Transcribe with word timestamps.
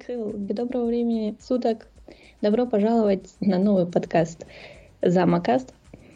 Михаил, 0.00 0.32
доброго 0.34 0.86
времени 0.86 1.36
суток. 1.46 1.86
Добро 2.40 2.64
пожаловать 2.64 3.34
на 3.40 3.58
новый 3.58 3.84
подкаст 3.84 4.46
Замокаст. 5.02 5.74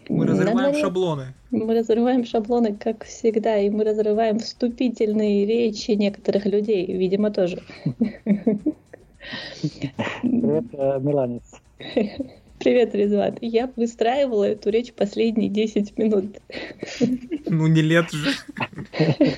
Мы 0.09 0.27
разрываем 0.27 0.71
дворе... 0.71 0.81
шаблоны. 0.81 1.35
Мы 1.51 1.75
разрываем 1.75 2.25
шаблоны, 2.25 2.75
как 2.75 3.05
всегда, 3.05 3.59
и 3.59 3.69
мы 3.69 3.85
разрываем 3.85 4.39
вступительные 4.39 5.45
речи 5.45 5.91
некоторых 5.91 6.47
людей, 6.47 6.87
видимо, 6.87 7.31
тоже. 7.31 7.63
Привет, 10.23 10.65
э, 10.73 11.01
Миланец. 11.01 11.53
Привет, 12.59 12.95
Резват. 12.95 13.37
Я 13.43 13.71
выстраивала 13.77 14.45
эту 14.45 14.71
речь 14.71 14.95
последние 14.95 15.51
10 15.51 15.99
минут. 15.99 16.37
Ну, 17.47 17.67
не 17.67 17.83
лет 17.83 18.11
же. 18.11 18.31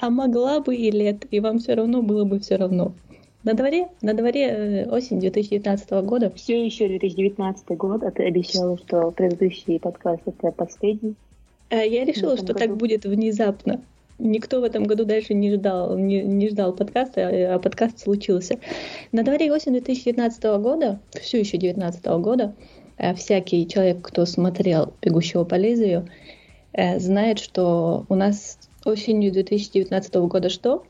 А 0.00 0.08
могла 0.08 0.60
бы 0.60 0.74
и 0.74 0.90
лет, 0.90 1.26
и 1.30 1.40
вам 1.40 1.58
все 1.58 1.74
равно 1.74 2.00
было 2.02 2.24
бы 2.24 2.40
все 2.40 2.56
равно. 2.56 2.92
На 3.42 3.54
дворе, 3.54 3.88
на 4.02 4.14
дворе 4.14 4.48
э, 4.48 4.88
осень 4.90 5.20
2019 5.20 5.90
года. 6.04 6.30
Все 6.34 6.64
еще 6.64 6.88
2019 6.88 7.68
год, 7.76 8.02
а 8.02 8.10
ты 8.10 8.24
обещала, 8.24 8.78
что 8.78 9.10
предыдущий 9.10 9.78
подкаст 9.78 10.22
это 10.26 10.52
последний. 10.52 11.14
А 11.70 11.76
я 11.76 12.04
решила, 12.04 12.36
что 12.36 12.48
году. 12.48 12.58
так 12.58 12.76
будет 12.76 13.04
внезапно. 13.04 13.82
Никто 14.18 14.60
в 14.60 14.64
этом 14.64 14.84
году 14.84 15.06
дальше 15.06 15.32
не 15.32 15.54
ждал, 15.54 15.96
не, 15.96 16.22
не 16.22 16.50
ждал 16.50 16.74
подкаста, 16.74 17.28
а, 17.28 17.54
а 17.54 17.58
подкаст 17.58 18.00
случился. 18.00 18.58
На 19.12 19.22
дворе 19.22 19.50
осень 19.50 19.72
2019 19.72 20.42
года, 20.60 21.00
все 21.18 21.40
еще 21.40 21.56
2019 21.56 22.04
года, 22.22 22.54
э, 22.98 23.14
всякий 23.14 23.66
человек, 23.66 24.02
кто 24.02 24.26
смотрел 24.26 24.92
«Бегущего 25.00 25.44
по 25.44 25.54
лезвию», 25.54 26.08
э, 26.72 26.98
знает, 26.98 27.38
что 27.38 28.04
у 28.10 28.14
нас 28.14 28.58
осенью 28.84 29.32
2019 29.32 30.14
года 30.14 30.48
что? 30.48 30.84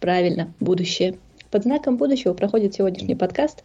Правильно, 0.00 0.52
будущее. 0.60 1.16
Под 1.50 1.64
знаком 1.64 1.96
будущего 1.96 2.34
проходит 2.34 2.74
сегодняшний 2.74 3.14
подкаст 3.14 3.64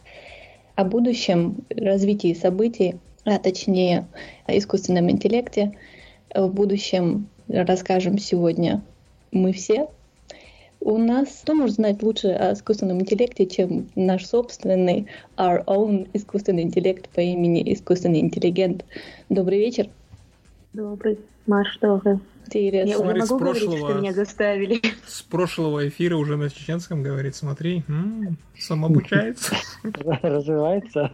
о 0.76 0.86
будущем 0.86 1.58
развитии 1.70 2.34
событий, 2.34 2.96
а 3.26 3.38
точнее 3.40 4.08
о 4.46 4.58
искусственном 4.58 5.10
интеллекте. 5.10 5.78
В 6.34 6.48
будущем 6.48 7.28
расскажем 7.48 8.18
сегодня 8.18 8.82
мы 9.32 9.52
все. 9.54 9.90
У 10.82 10.98
нас 10.98 11.42
кто 11.44 11.56
может 11.56 11.76
знать 11.76 12.02
лучше 12.02 12.30
о 12.30 12.54
искусственном 12.54 13.02
интеллекте, 13.02 13.46
чем 13.46 13.90
наш 13.96 14.26
собственный 14.26 15.08
our 15.36 15.64
own 15.66 16.08
искусственный 16.14 16.64
интеллект 16.64 17.10
по 17.10 17.20
имени 17.20 17.74
искусственный 17.74 18.20
интеллигент. 18.20 18.86
Добрый 19.28 19.60
вечер. 19.60 19.90
Добрый. 20.72 21.20
Маш, 21.50 21.80
добрый. 21.80 22.20
Интересно. 22.46 22.90
Я 22.92 22.98
Смотри, 22.98 23.22
могу 23.22 23.36
с 23.36 23.40
прошлого, 23.40 23.66
говорить, 23.66 23.80
что 23.80 23.94
меня 24.00 24.14
заставили. 24.14 24.82
С 25.08 25.24
прошлого 25.24 25.88
эфира 25.88 26.16
уже 26.16 26.38
на 26.38 26.48
чеченском 26.52 27.02
говорит. 27.02 27.36
Смотри, 27.36 27.84
м-м, 27.88 28.38
самообучается. 28.56 29.56
Развивается. 30.22 31.12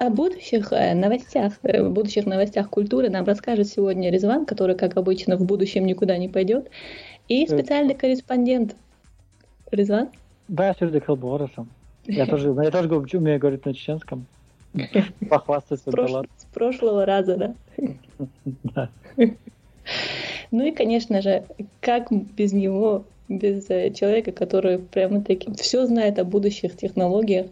О 0.00 0.08
будущих 0.08 0.72
э, 0.72 0.94
новостях, 0.94 1.58
э, 1.62 1.86
будущих 1.86 2.24
новостях 2.24 2.70
культуры 2.70 3.10
нам 3.10 3.26
расскажет 3.26 3.68
сегодня 3.68 4.10
Резван, 4.10 4.46
который, 4.46 4.74
как 4.74 4.96
обычно, 4.96 5.36
в 5.36 5.44
будущем 5.44 5.84
никуда 5.84 6.16
не 6.16 6.30
пойдет, 6.30 6.70
и 7.28 7.44
э, 7.44 7.48
специальный 7.48 7.94
корреспондент. 7.94 8.76
Резван? 9.70 10.08
Да, 10.48 10.68
я 10.68 10.72
все 10.72 11.00
Хелборосом. 11.00 11.68
Я 12.06 12.24
тоже, 12.24 12.48
я 12.48 12.70
тоже 12.70 12.88
умею 12.88 13.38
говорить 13.38 13.66
на 13.66 13.74
чеченском. 13.74 14.26
Похвастаться, 15.28 15.90
Прош... 15.90 16.12
да 16.12 16.22
С 16.36 16.44
прошлого 16.52 17.04
раза, 17.04 17.36
да? 17.36 17.54
Да. 18.74 18.90
Ну 20.50 20.66
и, 20.66 20.70
конечно 20.70 21.20
же, 21.22 21.44
как 21.80 22.10
без 22.10 22.52
него, 22.52 23.04
без 23.28 23.68
э, 23.68 23.90
человека, 23.90 24.32
который 24.32 24.78
прямо 24.78 25.22
таки 25.22 25.52
все 25.54 25.86
знает 25.86 26.18
о 26.18 26.24
будущих 26.24 26.76
технологиях, 26.76 27.46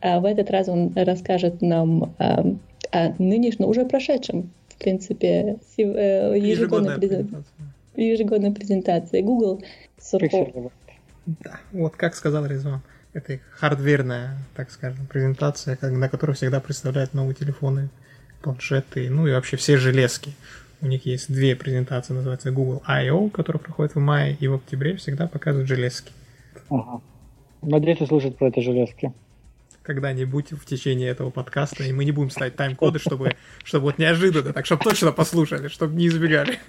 а 0.00 0.20
в 0.20 0.24
этот 0.24 0.50
раз 0.50 0.68
он 0.68 0.92
расскажет 0.94 1.62
нам 1.62 2.14
о, 2.18 2.56
о 2.92 3.14
нынешнем, 3.18 3.68
уже 3.68 3.84
прошедшем, 3.84 4.50
в 4.68 4.78
принципе, 4.78 5.58
э, 5.76 6.34
ежегодной, 6.36 6.96
презентации. 6.96 7.52
ежегодной 7.96 8.52
презентации 8.52 9.20
Google 9.20 9.62
Сурков. 10.00 10.48
Да, 11.26 11.60
вот 11.72 11.94
как 11.96 12.14
сказал 12.14 12.46
Резван 12.46 12.82
это 13.12 13.38
хардверная, 13.52 14.38
так 14.54 14.70
скажем, 14.70 15.06
презентация, 15.06 15.78
на 15.80 16.08
которой 16.08 16.32
всегда 16.32 16.60
представляют 16.60 17.14
новые 17.14 17.34
телефоны, 17.34 17.88
планшеты, 18.42 19.10
ну 19.10 19.26
и 19.26 19.32
вообще 19.32 19.56
все 19.56 19.76
железки. 19.76 20.34
У 20.80 20.86
них 20.86 21.06
есть 21.06 21.32
две 21.32 21.56
презентации, 21.56 22.12
называется 22.12 22.52
Google 22.52 22.82
I.O., 22.86 23.30
которая 23.30 23.60
проходит 23.60 23.96
в 23.96 23.98
мае, 23.98 24.36
и 24.38 24.46
в 24.46 24.54
октябре 24.54 24.96
всегда 24.96 25.26
показывают 25.26 25.68
железки. 25.68 26.12
Ага. 26.70 27.00
Надеюсь, 27.62 28.06
слушать 28.06 28.36
про 28.36 28.48
эти 28.48 28.60
железки. 28.60 29.12
Когда-нибудь 29.82 30.52
в 30.52 30.64
течение 30.66 31.08
этого 31.08 31.30
подкаста, 31.30 31.82
и 31.82 31.92
мы 31.92 32.04
не 32.04 32.12
будем 32.12 32.30
ставить 32.30 32.54
тайм-коды, 32.54 33.00
чтобы, 33.00 33.34
чтобы 33.64 33.86
вот 33.86 33.98
неожиданно, 33.98 34.52
так 34.52 34.66
чтобы 34.66 34.84
точно 34.84 35.10
послушали, 35.12 35.68
чтобы 35.68 35.96
не 35.96 36.06
избегали. 36.06 36.60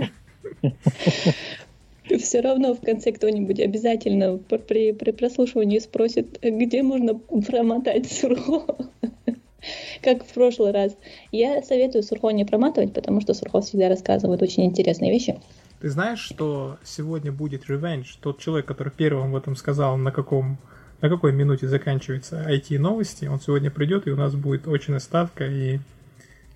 все 2.19 2.41
равно 2.41 2.73
в 2.73 2.81
конце 2.81 3.11
кто-нибудь 3.11 3.59
обязательно 3.59 4.37
при, 4.37 4.91
при 4.93 5.11
прослушивании 5.11 5.79
спросит, 5.79 6.39
где 6.41 6.83
можно 6.83 7.15
промотать 7.15 8.11
сурхо. 8.11 8.65
Как 10.01 10.23
в 10.23 10.33
прошлый 10.33 10.71
раз. 10.71 10.95
Я 11.31 11.61
советую 11.61 12.03
сурхо 12.03 12.31
не 12.31 12.45
проматывать, 12.45 12.93
потому 12.93 13.21
что 13.21 13.33
сурхо 13.33 13.61
всегда 13.61 13.89
рассказывает 13.89 14.41
очень 14.41 14.65
интересные 14.65 15.11
вещи. 15.11 15.39
Ты 15.81 15.89
знаешь, 15.89 16.19
что 16.19 16.77
сегодня 16.83 17.31
будет 17.31 17.69
ревенж? 17.69 18.17
Тот 18.21 18.39
человек, 18.39 18.65
который 18.65 18.91
первым 18.95 19.31
в 19.31 19.35
этом 19.35 19.55
сказал, 19.55 19.97
на 19.97 20.11
каком 20.11 20.57
на 21.01 21.07
какой 21.07 21.31
минуте 21.31 21.65
заканчивается 21.67 22.45
IT-новости, 22.49 23.25
он 23.25 23.39
сегодня 23.39 23.71
придет, 23.71 24.05
и 24.07 24.11
у 24.11 24.17
нас 24.17 24.35
будет 24.35 24.67
очная 24.67 24.99
ставка, 24.99 25.45
и 25.45 25.79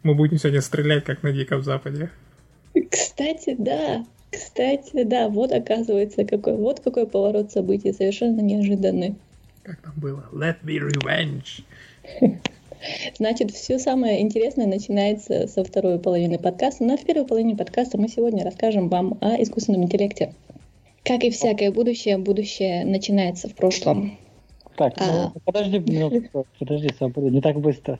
мы 0.04 0.16
будем 0.16 0.38
сегодня 0.38 0.62
стрелять, 0.62 1.06
как 1.06 1.24
на 1.24 1.32
Диком 1.32 1.64
Западе. 1.64 2.10
Кстати, 2.92 3.56
да. 3.58 4.04
Кстати, 4.34 5.04
да, 5.04 5.30
вот 5.30 5.52
оказывается, 5.52 6.26
какой, 6.26 6.56
вот 6.56 6.80
какой 6.80 7.06
поворот 7.06 7.52
событий, 7.52 7.94
совершенно 7.94 8.42
неожиданный. 8.42 9.16
Как 9.62 9.80
там 9.82 9.94
было? 9.96 10.26
Let 10.34 10.58
me 10.64 10.80
revenge. 10.80 11.64
Значит, 13.18 13.52
все 13.52 13.78
самое 13.78 14.22
интересное 14.22 14.66
начинается 14.66 15.48
со 15.48 15.64
второй 15.64 16.00
половины 16.00 16.40
подкаста. 16.40 16.84
Но 16.84 16.98
в 16.98 17.06
первой 17.06 17.26
половине 17.26 17.56
подкаста 17.56 18.00
мы 18.00 18.08
сегодня 18.08 18.44
расскажем 18.44 18.90
вам 18.90 19.18
о 19.22 19.42
искусственном 19.42 19.84
интеллекте. 19.84 20.34
Как 21.04 21.24
и 21.24 21.30
всякое 21.30 21.72
будущее, 21.72 22.18
будущее 22.18 22.86
начинается 22.86 23.48
в 23.48 23.56
прошлом. 23.56 24.18
Так, 24.76 24.96
а... 24.98 25.32
ну, 25.34 25.42
подожди 25.46 25.80
минутку, 25.80 26.48
подожди, 26.58 26.90
не 27.30 27.42
так 27.42 27.60
быстро. 27.60 28.00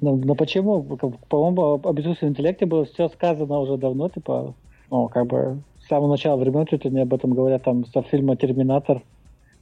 Но, 0.00 0.16
но 0.16 0.34
почему? 0.36 0.82
По-моему, 1.28 1.80
об 1.82 2.00
искусственном 2.00 2.32
интеллекте 2.32 2.64
было 2.64 2.84
все 2.84 3.08
сказано 3.08 3.58
уже 3.58 3.76
давно, 3.76 4.08
типа, 4.08 4.54
ну, 4.90 5.08
как 5.08 5.26
бы 5.26 5.62
с 5.82 5.88
самого 5.88 6.10
начала 6.10 6.36
времен 6.36 6.66
чуть 6.66 6.84
ли 6.84 6.90
не 6.90 7.00
об 7.00 7.14
этом 7.14 7.32
говорят 7.32 7.64
там 7.64 7.84
со 7.86 8.02
фильма 8.02 8.36
«Терминатор». 8.36 9.02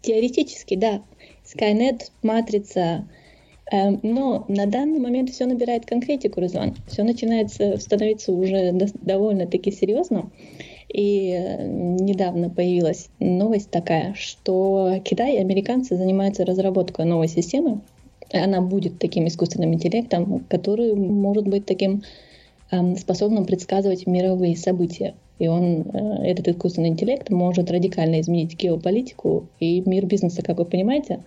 Теоретически, 0.02 0.76
да. 0.76 1.02
Скайнет, 1.44 2.12
Матрица. 2.22 3.08
Эм, 3.72 3.98
но 4.02 4.44
на 4.48 4.66
данный 4.66 5.00
момент 5.00 5.30
все 5.30 5.46
набирает 5.46 5.86
конкретику, 5.86 6.40
Руслан. 6.40 6.76
Все 6.86 7.02
начинает 7.02 7.50
становиться 7.50 8.32
уже 8.32 8.72
довольно-таки 9.02 9.72
серьезно. 9.72 10.30
И 10.88 11.32
э, 11.32 11.66
недавно 11.66 12.48
появилась 12.48 13.08
новость 13.18 13.70
такая, 13.70 14.14
что 14.14 15.00
Китай 15.04 15.36
и 15.36 15.40
американцы 15.40 15.96
занимаются 15.96 16.44
разработкой 16.44 17.06
новой 17.06 17.26
системы. 17.26 17.80
Она 18.32 18.60
будет 18.60 18.98
таким 19.00 19.26
искусственным 19.26 19.74
интеллектом, 19.74 20.44
который 20.48 20.94
может 20.94 21.48
быть 21.48 21.66
таким 21.66 22.02
Эм, 22.72 22.96
способным 22.96 23.44
предсказывать 23.44 24.06
мировые 24.06 24.56
события. 24.56 25.14
И 25.38 25.48
он, 25.48 25.82
э, 25.82 26.30
этот 26.30 26.48
искусственный 26.48 26.88
интеллект 26.88 27.30
может 27.30 27.70
радикально 27.70 28.20
изменить 28.20 28.56
геополитику 28.56 29.48
и 29.60 29.82
мир 29.88 30.06
бизнеса, 30.06 30.42
как 30.42 30.58
вы 30.58 30.64
понимаете. 30.64 31.22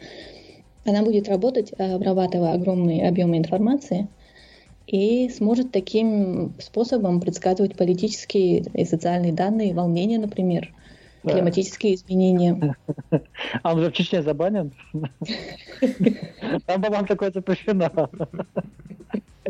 Она 0.86 1.04
будет 1.04 1.30
работать, 1.30 1.74
э, 1.78 1.94
обрабатывая 1.94 2.54
огромные 2.54 3.08
объемы 3.08 3.38
информации, 3.38 4.08
и 4.88 5.30
сможет 5.30 5.72
таким 5.72 6.54
способом 6.60 7.22
предсказывать 7.22 7.76
политические 7.76 8.62
и 8.74 8.86
социальные 8.86 9.34
данные, 9.34 9.76
волнения, 9.76 10.18
например, 10.18 10.74
климатические 11.24 11.96
изменения. 11.96 12.76
А 13.64 13.74
он 13.74 13.82
же 13.82 13.92
в 13.92 13.94
Чечне 13.94 14.24
забанен? 14.24 14.72
Там, 16.66 16.82
по-моему, 16.82 17.06
такое 17.06 17.32
запрещено. 17.32 18.10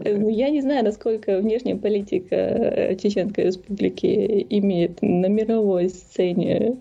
Ну, 0.03 0.29
я 0.29 0.49
не 0.49 0.61
знаю, 0.61 0.83
насколько 0.83 1.39
внешняя 1.39 1.75
политика 1.75 2.35
э, 2.35 2.95
Чеченской 2.95 3.45
Республики 3.45 4.45
имеет 4.49 5.01
на 5.01 5.27
мировой 5.27 5.89
сцене 5.89 6.77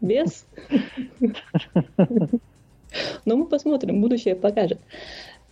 вес. 0.00 0.46
Но 3.24 3.36
мы 3.36 3.46
посмотрим, 3.46 4.00
будущее 4.00 4.34
покажет. 4.34 4.78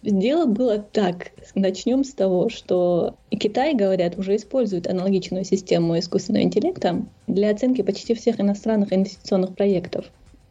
дело 0.02 0.46
было 0.46 0.78
так. 0.78 1.32
Начнем 1.54 2.04
с 2.04 2.12
того, 2.12 2.48
что 2.48 3.16
Китай, 3.30 3.74
говорят, 3.74 4.18
уже 4.18 4.36
использует 4.36 4.86
аналогичную 4.86 5.44
систему 5.44 5.98
искусственного 5.98 6.44
интеллекта 6.44 7.04
для 7.26 7.50
оценки 7.50 7.82
почти 7.82 8.14
всех 8.14 8.40
иностранных 8.40 8.92
инвестиционных 8.92 9.54
проектов. 9.54 10.06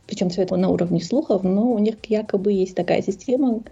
Причем 0.07 0.29
все 0.29 0.43
это 0.43 0.55
на 0.55 0.69
уровне 0.69 1.01
слухов, 1.01 1.43
но 1.43 1.71
у 1.71 1.79
них 1.79 1.95
якобы 2.07 2.51
есть 2.53 2.75
такая 2.75 3.01
система, 3.01 3.63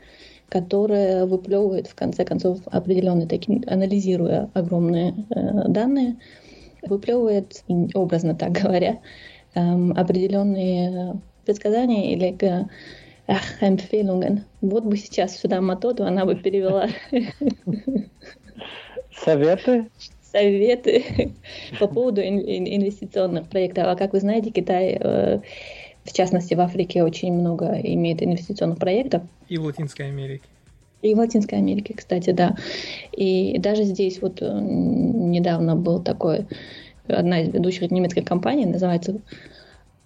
которая 0.53 1.25
выплевывает 1.25 1.87
в 1.87 1.95
конце 1.95 2.23
концов 2.23 2.59
определенные 2.67 3.27
такие, 3.27 3.63
анализируя 3.65 4.51
огромные 4.53 5.15
э, 5.31 5.67
данные, 5.67 6.17
выплевывает, 6.83 7.63
образно 7.95 8.35
так 8.35 8.51
говоря, 8.51 8.99
э, 9.55 9.59
определенные 9.95 11.19
предсказания 11.43 12.13
или 12.13 12.37
э, 12.45 12.65
ах, 13.27 13.63
empfehlungen. 13.63 14.41
Вот 14.61 14.83
бы 14.83 14.95
сейчас 14.95 15.37
сюда 15.37 15.59
Матоду, 15.59 16.05
она 16.05 16.23
бы 16.23 16.35
перевела. 16.35 16.87
Советы? 19.25 19.89
Советы 20.21 21.33
по 21.79 21.87
поводу 21.87 22.21
инвестиционных 22.21 23.49
проектов. 23.49 23.85
А 23.87 23.95
как 23.95 24.13
вы 24.13 24.19
знаете, 24.19 24.51
Китай, 24.51 24.99
э, 24.99 25.39
в 26.03 26.13
частности 26.13 26.53
в 26.53 26.59
Африке, 26.59 27.03
очень 27.03 27.33
много 27.33 27.79
имеет 27.81 28.21
инвестиционных 28.21 28.77
проектов. 28.77 29.23
И 29.47 29.57
в 29.57 29.63
Латинской 29.63 30.07
Америке. 30.07 30.43
И 31.01 31.13
в 31.13 31.17
Латинской 31.17 31.57
Америке, 31.57 31.93
кстати, 31.95 32.31
да. 32.31 32.55
И 33.11 33.57
даже 33.59 33.83
здесь 33.83 34.21
вот 34.21 34.41
э, 34.41 34.59
недавно 34.61 35.75
был 35.75 36.01
такой, 36.01 36.47
одна 37.07 37.41
из 37.41 37.53
ведущих 37.53 37.91
немецких 37.91 38.23
компаний, 38.23 38.65
называется 38.65 39.19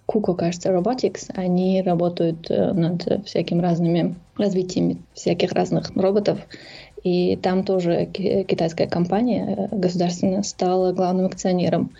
Kuko, 0.08 0.34
кажется, 0.34 0.70
Robotics, 0.70 1.30
они 1.34 1.82
работают 1.82 2.50
э, 2.50 2.72
над 2.72 3.26
всякими 3.26 3.60
разными 3.60 4.16
развитиями 4.36 4.98
всяких 5.14 5.52
разных 5.52 5.90
роботов. 5.94 6.40
И 7.04 7.36
там 7.36 7.62
тоже 7.62 8.06
китайская 8.06 8.88
компания 8.88 9.68
э, 9.70 9.76
государственная 9.76 10.42
стала 10.42 10.92
главным 10.92 11.26
акционером. 11.26 11.92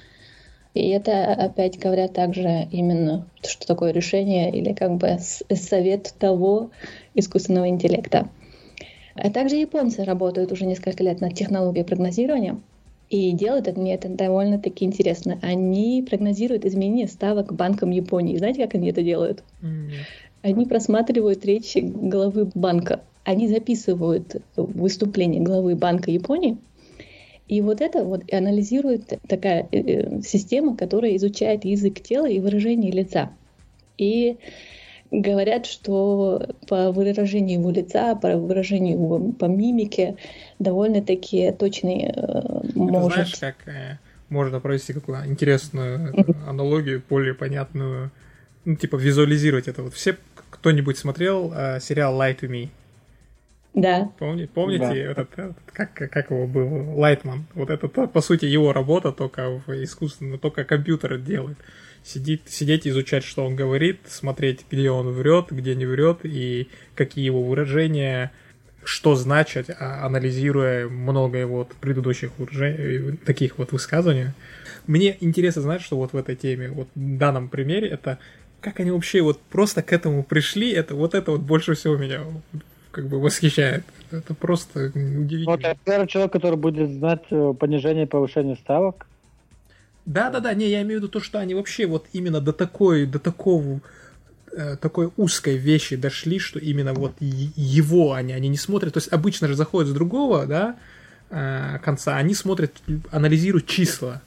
И 0.74 0.88
это 0.90 1.32
опять 1.32 1.78
говорят 1.78 2.12
также 2.12 2.68
именно, 2.70 3.26
что 3.42 3.66
такое 3.66 3.90
решение 3.92 4.50
или 4.50 4.72
как 4.72 4.96
бы 4.96 5.18
совет 5.18 6.14
того 6.18 6.70
искусственного 7.14 7.68
интеллекта. 7.68 8.28
А 9.14 9.30
также 9.30 9.56
японцы 9.56 10.04
работают 10.04 10.52
уже 10.52 10.66
несколько 10.66 11.02
лет 11.02 11.20
над 11.20 11.34
технологией 11.34 11.84
прогнозирования. 11.84 12.60
И 13.10 13.32
делают 13.32 13.66
это, 13.66 13.80
мне 13.80 13.94
это 13.94 14.08
довольно-таки 14.08 14.84
интересно. 14.84 15.38
Они 15.42 16.04
прогнозируют 16.08 16.66
изменение 16.66 17.08
ставок 17.08 17.54
банкам 17.54 17.90
Японии. 17.90 18.36
Знаете, 18.36 18.62
как 18.62 18.74
они 18.74 18.90
это 18.90 19.02
делают? 19.02 19.42
Mm. 19.62 19.90
Они 20.42 20.66
просматривают 20.66 21.44
речи 21.44 21.78
главы 21.78 22.50
банка. 22.54 23.00
Они 23.24 23.48
записывают 23.48 24.36
выступление 24.56 25.40
главы 25.40 25.74
банка 25.74 26.10
Японии. 26.10 26.58
И 27.48 27.62
вот 27.62 27.80
это 27.80 28.04
вот 28.04 28.22
анализирует 28.32 29.18
такая 29.26 29.66
э, 29.72 29.78
э, 29.78 30.22
система, 30.22 30.76
которая 30.76 31.16
изучает 31.16 31.64
язык 31.64 32.00
тела 32.00 32.26
и 32.26 32.40
выражение 32.40 32.92
лица. 32.92 33.30
И 33.96 34.36
говорят, 35.10 35.66
что 35.66 36.46
по 36.68 36.92
выражению 36.92 37.60
его 37.60 37.70
лица, 37.70 38.14
по 38.14 38.36
выражению 38.36 38.94
его, 38.94 39.18
по 39.32 39.46
мимике 39.46 40.16
довольно-таки 40.58 41.52
точные 41.52 42.12
э, 42.14 42.60
может... 42.74 43.14
знаешь, 43.14 43.36
как 43.40 43.56
э, 43.66 43.98
можно 44.28 44.60
провести 44.60 44.92
какую 44.92 45.26
интересную 45.26 46.14
аналогию, 46.46 47.02
более 47.08 47.34
понятную, 47.34 48.10
ну, 48.64 48.76
типа 48.76 48.96
визуализировать 48.96 49.68
это. 49.68 49.82
Вот 49.82 49.94
все 49.94 50.16
кто-нибудь 50.50 50.98
смотрел 50.98 51.52
э, 51.54 51.80
сериал 51.80 52.20
Light 52.20 52.40
to 52.40 52.48
Me? 52.48 52.68
Да. 53.74 54.10
Помни, 54.18 54.46
помните, 54.46 54.86
да. 54.86 54.96
Этот, 54.96 55.32
этот, 55.38 55.56
как, 55.72 55.94
как 55.94 56.30
его 56.30 56.46
был, 56.46 56.98
Лайтман? 56.98 57.46
Вот 57.54 57.70
это, 57.70 57.88
по 57.88 58.20
сути, 58.20 58.44
его 58.44 58.72
работа, 58.72 59.12
только 59.12 59.62
в 59.66 59.84
искусственно, 59.84 60.38
только 60.38 60.64
компьютер 60.64 61.18
делает 61.18 61.58
сидит, 62.08 62.42
сидеть, 62.46 62.86
изучать, 62.86 63.24
что 63.24 63.44
он 63.44 63.56
говорит, 63.56 64.00
смотреть, 64.06 64.64
где 64.70 64.90
он 64.90 65.10
врет, 65.10 65.46
где 65.50 65.74
не 65.74 65.86
врет, 65.86 66.20
и 66.24 66.68
какие 66.94 67.24
его 67.24 67.42
выражения, 67.42 68.32
что 68.84 69.14
значат, 69.14 69.70
а, 69.70 70.06
анализируя 70.06 70.88
много 70.88 71.38
его 71.38 71.58
вот 71.58 71.74
предыдущих 71.80 72.30
выражений, 72.38 73.16
таких 73.18 73.58
вот 73.58 73.72
высказываний. 73.72 74.28
Мне 74.86 75.16
интересно 75.20 75.62
знать, 75.62 75.82
что 75.82 75.96
вот 75.96 76.12
в 76.12 76.16
этой 76.16 76.36
теме, 76.36 76.70
вот 76.70 76.88
в 76.94 77.18
данном 77.18 77.48
примере, 77.48 77.88
это 77.88 78.18
как 78.60 78.80
они 78.80 78.90
вообще 78.90 79.20
вот 79.20 79.40
просто 79.40 79.82
к 79.82 79.92
этому 79.92 80.24
пришли, 80.24 80.72
это 80.72 80.94
вот 80.94 81.14
это 81.14 81.30
вот 81.32 81.42
больше 81.42 81.74
всего 81.74 81.96
меня 81.96 82.22
как 82.90 83.08
бы 83.08 83.20
восхищает. 83.20 83.84
Это 84.10 84.34
просто 84.34 84.86
удивительно. 84.94 85.50
Вот 85.52 85.60
это 85.60 85.78
первый 85.84 86.06
человек, 86.06 86.32
который 86.32 86.56
будет 86.56 86.90
знать 86.90 87.24
э, 87.30 87.54
понижение 87.58 88.04
и 88.04 88.08
повышение 88.08 88.56
ставок. 88.56 89.06
Да, 90.06 90.30
да, 90.30 90.40
да, 90.40 90.54
не, 90.54 90.68
я 90.68 90.80
имею 90.82 91.00
в 91.00 91.02
виду 91.02 91.08
то, 91.08 91.20
что 91.20 91.38
они 91.38 91.54
вообще 91.54 91.86
вот 91.86 92.06
именно 92.14 92.40
до 92.40 92.54
такой, 92.54 93.04
до 93.04 93.18
такого 93.18 93.80
э, 94.52 94.76
такой 94.76 95.10
узкой 95.18 95.58
вещи 95.58 95.96
дошли, 95.96 96.38
что 96.38 96.58
именно 96.58 96.94
вот 96.94 97.12
его 97.20 98.14
они, 98.14 98.32
они 98.32 98.48
не 98.48 98.56
смотрят, 98.56 98.94
то 98.94 98.98
есть 98.98 99.12
обычно 99.12 99.48
же 99.48 99.54
заходят 99.54 99.90
с 99.90 99.92
другого, 99.92 100.46
да, 100.46 100.76
э, 101.28 101.78
конца, 101.84 102.16
они 102.16 102.32
смотрят, 102.32 102.72
анализируют 103.10 103.66
числа, 103.66 104.22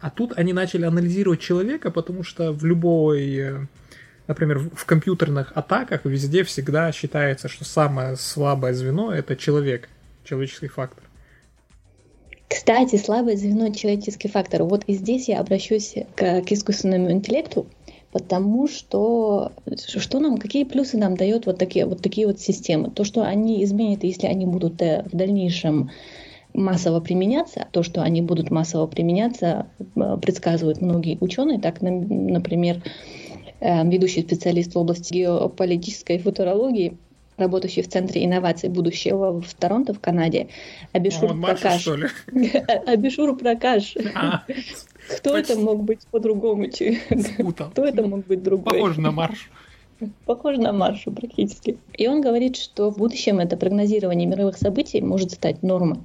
а 0.00 0.10
тут 0.10 0.32
они 0.36 0.52
начали 0.52 0.84
анализировать 0.84 1.40
человека, 1.40 1.90
потому 1.90 2.22
что 2.22 2.52
в 2.52 2.64
любой, 2.64 3.66
например, 4.28 4.58
в 4.58 4.84
компьютерных 4.84 5.52
атаках 5.54 6.04
везде 6.04 6.42
всегда 6.44 6.92
считается, 6.92 7.48
что 7.48 7.64
самое 7.64 8.16
слабое 8.16 8.72
звено 8.72 9.12
это 9.12 9.36
человек, 9.36 9.88
человеческий 10.24 10.68
фактор. 10.68 11.04
Кстати, 12.48 12.96
слабое 12.96 13.36
звено 13.36 13.72
человеческий 13.72 14.28
фактор. 14.28 14.62
Вот 14.62 14.84
и 14.86 14.94
здесь 14.94 15.28
я 15.28 15.40
обращусь 15.40 15.94
к, 16.14 16.42
к 16.42 16.52
искусственному 16.52 17.10
интеллекту, 17.10 17.66
потому 18.12 18.68
что 18.68 19.52
что 19.76 20.20
нам, 20.20 20.38
какие 20.38 20.64
плюсы 20.64 20.96
нам 20.96 21.16
дает 21.16 21.46
вот 21.46 21.58
такие 21.58 21.86
вот 21.86 22.02
такие 22.02 22.26
вот 22.26 22.40
системы? 22.40 22.90
То, 22.90 23.04
что 23.04 23.22
они 23.22 23.64
изменят, 23.64 24.04
если 24.04 24.26
они 24.26 24.46
будут 24.46 24.80
э, 24.80 25.04
в 25.10 25.16
дальнейшем 25.16 25.90
массово 26.54 27.00
применяться, 27.00 27.66
то, 27.72 27.82
что 27.82 28.02
они 28.02 28.22
будут 28.22 28.50
массово 28.50 28.86
применяться, 28.86 29.66
э, 29.78 30.16
предсказывают 30.22 30.80
многие 30.80 31.18
ученые. 31.20 31.60
Так, 31.60 31.82
например, 31.82 32.82
ведущий 33.60 34.22
специалист 34.22 34.74
в 34.74 34.78
области 34.78 35.14
геополитической 35.14 36.18
футурологии 36.18 36.96
работающий 37.36 37.82
в 37.82 37.88
Центре 37.88 38.24
инноваций 38.24 38.68
будущего 38.68 39.40
в 39.40 39.54
Торонто, 39.54 39.92
в 39.94 40.00
Канаде, 40.00 40.48
Абишур 40.92 41.32
Он 41.32 41.42
Пракаш. 41.42 41.86
ли? 41.86 42.08
Абишур 42.86 43.36
Пракаш. 43.36 43.96
А, 44.14 44.44
Кто 45.18 45.32
почти... 45.32 45.52
это 45.52 45.60
мог 45.60 45.82
быть 45.82 46.06
по-другому? 46.10 46.66
Кто 46.68 47.84
это 47.84 48.06
мог 48.06 48.26
быть 48.26 48.42
другой? 48.42 48.72
Похоже 48.72 49.00
на 49.00 49.12
марш. 49.12 49.50
Похоже 50.26 50.60
на 50.60 50.72
маршу 50.72 51.10
практически. 51.10 51.78
И 51.96 52.06
он 52.06 52.20
говорит, 52.20 52.56
что 52.56 52.90
в 52.90 52.98
будущем 52.98 53.38
это 53.38 53.56
прогнозирование 53.56 54.26
мировых 54.26 54.56
событий 54.58 55.00
может 55.00 55.32
стать 55.32 55.62
нормой. 55.62 55.98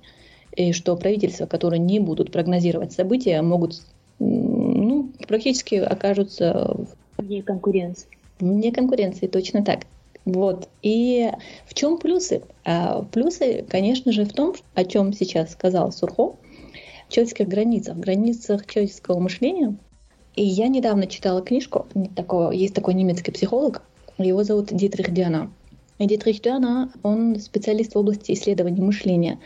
И 0.56 0.74
что 0.74 0.96
правительства, 0.96 1.46
которые 1.46 1.80
не 1.80 2.00
будут 2.00 2.32
прогнозировать 2.32 2.94
события, 2.94 3.42
могут 3.42 3.82
ну, 4.20 5.12
практически 5.28 5.76
окажутся 5.76 6.76
вне 7.22 7.42
конкуренции. 7.42 8.08
Вне 8.40 8.72
конкуренции, 8.72 9.28
точно 9.28 9.64
так. 9.64 9.82
Вот. 10.26 10.70
И 10.82 11.32
в 11.66 11.74
чем 11.74 11.98
плюсы? 11.98 12.44
А 12.64 13.04
плюсы, 13.04 13.66
конечно 13.68 14.12
же, 14.12 14.26
в 14.26 14.34
том, 14.34 14.54
о 14.76 14.86
чем 14.86 15.14
сейчас 15.14 15.52
сказал 15.52 15.92
Сурхо, 15.92 16.36
в 17.08 17.14
человеческих 17.14 17.48
границах, 17.48 17.96
в 17.96 18.00
границах 18.00 18.66
человеческого 18.68 19.20
мышления. 19.20 19.76
И 20.36 20.44
я 20.44 20.68
недавно 20.68 21.08
читала 21.08 21.42
книжку, 21.42 21.88
такого, 22.16 22.52
есть 22.52 22.74
такой 22.74 22.94
немецкий 22.94 23.32
психолог, 23.32 23.84
его 24.18 24.44
зовут 24.44 24.68
Дитрих 24.72 25.12
Дюна. 25.14 25.52
И 25.98 26.06
Дитрих 26.06 26.42
Дюна, 26.42 26.92
он 27.04 27.40
специалист 27.40 27.96
в 27.96 27.98
области 27.98 28.32
исследования 28.32 28.82
мышления. 28.82 29.40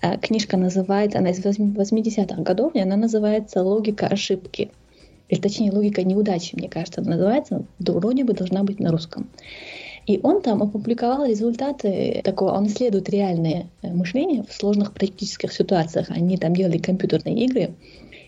А 0.00 0.16
книжка 0.16 0.56
называется, 0.56 1.18
она 1.18 1.30
из 1.30 1.40
80-х 1.44 2.42
годов, 2.42 2.74
и 2.74 2.80
она 2.80 2.96
называется 2.96 3.62
«Логика 3.62 4.06
ошибки». 4.06 4.70
Или 5.32 5.40
точнее, 5.40 5.72
«Логика 5.72 6.02
неудачи», 6.02 6.54
мне 6.54 6.68
кажется, 6.68 7.00
называется. 7.00 7.64
Вроде 7.78 8.22
бы 8.22 8.34
должна 8.34 8.64
быть 8.64 8.80
на 8.80 8.90
русском. 8.90 9.30
И 10.06 10.20
он 10.22 10.42
там 10.42 10.62
опубликовал 10.62 11.24
результаты 11.24 12.20
такого, 12.22 12.52
он 12.52 12.66
исследует 12.66 13.08
реальное 13.08 13.70
э, 13.80 13.94
мышление 13.94 14.44
в 14.46 14.52
сложных 14.52 14.92
практических 14.92 15.50
ситуациях. 15.54 16.10
Они 16.10 16.36
там 16.36 16.54
делали 16.54 16.76
компьютерные 16.76 17.46
игры, 17.46 17.74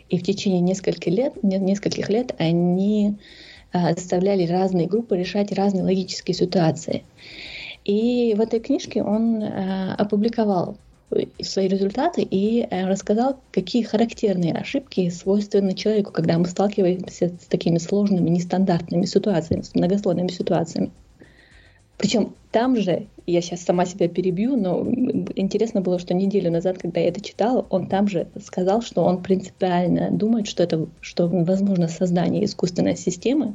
и 0.08 0.16
в 0.16 0.23
течение 0.23 0.61
нескольких 0.61 1.12
лет, 1.12 1.42
нескольких 1.42 2.08
лет 2.08 2.34
они 2.38 3.18
а, 3.70 3.92
заставляли 3.92 4.46
разные 4.46 4.87
группы 4.87 5.14
решать 5.14 5.52
разные 5.52 5.84
логические 5.84 6.34
ситуации. 6.34 7.04
И 7.84 8.34
в 8.34 8.40
этой 8.40 8.61
книжке 8.61 9.02
он 9.02 9.42
а, 9.42 9.94
опубликовал 9.99 10.78
свои 11.42 11.68
результаты 11.68 12.23
и 12.23 12.66
э, 12.68 12.87
рассказал, 12.87 13.40
какие 13.50 13.83
характерные 13.83 14.52
ошибки 14.52 15.09
свойственны 15.11 15.75
человеку, 15.75 16.12
когда 16.12 16.38
мы 16.38 16.47
сталкиваемся 16.47 17.28
с 17.40 17.47
такими 17.47 17.78
сложными, 17.78 18.30
нестандартными 18.30 19.04
ситуациями, 19.04 19.62
с 19.62 19.75
многослойными 19.75 20.28
ситуациями. 20.28 20.90
Причем 21.97 22.35
там 22.50 22.76
же 22.76 23.06
я 23.26 23.40
сейчас 23.40 23.62
сама 23.62 23.87
себя 23.87 24.09
перебью, 24.09 24.56
но 24.56 24.85
интересно 25.37 25.80
было, 25.80 25.99
что 25.99 26.12
неделю 26.12 26.50
назад, 26.50 26.78
когда 26.78 27.00
я 27.00 27.09
это 27.09 27.21
читала, 27.21 27.64
он 27.71 27.87
там 27.87 28.09
же 28.09 28.26
сказал, 28.42 28.83
что 28.83 29.04
он 29.04 29.23
принципиально 29.23 30.11
думает, 30.11 30.47
что 30.47 30.62
это, 30.62 30.87
что 31.00 31.28
возможно 31.28 31.88
создание 31.88 32.44
искусственной 32.44 32.97
системы, 32.97 33.54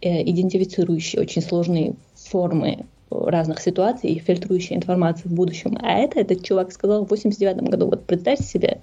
э, 0.00 0.22
идентифицирующей 0.22 1.20
очень 1.20 1.42
сложные 1.42 1.94
формы 2.14 2.86
разных 3.10 3.60
ситуаций 3.60 4.10
и 4.10 4.18
фильтрующей 4.18 4.76
информацию 4.76 5.30
в 5.30 5.34
будущем. 5.34 5.78
А 5.80 5.98
это 5.98 6.20
этот 6.20 6.44
чувак 6.44 6.72
сказал 6.72 7.04
в 7.04 7.10
89 7.10 7.62
году. 7.68 7.86
Вот 7.86 8.04
представьте 8.04 8.44
себе, 8.44 8.80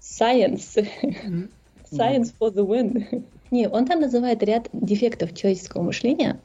science, 0.00 0.86
science 1.90 2.32
for 2.38 2.52
the 2.52 2.66
win. 2.66 3.24
Не, 3.50 3.68
он 3.68 3.86
там 3.86 4.00
называет 4.00 4.42
ряд 4.42 4.68
дефектов 4.72 5.34
человеческого 5.34 5.82
мышления, 5.82 6.38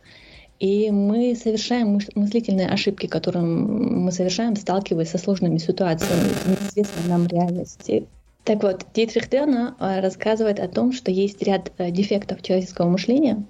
и 0.60 0.91
мы 0.91 1.36
совершаем 1.36 2.00
мыслительные 2.15 2.69
ошибки, 2.69 3.07
которые 3.07 3.43
мы 3.43 4.12
совершаем, 4.12 4.55
сталкиваясь 4.55 5.10
со 5.10 5.17
сложными 5.17 5.57
ситуациями 5.57 6.29
в 6.29 6.48
неизвестной 6.48 7.10
нам 7.10 7.27
реальности. 7.27 8.07
Так 8.45 8.62
вот, 8.63 8.86
Дитрих 8.93 9.29
Дерна 9.29 9.75
э, 9.79 10.01
рассказывает 10.01 10.60
о 10.60 10.67
том, 10.67 10.91
что 10.91 11.12
есть 11.12 11.41
ряд 11.41 11.72
э, 11.77 11.91
дефектов 11.91 12.41
человеческого 12.41 12.89
мышления 12.89 13.43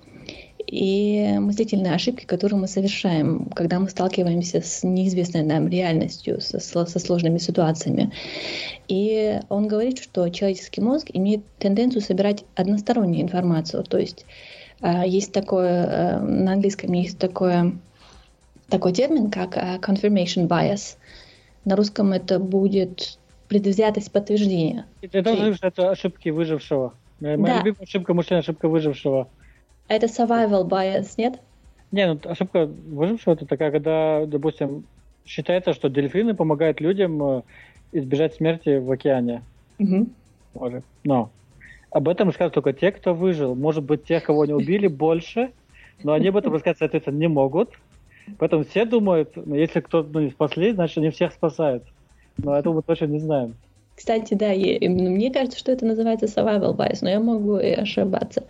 и 0.67 1.37
мыслительные 1.39 1.93
ошибки, 1.93 2.25
которые 2.25 2.59
мы 2.59 2.67
совершаем, 2.67 3.45
когда 3.55 3.79
мы 3.79 3.89
сталкиваемся 3.89 4.61
с 4.61 4.83
неизвестной 4.83 5.43
нам 5.43 5.67
реальностью, 5.67 6.41
со, 6.41 6.59
со 6.59 6.99
сложными 6.99 7.37
ситуациями. 7.37 8.11
И 8.87 9.39
он 9.49 9.67
говорит, 9.67 9.99
что 9.99 10.29
человеческий 10.29 10.81
мозг 10.81 11.09
имеет 11.13 11.41
тенденцию 11.59 12.01
собирать 12.01 12.43
одностороннюю 12.55 13.23
информацию, 13.23 13.83
то 13.83 13.97
есть 13.97 14.25
а, 14.83 15.05
есть 15.05 15.31
такое, 15.31 15.85
э, 15.85 16.19
на 16.19 16.53
английском 16.53 16.91
есть 16.91 17.17
такое, 17.17 17.73
такой 18.67 18.91
термин, 18.91 19.31
как 19.31 19.55
э, 19.55 19.77
confirmation 19.77 20.47
bias. 20.47 20.97
На 21.63 21.77
русском 21.77 22.11
это 22.11 22.37
будет 22.37 23.17
предвзятость 23.47 24.11
подтверждения. 24.11 24.85
Ты 24.99 25.21
должен 25.21 25.55
что 25.55 25.67
это 25.67 25.89
ошибки 25.89 26.29
выжившего. 26.29 26.93
Моя 27.21 27.37
да. 27.37 27.57
любимая 27.59 27.83
ошибка 27.83 28.13
мышления, 28.13 28.41
ошибка 28.41 28.67
выжившего. 28.67 29.29
Это 29.87 30.07
survival 30.07 30.67
bias, 30.67 31.13
нет? 31.17 31.39
Не, 31.91 32.13
ну 32.13 32.19
ошибка 32.25 32.65
выжившего 32.65 33.33
это 33.33 33.45
такая, 33.45 33.71
когда, 33.71 34.25
допустим, 34.25 34.85
считается, 35.25 35.73
что 35.73 35.89
дельфины 35.89 36.33
помогают 36.33 36.81
людям 36.81 37.21
э, 37.21 37.41
избежать 37.91 38.35
смерти 38.35 38.77
в 38.77 38.91
океане. 38.91 39.43
Угу. 39.79 40.07
Может. 40.55 40.83
Но 41.03 41.29
об 41.91 42.09
этом 42.09 42.29
расскажут 42.29 42.55
только 42.55 42.73
те, 42.73 42.91
кто 42.91 43.13
выжил. 43.13 43.55
Может 43.55 43.83
быть, 43.83 44.05
тех, 44.05 44.23
кого 44.23 44.45
не 44.45 44.53
убили, 44.53 44.87
больше, 45.05 45.51
но 46.03 46.13
они 46.13 46.29
об 46.29 46.37
этом 46.37 46.53
рассказать, 46.53 46.79
соответственно, 46.79 47.17
не 47.17 47.27
могут. 47.27 47.69
Поэтому 48.39 48.63
все 48.63 48.85
думают, 48.85 49.33
ну, 49.35 49.55
если 49.55 49.81
кто-то 49.81 50.09
ну, 50.11 50.21
не 50.21 50.31
спасли, 50.31 50.71
значит, 50.71 50.97
они 50.97 51.09
всех 51.09 51.33
спасают. 51.33 51.83
Но 52.37 52.55
этого 52.57 52.75
мы 52.75 52.81
точно 52.81 53.05
не 53.05 53.19
знаем. 53.19 53.55
Кстати, 53.95 54.33
да, 54.33 54.51
я, 54.51 54.89
мне 54.89 55.31
кажется, 55.31 55.59
что 55.59 55.71
это 55.71 55.85
называется 55.85 56.25
survival 56.25 56.75
bias, 56.75 56.99
но 57.01 57.09
я 57.09 57.19
могу 57.19 57.57
и 57.57 57.71
ошибаться. 57.71 58.43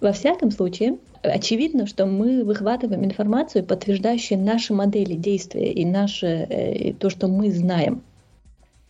Во 0.00 0.12
всяком 0.12 0.50
случае, 0.50 0.98
очевидно, 1.22 1.86
что 1.86 2.06
мы 2.06 2.44
выхватываем 2.44 3.04
информацию, 3.04 3.64
подтверждающую 3.64 4.38
наши 4.38 4.74
модели 4.74 5.14
действия 5.14 5.72
и 5.72 5.84
наше, 5.84 6.26
э, 6.26 6.92
то, 6.92 7.08
что 7.08 7.28
мы 7.28 7.50
знаем. 7.50 8.02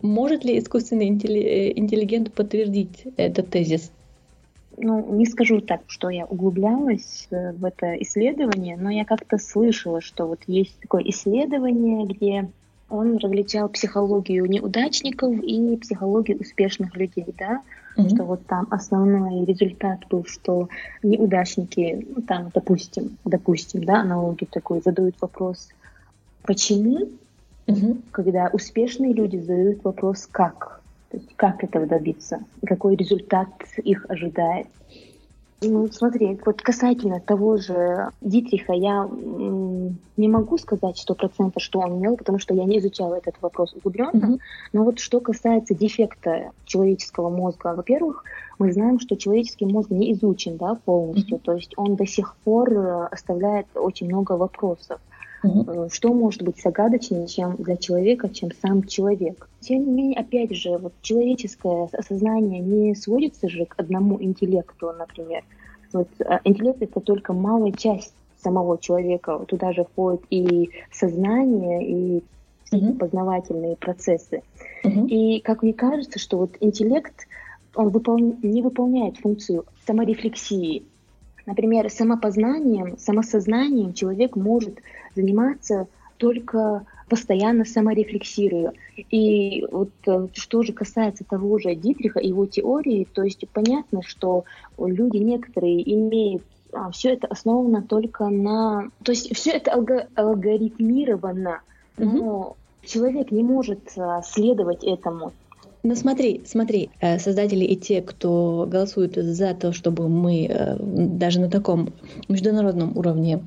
Может 0.02 0.44
ли 0.44 0.58
искусственный 0.58 1.08
э, 1.08 1.78
интеллигент 1.78 2.32
подтвердить 2.32 3.04
этот 3.16 3.50
тезис? 3.50 3.92
Ну, 4.76 5.14
не 5.14 5.26
скажу 5.26 5.60
так, 5.60 5.82
что 5.86 6.10
я 6.10 6.26
углублялась 6.26 7.28
э, 7.30 7.52
в 7.52 7.64
это 7.64 7.94
исследование, 8.02 8.76
но 8.76 8.90
я 8.90 9.04
как-то 9.04 9.38
слышала, 9.38 10.00
что 10.00 10.26
вот 10.26 10.40
есть 10.48 10.78
такое 10.80 11.04
исследование, 11.04 12.04
где 12.06 12.48
он 12.88 13.16
различал 13.18 13.68
психологию 13.68 14.46
неудачников 14.46 15.32
и 15.42 15.76
психологию 15.76 16.38
успешных 16.38 16.94
людей, 16.96 17.26
да, 17.38 17.62
mm-hmm. 17.96 18.14
что 18.14 18.24
вот 18.24 18.46
там 18.46 18.66
основной 18.70 19.44
результат 19.44 20.00
был, 20.08 20.24
что 20.26 20.68
неудачники, 21.02 22.06
ну 22.14 22.22
там, 22.22 22.50
допустим, 22.54 23.16
допустим, 23.24 23.84
да, 23.84 24.00
аналогию 24.00 24.48
такой, 24.50 24.80
задают 24.82 25.16
вопрос, 25.20 25.68
почему 26.42 27.08
Угу. 27.66 27.98
Когда 28.10 28.50
успешные 28.52 29.12
люди 29.12 29.38
задают 29.38 29.82
вопрос 29.84 30.28
«как?», 30.30 30.82
то 31.10 31.16
есть 31.16 31.30
как 31.36 31.62
этого 31.62 31.86
добиться, 31.86 32.40
какой 32.66 32.96
результат 32.96 33.48
их 33.82 34.04
ожидает. 34.08 34.66
Ну, 35.68 35.88
смотри, 35.88 36.38
вот 36.44 36.62
касательно 36.62 37.20
того 37.20 37.56
же 37.56 38.10
Дитриха, 38.20 38.72
я 38.72 39.08
не 40.16 40.28
могу 40.28 40.58
сказать 40.58 40.98
сто 40.98 41.14
процентов, 41.14 41.62
что 41.62 41.80
он 41.80 41.98
имел, 41.98 42.16
потому 42.16 42.38
что 42.38 42.54
я 42.54 42.64
не 42.64 42.78
изучала 42.78 43.14
этот 43.14 43.34
вопрос 43.40 43.74
углубленно. 43.74 44.34
Mm-hmm. 44.34 44.38
Но 44.72 44.84
вот 44.84 44.98
что 44.98 45.20
касается 45.20 45.74
дефекта 45.74 46.50
человеческого 46.64 47.30
мозга, 47.30 47.74
во-первых, 47.76 48.24
мы 48.58 48.72
знаем, 48.72 49.00
что 49.00 49.16
человеческий 49.16 49.66
мозг 49.66 49.90
не 49.90 50.12
изучен 50.12 50.56
да, 50.56 50.76
полностью, 50.84 51.38
mm-hmm. 51.38 51.42
то 51.42 51.52
есть 51.52 51.72
он 51.76 51.96
до 51.96 52.06
сих 52.06 52.36
пор 52.44 52.72
э, 52.72 53.06
оставляет 53.10 53.66
очень 53.74 54.06
много 54.06 54.32
вопросов. 54.32 55.00
Угу. 55.44 55.88
Что 55.90 56.14
может 56.14 56.42
быть 56.42 56.60
загадочнее, 56.60 57.26
чем 57.26 57.56
для 57.56 57.76
человека, 57.76 58.28
чем 58.30 58.50
сам 58.62 58.82
человек? 58.84 59.48
Тем 59.60 59.84
не 59.84 59.92
менее, 59.92 60.18
опять 60.18 60.54
же, 60.54 60.78
вот 60.78 60.94
человеческое 61.02 61.88
сознание 62.06 62.60
не 62.60 62.94
сводится 62.94 63.48
же 63.48 63.66
к 63.66 63.74
одному 63.76 64.20
интеллекту, 64.22 64.92
например. 64.98 65.44
Вот, 65.92 66.08
а 66.24 66.40
интеллект 66.44 66.82
это 66.82 67.00
только 67.00 67.32
малая 67.32 67.72
часть 67.72 68.14
самого 68.42 68.78
человека. 68.78 69.38
Туда 69.46 69.72
же 69.72 69.84
входит 69.84 70.22
и 70.30 70.70
сознание, 70.90 71.86
и 71.86 72.24
угу. 72.72 72.94
познавательные 72.94 73.76
процессы. 73.76 74.42
Угу. 74.82 75.06
И 75.06 75.40
как 75.40 75.62
мне 75.62 75.74
кажется, 75.74 76.18
что 76.18 76.38
вот 76.38 76.56
интеллект 76.60 77.26
он 77.74 77.90
выпол... 77.90 78.18
не 78.18 78.62
выполняет 78.62 79.18
функцию 79.18 79.64
саморефлексии. 79.86 80.84
Например, 81.46 81.90
самопознанием, 81.90 82.98
самосознанием 82.98 83.92
человек 83.92 84.36
может 84.36 84.78
заниматься 85.14 85.88
только 86.16 86.86
постоянно 87.08 87.64
саморефлексируя. 87.64 88.72
И 89.10 89.66
вот 89.70 89.90
э, 90.06 90.28
что 90.32 90.62
же 90.62 90.72
касается 90.72 91.24
того 91.24 91.58
же 91.58 91.74
Дитриха 91.74 92.18
и 92.18 92.28
его 92.28 92.46
теории, 92.46 93.06
то 93.12 93.22
есть 93.22 93.44
понятно, 93.52 94.02
что 94.02 94.44
люди 94.78 95.18
некоторые 95.18 95.82
имеют 95.94 96.42
а, 96.74 96.90
все 96.90 97.12
это 97.12 97.26
основано 97.28 97.82
только 97.82 98.28
на... 98.28 98.90
То 99.02 99.12
есть 99.12 99.34
все 99.34 99.52
это 99.52 99.72
алго- 99.72 100.08
алгоритмировано, 100.14 101.60
но 101.96 102.40
угу. 102.40 102.56
человек 102.82 103.30
не 103.30 103.42
может 103.42 103.92
а, 103.96 104.22
следовать 104.22 104.82
этому. 104.82 105.32
Ну 105.86 105.94
смотри, 105.96 106.40
смотри, 106.46 106.90
э, 107.00 107.18
создатели 107.18 107.64
и 107.64 107.76
те, 107.76 108.00
кто 108.00 108.66
голосуют 108.66 109.16
за 109.16 109.52
то, 109.52 109.72
чтобы 109.74 110.08
мы 110.08 110.46
э, 110.46 110.76
даже 110.80 111.40
на 111.40 111.50
таком 111.50 111.92
международном 112.28 112.96
уровне 112.96 113.44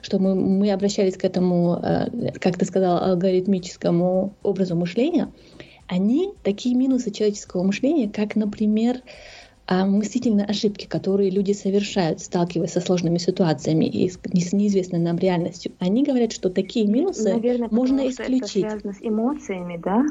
что 0.00 0.18
мы, 0.18 0.34
мы 0.34 0.70
обращались 0.70 1.16
к 1.16 1.24
этому, 1.24 1.80
э, 1.82 2.32
как 2.38 2.58
ты 2.58 2.64
сказала, 2.64 3.00
алгоритмическому 3.06 4.36
образу 4.42 4.76
мышления, 4.76 5.32
они 5.88 6.30
такие 6.44 6.76
минусы 6.76 7.10
человеческого 7.10 7.62
мышления, 7.64 8.08
как, 8.08 8.36
например, 8.36 9.00
мыслительные 9.68 10.46
ошибки, 10.46 10.86
которые 10.86 11.30
люди 11.30 11.52
совершают, 11.52 12.20
сталкиваясь 12.20 12.72
со 12.72 12.80
сложными 12.80 13.18
ситуациями 13.18 13.86
и 13.86 14.10
с 14.10 14.52
неизвестной 14.52 14.98
нам 14.98 15.16
реальностью, 15.16 15.72
они 15.78 16.04
говорят, 16.04 16.32
что 16.32 16.50
такие 16.50 16.86
минусы 16.86 17.32
Наверное, 17.32 17.68
можно 17.70 18.08
исключить. 18.08 18.64
Это 18.64 18.70
связано 18.70 18.92
с 18.92 18.98
эмоциями, 19.00 19.80
да? 19.82 20.04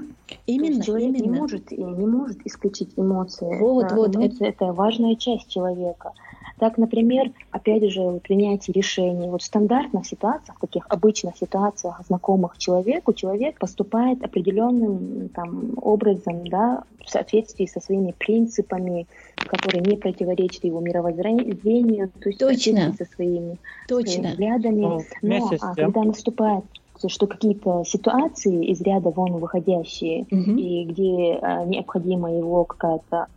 Именно, 0.48 0.84
человек 0.84 1.10
именно. 1.10 1.24
не 1.24 1.40
может 1.40 1.72
не 1.72 2.06
может 2.06 2.40
исключить 2.46 2.90
эмоции. 2.98 3.60
Вот, 3.60 3.86
это, 3.86 3.96
вот. 3.96 4.16
Эмоции 4.16 4.48
это... 4.48 4.66
это 4.66 4.74
важная 4.74 5.16
часть 5.16 5.50
человека. 5.50 6.14
Так, 6.60 6.78
например, 6.78 7.32
опять 7.52 7.84
же, 7.90 8.20
принятие 8.24 8.74
решений. 8.74 9.28
Вот 9.28 9.42
в 9.42 9.46
стандартных 9.46 10.06
ситуациях, 10.06 10.58
в 10.58 10.62
таких 10.62 10.86
обычных 10.90 11.36
ситуациях, 11.36 12.02
знакомых 12.08 12.58
человеку, 12.58 13.14
человек 13.14 13.58
поступает 13.60 14.24
определенным 14.24 15.30
там, 15.30 15.74
образом, 15.82 16.48
да, 16.48 16.84
в 17.04 17.10
соответствии 17.10 17.66
со 17.66 17.80
своими 17.80 18.14
принципами, 18.18 19.08
которые 19.36 19.82
не 19.82 19.98
противоречат 19.98 20.64
его 20.64 20.80
мировоззрению, 20.80 22.10
то 22.22 22.30
есть 22.30 22.40
Точно. 22.40 22.94
со 22.94 23.06
своими, 23.06 23.58
Точно. 23.88 24.12
своими 24.12 24.28
взглядами. 24.28 25.06
Но 25.22 25.50
а, 25.60 25.76
когда 25.76 26.04
наступает 26.04 26.66
что 27.08 27.28
какие-то 27.28 27.84
ситуации 27.86 28.68
из 28.68 28.80
ряда 28.80 29.10
вон 29.10 29.34
выходящие, 29.34 30.22
угу. 30.32 30.52
и 30.52 30.86
где 30.86 31.38
а, 31.42 31.66
необходима 31.66 32.32
его 32.32 32.64
какая-то 32.64 33.28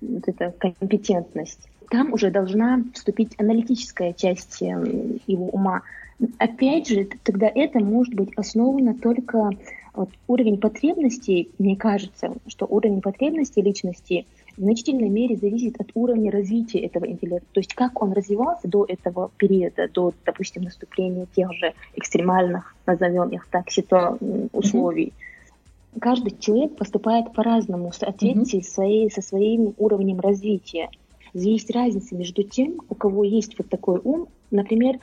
вот 0.00 0.22
эта 0.28 0.54
компетентность, 0.58 1.68
там 1.92 2.14
уже 2.14 2.30
должна 2.30 2.82
вступить 2.94 3.34
аналитическая 3.38 4.14
часть 4.14 4.62
эм, 4.62 5.20
его 5.26 5.48
ума. 5.50 5.82
Опять 6.38 6.88
же, 6.88 7.06
тогда 7.22 7.50
это 7.54 7.80
может 7.80 8.14
быть 8.14 8.30
основано 8.34 8.94
только 8.94 9.50
Вот 9.94 10.08
уровень 10.26 10.56
потребностей, 10.56 11.50
мне 11.58 11.76
кажется, 11.76 12.32
что 12.46 12.64
уровень 12.64 13.02
потребностей 13.02 13.60
личности 13.60 14.24
в 14.56 14.62
значительной 14.62 15.10
мере 15.10 15.36
зависит 15.36 15.78
от 15.82 15.90
уровня 15.92 16.30
развития 16.30 16.78
этого 16.78 17.06
интеллекта. 17.06 17.46
То 17.52 17.60
есть 17.60 17.74
как 17.74 18.00
он 18.02 18.12
развивался 18.12 18.68
до 18.68 18.86
этого 18.88 19.30
периода, 19.36 19.86
до, 19.92 20.14
допустим, 20.24 20.62
наступления 20.62 21.26
тех 21.36 21.52
же 21.52 21.74
экстремальных, 21.94 22.74
назовем 22.86 23.28
их 23.28 23.46
так, 23.50 23.68
ситуа- 23.68 24.16
условий. 24.52 25.12
Mm-hmm. 25.12 26.00
Каждый 26.00 26.38
человек 26.38 26.76
поступает 26.76 27.34
по-разному 27.34 27.90
в 27.90 27.94
соответствии 27.94 28.60
mm-hmm. 28.60 28.74
своей, 28.74 29.10
со 29.10 29.20
своим 29.20 29.74
уровнем 29.76 30.20
развития. 30.20 30.88
Есть 31.34 31.70
разница 31.70 32.14
между 32.14 32.42
тем, 32.42 32.80
у 32.88 32.94
кого 32.94 33.24
есть 33.24 33.56
вот 33.58 33.68
такой 33.68 34.00
ум, 34.04 34.28
например, 34.50 34.98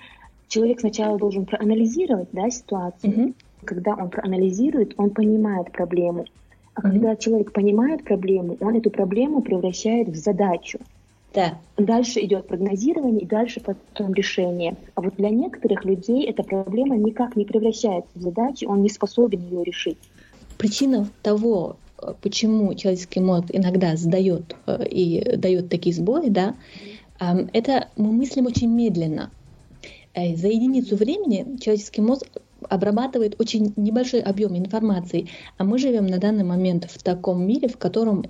человек 0.47 0.79
сначала 0.79 1.17
должен 1.17 1.45
проанализировать 1.45 2.29
да, 2.31 2.49
ситуацию. 2.49 3.13
Mm-hmm. 3.13 3.35
Когда 3.65 3.95
он 3.95 4.09
проанализирует, 4.09 4.93
он 4.97 5.09
понимает 5.09 5.71
проблему. 5.71 6.25
А 6.75 6.81
mm-hmm. 6.81 6.91
когда 6.91 7.15
человек 7.15 7.51
понимает 7.51 8.03
проблему, 8.03 8.57
он 8.59 8.75
эту 8.75 8.89
проблему 8.91 9.41
превращает 9.41 10.09
в 10.09 10.15
задачу. 10.15 10.79
Да. 11.33 11.59
Дальше 11.77 12.21
идет 12.21 12.47
прогнозирование 12.47 13.21
и 13.21 13.25
дальше 13.25 13.61
потом 13.61 14.13
решение. 14.13 14.75
А 14.95 15.01
вот 15.01 15.15
для 15.17 15.29
некоторых 15.29 15.85
людей 15.85 16.25
эта 16.25 16.43
проблема 16.43 16.97
никак 16.97 17.35
не 17.35 17.45
превращается 17.45 18.11
в 18.15 18.21
задачу, 18.21 18.67
он 18.67 18.81
не 18.81 18.89
способен 18.89 19.41
ее 19.41 19.63
решить. 19.63 19.97
Причина 20.57 21.07
того, 21.21 21.77
почему 22.21 22.73
человеческий 22.75 23.19
мозг 23.19 23.45
иногда 23.49 23.95
сдает 23.95 24.55
э, 24.65 24.85
и 24.87 25.37
дает 25.37 25.69
такие 25.69 25.95
сбои, 25.95 26.29
да, 26.29 26.55
это 27.19 27.89
мы 27.97 28.13
мыслим 28.13 28.45
очень 28.45 28.73
медленно. 28.73 29.29
Э, 30.13 30.35
за 30.35 30.47
единицу 30.47 30.95
времени 30.95 31.57
человеческий 31.59 32.01
мозг 32.01 32.25
обрабатывает 32.67 33.39
очень 33.39 33.73
небольшой 33.75 34.21
объем 34.21 34.57
информации, 34.57 35.27
а 35.57 35.63
мы 35.63 35.77
живем 35.77 36.07
на 36.07 36.17
данный 36.17 36.43
момент 36.43 36.85
в 36.85 37.01
таком 37.01 37.45
мире, 37.45 37.67
в 37.67 37.77
котором 37.77 38.25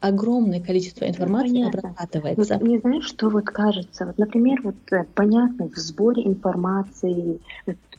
огромное 0.00 0.60
количество 0.60 1.06
информации 1.06 1.62
ну, 1.62 1.68
обрабатывается. 1.68 2.54
Вот, 2.54 2.62
мне 2.62 2.78
знаешь, 2.78 3.04
что 3.04 3.28
вот 3.30 3.46
кажется? 3.46 4.06
Вот, 4.06 4.18
например, 4.18 4.60
вот 4.62 4.74
э, 4.92 5.04
понятно 5.14 5.68
в 5.68 5.76
сборе 5.76 6.26
информации, 6.26 7.40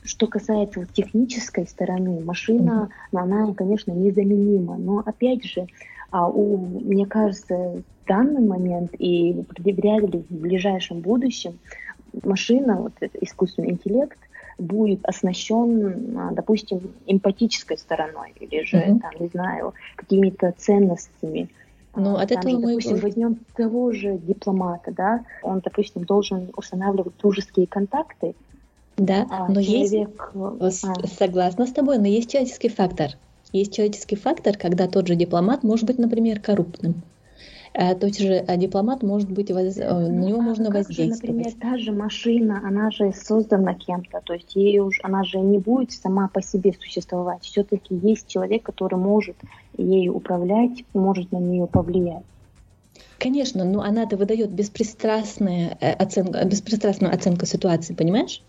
что 0.06 0.28
касается 0.28 0.86
технической 0.94 1.68
стороны, 1.68 2.24
машина, 2.24 2.90
mm-hmm. 3.12 3.20
она, 3.20 3.54
конечно, 3.54 3.92
незаменима, 3.92 4.78
но 4.78 5.04
опять 5.06 5.44
же, 5.44 5.68
а 6.12 6.30
у, 6.30 6.58
мне 6.58 7.06
кажется, 7.06 7.56
в 8.04 8.08
данный 8.08 8.46
момент 8.46 8.92
и 8.98 9.44
вряд 9.58 10.04
ли 10.04 10.24
в 10.30 10.34
ближайшем 10.34 11.02
будущем 11.02 11.60
машина, 12.24 12.76
вот 12.76 12.94
искусственный 13.20 13.72
интеллект, 13.72 14.18
будет 14.58 15.04
оснащен, 15.04 16.18
а, 16.18 16.32
допустим, 16.32 16.80
эмпатической 17.08 17.78
стороной 17.78 18.34
или 18.40 18.64
же, 18.64 18.78
mm-hmm. 18.78 19.00
там, 19.00 19.12
не 19.20 19.28
знаю, 19.28 19.74
какими-то 19.98 20.54
ценностями. 20.58 21.50
Ну, 21.96 22.16
от 22.16 22.32
этого 22.32 22.50
же, 22.50 22.58
мы... 22.58 22.68
Допустим, 22.70 22.98
возьмем 22.98 23.40
того 23.56 23.92
же 23.92 24.18
дипломата, 24.18 24.92
да, 24.92 25.26
он, 25.44 25.60
допустим, 25.60 26.04
должен 26.04 26.52
устанавливать 26.56 27.18
дружеские 27.18 27.68
контакты. 27.68 28.36
Да, 28.98 29.28
а 29.30 29.48
но 29.48 29.62
человек... 29.62 30.32
есть... 30.62 30.86
А. 30.86 31.08
Согласна 31.08 31.68
с 31.68 31.72
тобой, 31.72 31.98
но 31.98 32.08
есть 32.08 32.32
человеческий 32.32 32.70
фактор. 32.70 33.12
Есть 33.52 33.74
человеческий 33.74 34.16
фактор, 34.16 34.58
когда 34.58 34.88
тот 34.88 35.08
же 35.08 35.16
дипломат 35.16 35.64
может 35.64 35.86
быть, 35.86 35.98
например, 35.98 36.40
корруптным. 36.40 37.04
А 37.78 37.94
тот 37.94 38.16
же 38.16 38.38
а 38.48 38.56
дипломат 38.56 39.04
может 39.04 39.30
быть, 39.30 39.52
воз... 39.52 39.78
Э, 39.78 39.94
на 39.94 40.24
него 40.24 40.38
ну, 40.38 40.44
можно 40.44 40.72
воздействовать. 40.72 41.22
Же, 41.22 41.34
например, 41.34 41.54
та 41.60 41.78
же 41.78 41.92
машина, 41.92 42.62
она 42.66 42.90
же 42.90 43.12
создана 43.12 43.74
кем-то, 43.74 44.22
то 44.24 44.34
есть 44.34 44.56
ей 44.56 44.80
уж, 44.80 45.00
она 45.04 45.25
же 45.25 45.40
не 45.40 45.58
будет 45.58 45.92
сама 45.92 46.30
по 46.30 46.42
себе 46.42 46.74
существовать. 46.80 47.44
Все-таки 47.44 47.94
есть 47.96 48.28
человек, 48.28 48.64
который 48.64 48.98
может 48.98 49.36
ею 49.78 50.16
управлять, 50.16 50.86
может 50.94 51.34
на 51.34 51.38
нее 51.38 51.68
повлиять. 51.68 52.24
Конечно, 53.18 53.66
но 53.66 53.82
она-то 53.82 54.16
выдает 54.16 54.52
беспристрастную 54.52 55.72
э, 55.82 55.92
оценку, 55.92 56.38
беспристрастную 56.46 57.14
оценку 57.14 57.46
ситуации, 57.46 57.94
понимаешь? 57.94 58.42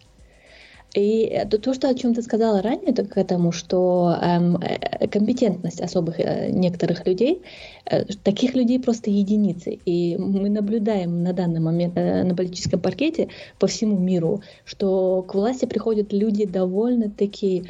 И 0.96 1.46
то, 1.50 1.74
что, 1.74 1.90
о 1.90 1.94
чем 1.94 2.14
ты 2.14 2.22
сказала 2.22 2.62
ранее, 2.62 2.90
это 2.90 3.04
к 3.04 3.18
этому, 3.18 3.52
что 3.52 4.16
эм, 4.22 4.56
э, 4.56 5.06
компетентность 5.08 5.82
особых 5.82 6.18
э, 6.18 6.50
некоторых 6.50 7.06
людей, 7.06 7.42
э, 7.84 8.04
таких 8.24 8.54
людей 8.54 8.80
просто 8.80 9.10
единицы. 9.10 9.78
И 9.84 10.16
мы 10.16 10.48
наблюдаем 10.48 11.22
на 11.22 11.34
данный 11.34 11.60
момент 11.60 11.98
э, 11.98 12.24
на 12.24 12.34
политическом 12.34 12.80
паркете 12.80 13.28
по 13.58 13.66
всему 13.66 13.98
миру, 13.98 14.40
что 14.64 15.22
к 15.22 15.34
власти 15.34 15.66
приходят 15.66 16.14
люди 16.14 16.46
довольно-таки 16.46 17.64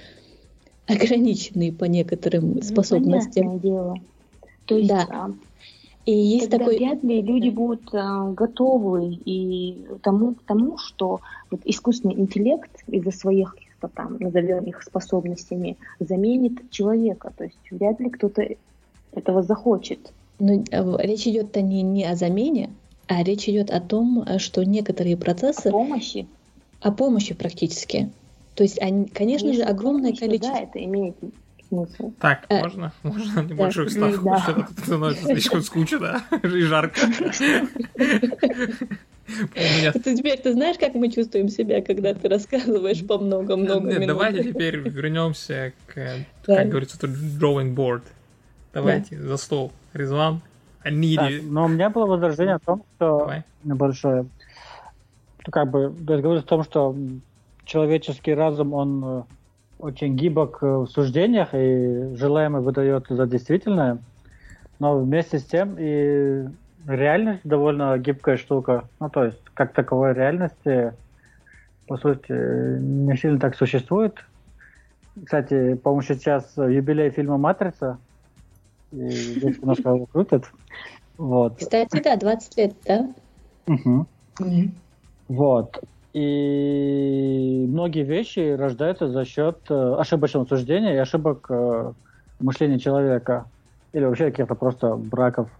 ограниченные 0.86 1.72
по 1.72 1.84
некоторым 1.84 2.54
ну, 2.54 2.62
способностям. 2.62 3.58
дело. 3.58 3.96
То 4.66 4.76
есть, 4.76 4.88
да. 4.88 5.32
И 6.06 6.12
есть 6.12 6.50
Тогда 6.50 6.66
такой... 6.66 6.78
вряд 6.78 7.02
ли 7.02 7.20
люди 7.20 7.48
будут 7.48 7.92
а, 7.92 8.30
готовы 8.30 9.18
и 9.24 9.84
тому, 10.02 10.36
к 10.36 10.42
тому, 10.44 10.78
что 10.78 11.20
вот 11.50 11.60
искусственный 11.64 12.14
интеллект 12.14 12.70
из-за 12.86 13.10
своих 13.10 13.54
каких-то 13.54 13.88
там, 13.88 14.16
назовем 14.20 14.64
их 14.64 14.82
способностями, 14.82 15.76
заменит 15.98 16.70
человека. 16.70 17.32
То 17.36 17.44
есть 17.44 17.58
вряд 17.72 17.98
ли 17.98 18.10
кто-то 18.10 18.46
этого 19.12 19.42
захочет. 19.42 19.98
Но 20.38 20.62
э, 20.70 20.96
речь 21.02 21.26
идет-то 21.26 21.60
не, 21.60 21.82
не 21.82 22.04
о 22.04 22.14
замене, 22.14 22.70
а 23.08 23.24
речь 23.24 23.48
идет 23.48 23.70
о 23.70 23.80
том, 23.80 24.24
что 24.38 24.64
некоторые 24.64 25.16
процессы... 25.16 25.68
О 25.68 25.72
помощи? 25.72 26.28
О 26.82 26.92
помощи 26.92 27.34
практически. 27.34 28.10
То 28.54 28.62
есть, 28.62 28.80
они, 28.80 29.06
конечно 29.06 29.48
Если 29.48 29.62
же, 29.62 29.68
огромное 29.68 30.12
количество... 30.12 30.54
Да, 30.54 30.60
это 30.60 30.84
имеет 30.84 31.16
смысл. 31.68 32.12
Так, 32.20 32.46
э, 32.48 32.60
можно? 32.60 32.92
Можно 33.02 33.40
небольшую 33.40 33.86
да, 33.86 33.92
ставку? 33.92 34.24
Да. 34.24 34.38
Что-то 34.38 34.66
становится 34.80 35.24
слишком 35.24 35.62
скучно 35.62 36.22
и 36.42 36.60
жарко. 36.62 37.00
Меня... 39.56 39.92
теперь 39.92 40.38
ты 40.38 40.52
знаешь, 40.52 40.76
как 40.78 40.94
мы 40.94 41.10
чувствуем 41.10 41.48
себя, 41.48 41.82
когда 41.82 42.14
ты 42.14 42.28
рассказываешь 42.28 43.04
по 43.04 43.18
много-много 43.18 43.92
минут? 43.92 44.06
Давайте 44.06 44.44
теперь 44.44 44.76
вернемся 44.76 45.72
к, 45.86 46.24
как 46.44 46.68
говорится, 46.68 46.96
drawing 47.06 47.74
board. 47.74 48.02
Давайте 48.72 49.20
за 49.20 49.36
стол. 49.36 49.72
Резван, 49.94 50.42
Анири. 50.82 51.40
Но 51.40 51.64
у 51.64 51.68
меня 51.68 51.90
было 51.90 52.06
возражение 52.06 52.56
о 52.56 52.58
том, 52.58 52.84
что 52.96 53.18
Давай. 53.20 53.44
небольшое. 53.64 54.26
Как 55.50 55.70
бы, 55.70 55.94
я 56.08 56.18
говорю 56.18 56.40
о 56.40 56.42
том, 56.42 56.62
что 56.62 56.94
человеческий 57.64 58.34
разум, 58.34 58.74
он 58.74 59.04
э, 59.04 59.22
очень 59.78 60.16
гибок 60.16 60.62
в 60.62 60.86
суждениях 60.86 61.50
и 61.52 62.14
желаемое 62.14 62.62
выдает 62.62 63.06
за 63.08 63.26
действительное. 63.26 63.98
Но 64.78 64.98
вместе 64.98 65.38
с 65.38 65.44
тем 65.44 65.76
и 65.78 66.46
реальность 66.86 67.40
довольно 67.44 67.96
гибкая 67.98 68.36
штука. 68.36 68.84
Ну, 69.00 69.08
то 69.10 69.24
есть, 69.24 69.40
как 69.54 69.72
таковой 69.72 70.14
реальности, 70.14 70.92
по 71.86 71.96
сути, 71.96 72.32
не 72.32 73.16
сильно 73.16 73.38
так 73.38 73.56
существует. 73.56 74.24
Кстати, 75.24 75.74
по-моему, 75.74 76.02
сейчас 76.02 76.52
юбилей 76.56 77.10
фильма 77.10 77.38
«Матрица», 77.38 77.98
и 78.92 79.08
здесь 79.08 79.58
немножко 79.58 79.90
его 79.90 80.06
крутят. 80.06 80.44
Вот. 81.16 81.58
Кстати, 81.58 82.02
да, 82.02 82.16
20 82.16 82.56
лет, 82.58 82.74
да? 82.84 83.08
Угу. 83.66 84.06
Mm-hmm. 84.40 84.70
Вот. 85.28 85.82
И 86.16 87.66
многие 87.68 88.02
вещи 88.02 88.54
рождаются 88.54 89.06
за 89.06 89.26
счет 89.26 89.58
э, 89.68 89.96
ошибочного 89.98 90.46
суждения 90.46 90.94
и 90.94 90.96
ошибок 90.96 91.44
э, 91.50 91.92
мышления 92.40 92.78
человека. 92.78 93.44
Или 93.92 94.06
вообще 94.06 94.30
каких-то 94.30 94.54
просто 94.54 94.96
браков. 94.96 95.50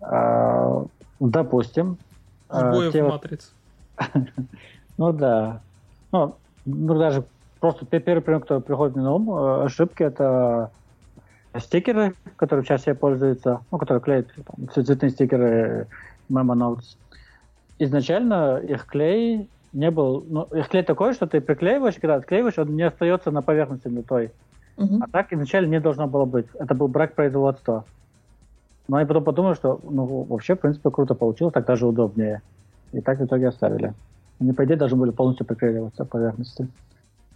Э, 0.00 0.84
допустим. 1.18 1.98
Сбоев 2.48 2.92
те 2.92 3.02
матриц. 3.02 3.52
ну 4.96 5.12
да. 5.12 5.60
Ну, 6.12 6.36
ну, 6.66 6.96
даже 6.96 7.24
просто 7.58 7.84
первый 7.84 8.20
пример, 8.20 8.42
который 8.42 8.62
приходит 8.62 8.94
мне 8.94 9.04
на 9.04 9.14
ум, 9.14 9.28
ошибки 9.64 10.04
это 10.04 10.70
стикеры, 11.58 12.14
которые 12.36 12.64
сейчас 12.64 12.82
все 12.82 12.94
пользуются, 12.94 13.60
ну, 13.72 13.78
которые 13.78 14.00
клеят 14.00 14.28
там, 14.36 14.68
цветные 14.68 15.10
стикеры 15.10 15.88
Memo 16.30 16.54
Notes. 16.54 16.96
Изначально 17.80 18.58
их 18.58 18.86
клей 18.86 19.48
не 19.74 19.90
был... 19.90 20.24
Ну, 20.26 20.42
их 20.54 20.68
клей 20.68 20.82
такой, 20.82 21.12
что 21.12 21.26
ты 21.26 21.40
приклеиваешь, 21.40 21.96
когда 21.96 22.14
отклеиваешь, 22.14 22.58
он 22.58 22.74
не 22.74 22.82
остается 22.82 23.30
на 23.30 23.42
поверхности 23.42 23.88
той. 24.02 24.30
Угу. 24.76 25.00
А 25.02 25.08
так 25.08 25.32
изначально 25.32 25.70
не 25.70 25.80
должно 25.80 26.06
было 26.06 26.24
быть. 26.24 26.46
Это 26.58 26.74
был 26.74 26.88
брак 26.88 27.14
производства. 27.14 27.84
Но 28.88 29.00
я 29.00 29.06
потом 29.06 29.24
подумал, 29.24 29.54
что 29.54 29.80
ну, 29.82 30.04
вообще, 30.24 30.54
в 30.54 30.60
принципе, 30.60 30.90
круто 30.90 31.14
получилось, 31.14 31.52
так 31.52 31.66
даже 31.66 31.86
удобнее. 31.86 32.40
И 32.92 33.00
так 33.00 33.18
в 33.18 33.24
итоге 33.24 33.48
оставили. 33.48 33.92
Они, 34.40 34.52
по 34.52 34.64
идее, 34.64 34.76
должны 34.76 34.98
были 34.98 35.10
полностью 35.10 35.46
приклеиваться 35.46 36.04
поверхности. 36.04 36.68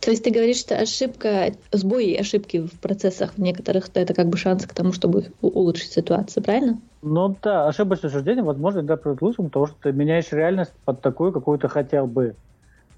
То 0.01 0.11
есть 0.11 0.23
ты 0.23 0.31
говоришь, 0.31 0.59
что 0.59 0.77
ошибка, 0.77 1.53
сбои 1.73 2.13
и 2.13 2.17
ошибки 2.17 2.59
в 2.59 2.79
процессах 2.79 3.35
в 3.35 3.39
некоторых, 3.39 3.89
это 3.95 4.15
как 4.15 4.29
бы 4.29 4.37
шанс 4.37 4.65
к 4.65 4.75
тому, 4.75 4.93
чтобы 4.93 5.27
улучшить 5.41 5.93
ситуацию, 5.93 6.43
правильно? 6.43 6.81
Ну 7.03 7.37
да, 7.43 7.67
ошибочное 7.67 8.11
суждение, 8.11 8.45
возможно, 8.45 8.83
да, 8.83 8.97
приводит 8.97 9.19
к 9.19 9.23
лучшему, 9.23 9.49
потому 9.49 9.67
что 9.67 9.77
ты 9.83 9.93
меняешь 9.93 10.31
реальность 10.31 10.73
под 10.85 11.01
такую, 11.01 11.33
какую 11.33 11.59
ты 11.59 11.69
хотел 11.69 12.07
бы. 12.07 12.35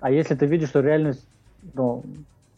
А 0.00 0.10
если 0.10 0.34
ты 0.34 0.46
видишь, 0.46 0.68
что 0.68 0.80
реальность 0.80 1.24
ну, 1.74 2.02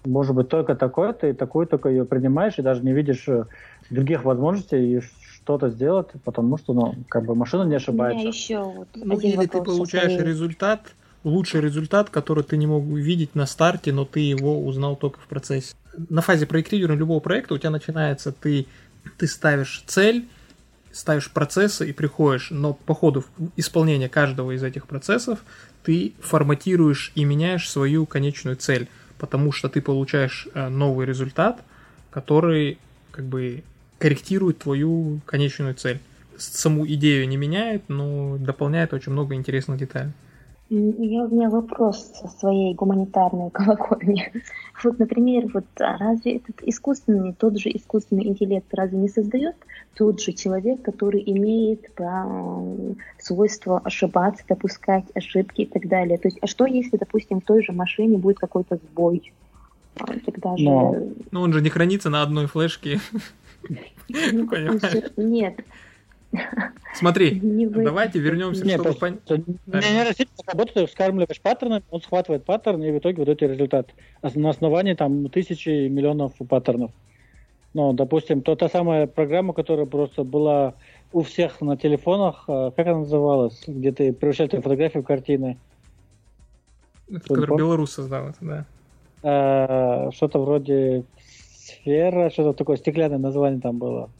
может 0.04 0.34
быть 0.34 0.48
только 0.48 0.74
такое, 0.74 1.12
ты 1.12 1.34
такую 1.34 1.66
только 1.66 1.88
ее 1.88 2.04
принимаешь 2.04 2.58
и 2.58 2.62
даже 2.62 2.82
не 2.82 2.92
видишь 2.92 3.28
э, 3.28 3.44
других 3.90 4.24
возможностей 4.24 4.96
и 4.96 5.00
что-то 5.00 5.70
сделать, 5.70 6.08
потому 6.24 6.56
что, 6.56 6.72
ну, 6.72 6.94
как 7.08 7.24
бы 7.24 7.34
машина 7.34 7.64
не 7.64 7.76
ошибается. 7.76 8.16
У 8.16 8.20
меня 8.20 8.28
еще 8.28 8.62
вот 8.62 8.88
ну, 8.94 9.18
или 9.18 9.46
ты 9.46 9.62
получаешь 9.62 10.12
своей... 10.12 10.26
результат, 10.26 10.80
лучший 11.24 11.60
результат, 11.60 12.10
который 12.10 12.44
ты 12.44 12.56
не 12.56 12.66
мог 12.66 12.84
увидеть 12.84 13.34
на 13.34 13.46
старте, 13.46 13.92
но 13.92 14.04
ты 14.04 14.20
его 14.20 14.64
узнал 14.64 14.96
только 14.96 15.20
в 15.20 15.26
процессе. 15.26 15.74
На 16.08 16.22
фазе 16.22 16.46
проектирования 16.46 16.98
любого 16.98 17.20
проекта 17.20 17.54
у 17.54 17.58
тебя 17.58 17.70
начинается, 17.70 18.32
ты, 18.32 18.66
ты 19.18 19.26
ставишь 19.26 19.84
цель, 19.86 20.26
ставишь 20.92 21.30
процессы 21.30 21.88
и 21.88 21.92
приходишь, 21.92 22.50
но 22.50 22.74
по 22.74 22.94
ходу 22.94 23.24
исполнения 23.56 24.08
каждого 24.08 24.52
из 24.52 24.62
этих 24.62 24.86
процессов 24.86 25.40
ты 25.82 26.12
форматируешь 26.20 27.12
и 27.14 27.24
меняешь 27.24 27.68
свою 27.68 28.06
конечную 28.06 28.56
цель, 28.56 28.88
потому 29.18 29.52
что 29.52 29.68
ты 29.68 29.80
получаешь 29.80 30.48
э, 30.54 30.68
новый 30.68 31.06
результат, 31.06 31.62
который 32.10 32.78
как 33.10 33.24
бы 33.24 33.62
корректирует 33.98 34.58
твою 34.58 35.20
конечную 35.26 35.74
цель. 35.74 36.00
Саму 36.36 36.86
идею 36.86 37.28
не 37.28 37.36
меняет, 37.36 37.88
но 37.88 38.36
дополняет 38.38 38.92
очень 38.92 39.12
много 39.12 39.34
интересных 39.34 39.78
деталей. 39.78 40.12
Я, 40.74 41.24
у 41.24 41.28
меня 41.28 41.50
вопрос 41.50 42.12
со 42.14 42.28
своей 42.28 42.72
гуманитарной 42.72 43.50
колокольни. 43.50 44.32
Вот, 44.82 44.98
например, 44.98 45.48
вот 45.54 45.64
а 45.78 45.96
разве 45.98 46.36
этот 46.38 46.60
искусственный, 46.62 47.34
тот 47.34 47.56
же 47.56 47.68
искусственный 47.68 48.26
интеллект 48.26 48.66
разве 48.72 48.98
не 48.98 49.08
создает 49.08 49.54
тот 49.94 50.20
же 50.20 50.32
человек, 50.32 50.82
который 50.82 51.22
имеет 51.24 51.88
э, 52.00 52.94
свойство 53.18 53.78
ошибаться, 53.84 54.42
допускать 54.48 55.04
ошибки 55.14 55.60
и 55.60 55.66
так 55.66 55.86
далее? 55.86 56.18
То 56.18 56.26
есть, 56.26 56.38
а 56.40 56.48
что 56.48 56.66
если, 56.66 56.96
допустим, 56.96 57.40
в 57.40 57.44
той 57.44 57.62
же 57.62 57.72
машине 57.72 58.16
будет 58.16 58.38
какой-то 58.38 58.76
сбой? 58.76 59.32
А, 60.00 60.06
тогда 60.24 60.56
же... 60.56 60.64
Но... 60.64 60.96
Ну, 61.30 61.42
он 61.42 61.52
же 61.52 61.60
не 61.60 61.68
хранится 61.68 62.10
на 62.10 62.22
одной 62.22 62.46
флешке. 62.46 62.98
Ну, 64.08 64.48
нет, 65.16 65.60
Смотри, 66.94 67.40
не 67.40 67.66
давайте 67.66 68.18
вернемся, 68.18 68.64
не, 68.64 68.74
чтобы 68.74 68.94
понять. 68.94 69.20
Нейросеть 69.66 70.28
работает, 70.46 70.90
скармливаешь 70.90 71.40
паттерны, 71.40 71.82
он 71.90 72.02
схватывает 72.02 72.44
паттерн 72.44 72.82
и 72.82 72.90
в 72.90 72.98
итоге 72.98 73.18
выдает 73.18 73.42
результат. 73.42 73.88
На 74.22 74.50
основании 74.50 74.94
там 74.94 75.28
тысячи 75.28 75.88
миллионов 75.88 76.34
паттернов. 76.48 76.90
Ну, 77.74 77.92
допустим, 77.94 78.42
то 78.42 78.54
та 78.54 78.68
самая 78.68 79.06
программа, 79.06 79.54
которая 79.54 79.86
просто 79.86 80.24
была 80.24 80.74
у 81.12 81.22
всех 81.22 81.60
на 81.60 81.76
телефонах, 81.76 82.44
а, 82.46 82.70
как 82.70 82.86
она 82.86 82.98
называлась, 82.98 83.62
где 83.66 83.92
ты 83.92 84.12
превращаешь 84.12 84.50
фотографию 84.50 85.02
в 85.02 85.06
картины. 85.06 85.58
Это, 87.10 87.20
который 87.20 87.56
Беларусь 87.56 87.90
создал 87.90 88.28
это, 88.28 88.38
да. 88.40 88.66
А, 89.22 90.10
что-то 90.12 90.38
вроде 90.40 91.04
сфера, 91.54 92.28
что-то 92.30 92.52
такое, 92.52 92.76
стеклянное 92.76 93.18
название 93.18 93.60
там 93.60 93.78
было. 93.78 94.10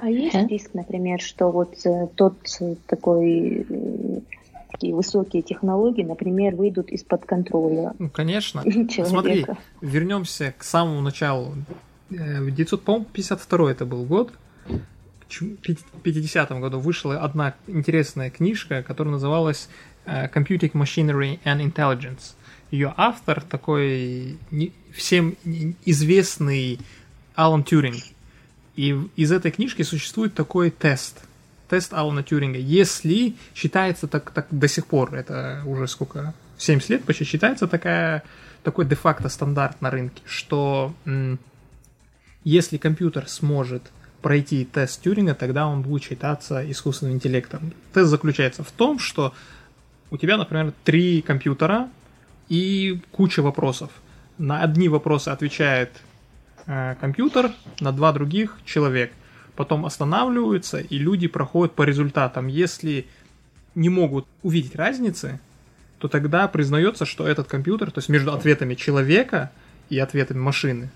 А 0.00 0.08
есть 0.08 0.34
а? 0.34 0.46
риск, 0.46 0.70
например, 0.74 1.20
что 1.20 1.50
вот 1.50 1.74
э, 1.84 2.06
тот 2.14 2.38
э, 2.60 2.76
такой 2.86 3.66
э, 3.68 4.20
такие 4.70 4.94
высокие 4.94 5.42
технологии, 5.42 6.04
например, 6.04 6.54
выйдут 6.54 6.90
из-под 6.90 7.26
контроля. 7.26 7.94
Ну, 7.98 8.08
конечно. 8.08 8.62
Человека. 8.64 9.06
Смотри, 9.06 9.46
вернемся 9.80 10.54
к 10.56 10.62
самому 10.62 11.00
началу. 11.00 11.54
В 12.10 12.50
952 12.50 13.70
это 13.70 13.84
был 13.84 14.04
год. 14.04 14.32
В 15.28 16.00
50 16.02 16.50
году 16.60 16.78
вышла 16.78 17.20
одна 17.20 17.54
интересная 17.66 18.30
книжка, 18.30 18.82
которая 18.82 19.12
называлась 19.12 19.68
Computing 20.06 20.72
Machinery 20.72 21.38
and 21.44 21.60
Intelligence. 21.60 22.34
Ее 22.70 22.94
автор 22.96 23.42
такой 23.42 24.38
всем 24.92 25.36
известный 25.84 26.78
Алан 27.34 27.62
Тюринг. 27.62 28.02
И 28.78 28.96
из 29.16 29.32
этой 29.32 29.50
книжки 29.50 29.82
существует 29.82 30.34
такой 30.34 30.70
тест. 30.70 31.24
Тест 31.68 31.92
Алана 31.92 32.22
Тюринга. 32.22 32.60
Если 32.60 33.34
считается 33.52 34.06
так, 34.06 34.30
так 34.30 34.46
до 34.52 34.68
сих 34.68 34.86
пор, 34.86 35.16
это 35.16 35.64
уже 35.66 35.88
сколько, 35.88 36.32
70 36.58 36.88
лет 36.90 37.04
почти, 37.04 37.24
считается 37.24 37.66
такая, 37.66 38.22
такой 38.62 38.84
де-факто 38.84 39.28
стандарт 39.30 39.80
на 39.80 39.90
рынке, 39.90 40.22
что 40.24 40.94
м- 41.06 41.40
если 42.44 42.76
компьютер 42.76 43.28
сможет 43.28 43.82
пройти 44.22 44.64
тест 44.64 45.02
Тюринга, 45.02 45.34
тогда 45.34 45.66
он 45.66 45.82
будет 45.82 46.04
считаться 46.04 46.62
искусственным 46.70 47.16
интеллектом. 47.16 47.72
Тест 47.92 48.08
заключается 48.08 48.62
в 48.62 48.70
том, 48.70 49.00
что 49.00 49.34
у 50.12 50.18
тебя, 50.18 50.36
например, 50.36 50.72
три 50.84 51.20
компьютера 51.20 51.88
и 52.48 53.02
куча 53.10 53.42
вопросов. 53.42 53.90
На 54.38 54.62
одни 54.62 54.88
вопросы 54.88 55.30
отвечает 55.30 55.90
Э, 56.68 56.96
компьютер, 57.00 57.52
на 57.80 57.92
два 57.92 58.12
других 58.12 58.58
человек. 58.66 59.10
Потом 59.56 59.86
останавливаются, 59.86 60.78
и 60.78 60.98
люди 60.98 61.26
проходят 61.26 61.74
по 61.74 61.82
результатам. 61.82 62.46
Если 62.46 63.06
не 63.74 63.88
могут 63.88 64.26
увидеть 64.42 64.76
разницы, 64.76 65.40
то 65.98 66.08
тогда 66.08 66.46
признается, 66.46 67.06
что 67.06 67.26
этот 67.26 67.48
компьютер, 67.48 67.90
то 67.90 67.98
есть 68.00 68.10
между 68.10 68.34
ответами 68.34 68.74
человека 68.74 69.50
и 69.88 69.98
ответами 69.98 70.40
машины, 70.40 70.90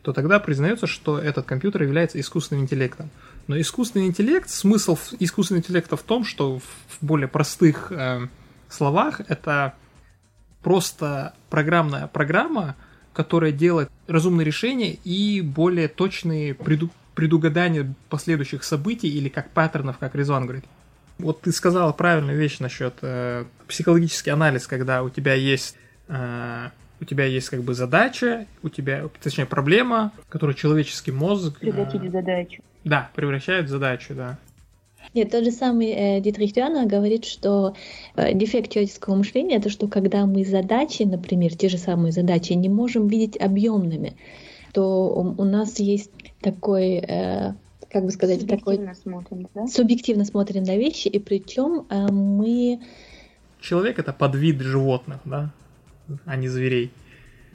то 0.00 0.14
тогда 0.14 0.40
признается, 0.40 0.86
что 0.86 1.18
этот 1.18 1.44
компьютер 1.44 1.82
является 1.82 2.18
искусственным 2.18 2.64
интеллектом. 2.64 3.10
Но 3.48 3.60
искусственный 3.60 4.06
интеллект, 4.06 4.48
смысл 4.48 4.96
искусственного 5.20 5.60
интеллекта 5.60 5.98
в 5.98 6.02
том, 6.02 6.24
что 6.24 6.58
в 6.58 6.96
более 7.02 7.28
простых 7.28 7.92
э, 7.92 8.28
словах 8.70 9.20
это 9.28 9.74
просто 10.62 11.34
программная 11.50 12.06
программа, 12.06 12.76
которая 13.12 13.52
делает 13.52 13.90
разумные 14.06 14.44
решения 14.44 14.92
и 15.04 15.40
более 15.40 15.88
точные 15.88 16.54
преду 16.54 16.90
предугадания 17.14 17.92
последующих 18.08 18.64
событий 18.64 19.08
или 19.08 19.28
как 19.28 19.50
паттернов, 19.50 19.98
как 19.98 20.14
Резван 20.14 20.44
говорит. 20.44 20.64
Вот 21.18 21.42
ты 21.42 21.52
сказала 21.52 21.92
правильную 21.92 22.38
вещь 22.38 22.58
насчет 22.58 22.94
э, 23.02 23.44
психологический 23.68 24.30
анализ, 24.30 24.66
когда 24.66 25.02
у 25.02 25.10
тебя 25.10 25.34
есть 25.34 25.76
э, 26.08 26.70
у 27.02 27.04
тебя 27.04 27.24
есть 27.24 27.50
как 27.50 27.62
бы 27.62 27.74
задача, 27.74 28.46
у 28.62 28.68
тебя, 28.68 29.08
точнее, 29.20 29.44
проблема, 29.44 30.12
которую 30.28 30.54
человеческий 30.54 31.10
мозг... 31.10 31.58
Превратить 31.58 32.02
э, 32.02 32.08
в 32.08 32.12
задачу. 32.12 32.62
Да, 32.84 33.10
превращает 33.14 33.66
в 33.66 33.68
задачу, 33.68 34.14
да. 34.14 34.38
Нет, 35.14 35.30
тот 35.30 35.44
же 35.44 35.50
самый 35.50 35.88
э, 35.88 36.20
Дитрих 36.20 36.52
Дюана 36.52 36.86
говорит, 36.86 37.24
что 37.24 37.74
э, 38.16 38.32
дефект 38.32 38.70
человеческого 38.70 39.14
мышления 39.16 39.56
это 39.56 39.68
что 39.68 39.86
когда 39.88 40.24
мы 40.24 40.44
задачи, 40.44 41.02
например, 41.02 41.54
те 41.54 41.68
же 41.68 41.78
самые 41.78 42.12
задачи, 42.12 42.54
не 42.54 42.68
можем 42.68 43.08
видеть 43.08 43.38
объемными, 43.38 44.14
то 44.72 45.08
у, 45.08 45.42
у 45.42 45.44
нас 45.44 45.78
есть 45.78 46.10
такой, 46.40 46.94
э, 46.94 47.52
как 47.90 48.04
бы 48.04 48.10
сказать, 48.10 48.40
субъективно 48.40 48.86
такой 48.86 48.96
смотрим, 48.96 49.48
да? 49.54 49.66
субъективно 49.66 50.24
смотрим 50.24 50.62
на 50.64 50.76
вещи, 50.76 51.08
и 51.08 51.18
причем 51.18 51.86
э, 51.90 52.06
мы 52.10 52.80
человек 53.60 53.98
это 53.98 54.12
подвид 54.12 54.60
животных, 54.60 55.20
да, 55.24 55.52
а 56.24 56.36
не 56.36 56.48
зверей. 56.48 56.90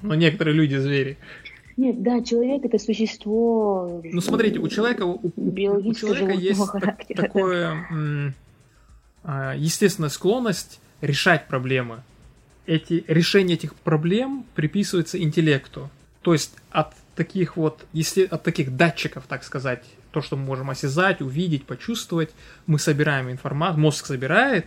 Но 0.01 0.15
некоторые 0.15 0.55
люди 0.55 0.75
звери. 0.75 1.17
Нет, 1.77 2.01
да, 2.01 2.23
человек 2.23 2.65
это 2.65 2.79
существо. 2.79 4.01
Ну 4.03 4.19
смотрите, 4.19 4.57
у 4.57 4.67
человека 4.67 5.03
у, 5.03 5.19
у 5.23 5.93
человека 5.93 6.33
есть 6.33 6.67
характера, 6.67 7.21
такое 7.21 8.33
да. 9.23 9.53
естественная 9.53 10.09
склонность 10.09 10.79
решать 11.01 11.47
проблемы. 11.47 12.01
Эти 12.65 13.05
решение 13.07 13.55
этих 13.55 13.75
проблем 13.75 14.45
приписывается 14.55 15.21
интеллекту. 15.21 15.89
То 16.23 16.33
есть 16.33 16.55
от 16.71 16.93
таких 17.15 17.55
вот, 17.57 17.85
если 17.93 18.25
от 18.25 18.43
таких 18.43 18.75
датчиков, 18.75 19.25
так 19.27 19.43
сказать, 19.43 19.83
то, 20.11 20.21
что 20.21 20.35
мы 20.35 20.45
можем 20.45 20.71
осязать, 20.71 21.21
увидеть, 21.21 21.65
почувствовать, 21.65 22.31
мы 22.65 22.79
собираем 22.79 23.29
информацию, 23.29 23.79
мозг 23.79 24.05
собирает 24.07 24.65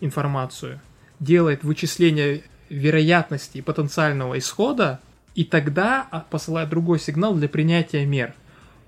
информацию, 0.00 0.80
делает 1.20 1.62
вычисление 1.62 2.42
вероятности 2.70 3.60
потенциального 3.60 4.38
исхода 4.38 5.00
и 5.34 5.44
тогда 5.44 6.06
а, 6.10 6.20
посылает 6.20 6.68
другой 6.68 6.98
сигнал 6.98 7.34
для 7.34 7.48
принятия 7.48 8.04
мер. 8.04 8.34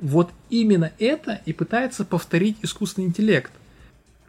Вот 0.01 0.31
именно 0.51 0.93
это 0.99 1.41
и 1.47 1.53
пытается 1.53 2.05
повторить 2.05 2.59
искусственный 2.63 3.09
интеллект. 3.09 3.53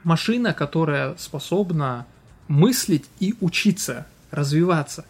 Машина, 0.03 0.53
которая 0.53 1.15
способна 1.17 2.05
мыслить 2.47 3.05
и 3.19 3.33
учиться, 3.41 4.05
развиваться. 4.31 5.05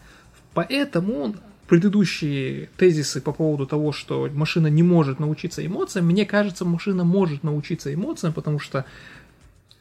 Поэтому 0.53 1.35
предыдущие 1.67 2.69
тезисы 2.77 3.21
по 3.21 3.33
поводу 3.33 3.65
того, 3.67 3.91
что 3.91 4.29
машина 4.33 4.67
не 4.67 4.83
может 4.83 5.19
научиться 5.19 5.65
эмоциям, 5.65 6.05
мне 6.05 6.25
кажется, 6.25 6.63
машина 6.63 7.03
может 7.03 7.43
научиться 7.43 7.93
эмоциям, 7.93 8.33
потому 8.33 8.59
что 8.59 8.85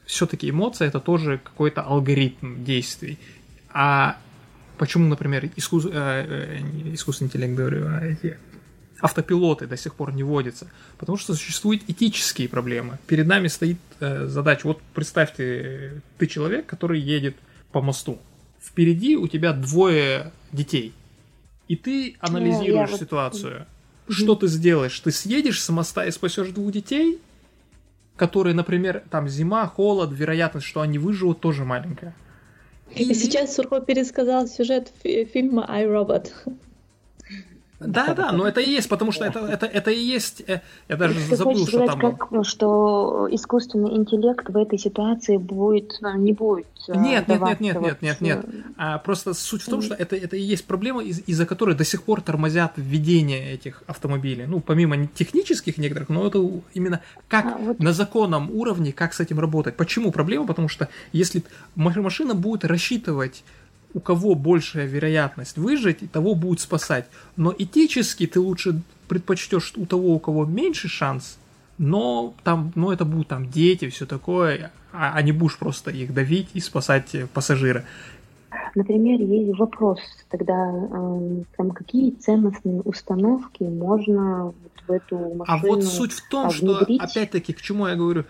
все-таки 0.04 0.50
эмоция 0.50 0.88
это 0.88 1.00
тоже 1.00 1.40
какой-то 1.42 1.82
алгоритм 1.82 2.64
действий. 2.64 3.18
А 3.72 4.18
Почему, 4.78 5.08
например, 5.08 5.50
искус... 5.56 5.86
э, 5.86 5.90
э, 5.92 6.94
искусственный 6.94 7.28
интеллект, 7.28 7.54
говорю, 7.54 7.86
а 7.86 8.04
эти 8.04 8.38
автопилоты 9.00 9.66
до 9.66 9.76
сих 9.76 9.94
пор 9.94 10.12
не 10.12 10.22
вводятся? 10.22 10.68
Потому 10.98 11.16
что 11.16 11.34
существуют 11.34 11.82
этические 11.86 12.48
проблемы. 12.48 12.98
Перед 13.06 13.26
нами 13.26 13.48
стоит 13.48 13.78
э, 14.00 14.26
задача. 14.26 14.66
Вот 14.66 14.80
представьте, 14.94 16.02
ты 16.18 16.26
человек, 16.26 16.66
который 16.66 17.00
едет 17.00 17.36
по 17.70 17.80
мосту. 17.80 18.18
Впереди 18.60 19.16
у 19.16 19.28
тебя 19.28 19.52
двое 19.52 20.32
детей. 20.52 20.92
И 21.68 21.76
ты 21.76 22.16
анализируешь 22.20 22.90
ну, 22.90 22.98
ситуацию. 22.98 23.66
Вот... 24.06 24.16
Что 24.16 24.34
ты 24.34 24.48
сделаешь? 24.48 24.98
Ты 25.00 25.10
съедешь 25.12 25.62
с 25.62 25.68
моста 25.68 26.04
и 26.04 26.10
спасешь 26.10 26.48
двух 26.48 26.72
детей, 26.72 27.20
которые, 28.16 28.54
например, 28.54 29.02
там 29.10 29.28
зима, 29.28 29.66
холод, 29.66 30.12
вероятность, 30.12 30.66
что 30.66 30.80
они 30.80 30.98
выживут, 30.98 31.40
тоже 31.40 31.64
маленькая. 31.64 32.14
И 32.96 33.12
сейчас 33.14 33.54
Сурко 33.54 33.80
пересказал 33.80 34.46
сюжет 34.46 34.92
фильма 35.02 35.66
«I, 35.68 35.84
Robot». 35.86 36.30
Да, 37.86 38.14
да, 38.14 38.32
но 38.32 38.46
это 38.46 38.60
и 38.60 38.70
есть, 38.70 38.88
потому 38.88 39.12
что 39.12 39.24
это, 39.24 39.40
это, 39.40 39.66
это 39.66 39.90
и 39.90 40.00
есть, 40.00 40.42
э, 40.46 40.60
я 40.88 40.96
даже 40.96 41.14
Ты 41.28 41.36
забыл, 41.36 41.66
что 41.66 41.66
сказать, 41.66 42.00
там... 42.00 42.16
Как, 42.16 42.46
что 42.46 43.28
искусственный 43.30 43.96
интеллект 43.96 44.48
в 44.48 44.56
этой 44.56 44.78
ситуации 44.78 45.36
будет, 45.36 45.98
э, 46.02 46.16
не 46.16 46.32
будет 46.32 46.66
э, 46.88 46.96
Нет, 46.96 47.28
нет, 47.28 47.40
нет, 47.42 47.60
нет, 47.60 47.80
нет, 47.80 48.02
нет, 48.02 48.20
нет. 48.20 48.46
А 48.76 48.98
просто 48.98 49.34
суть 49.34 49.62
в 49.62 49.68
том, 49.68 49.82
что 49.82 49.94
это, 49.94 50.16
это 50.16 50.36
и 50.36 50.42
есть 50.42 50.64
проблема, 50.66 51.02
из- 51.02 51.22
из-за 51.26 51.46
которой 51.46 51.74
до 51.74 51.84
сих 51.84 52.02
пор 52.02 52.20
тормозят 52.20 52.72
введение 52.76 53.52
этих 53.52 53.82
автомобилей. 53.86 54.46
Ну, 54.46 54.60
помимо 54.60 55.06
технических 55.06 55.78
некоторых, 55.78 56.08
но 56.08 56.26
это 56.26 56.38
именно 56.74 57.00
как 57.28 57.46
а, 57.46 57.58
вот... 57.58 57.78
на 57.78 57.92
законном 57.92 58.50
уровне, 58.50 58.92
как 58.92 59.14
с 59.14 59.20
этим 59.20 59.40
работать. 59.40 59.76
Почему 59.76 60.12
проблема? 60.12 60.46
Потому 60.46 60.68
что 60.68 60.88
если 61.12 61.42
машина 61.74 62.34
будет 62.34 62.64
рассчитывать 62.64 63.44
у 63.94 64.00
кого 64.00 64.34
большая 64.34 64.86
вероятность 64.86 65.56
выжить, 65.56 66.10
того 66.10 66.34
будет 66.34 66.60
спасать. 66.60 67.06
Но 67.36 67.54
этически 67.56 68.26
ты 68.26 68.40
лучше 68.40 68.82
предпочтешь 69.08 69.72
у 69.76 69.86
того, 69.86 70.14
у 70.14 70.18
кого 70.18 70.44
меньше 70.44 70.88
шанс, 70.88 71.38
но 71.78 72.34
там, 72.42 72.72
но 72.74 72.92
это 72.92 73.04
будут 73.04 73.28
там 73.28 73.48
дети, 73.48 73.88
все 73.88 74.06
такое, 74.06 74.72
а, 74.92 75.12
а 75.14 75.22
не 75.22 75.32
будешь 75.32 75.58
просто 75.58 75.90
их 75.90 76.12
давить 76.12 76.48
и 76.54 76.60
спасать 76.60 77.14
пассажира. 77.32 77.84
Например, 78.74 79.20
есть 79.20 79.56
вопрос 79.58 80.00
тогда, 80.28 80.52
э, 80.72 81.42
там, 81.56 81.70
какие 81.70 82.10
ценностные 82.10 82.80
установки 82.80 83.62
можно 83.62 84.46
вот 84.46 84.54
в 84.86 84.90
эту 84.90 85.16
машину 85.16 85.44
А 85.46 85.58
вот 85.58 85.84
суть 85.84 86.12
в 86.12 86.28
том, 86.28 86.48
внедрить? 86.48 87.02
что, 87.02 87.20
опять-таки, 87.20 87.52
к 87.52 87.62
чему 87.62 87.86
я 87.86 87.94
говорю, 87.94 88.24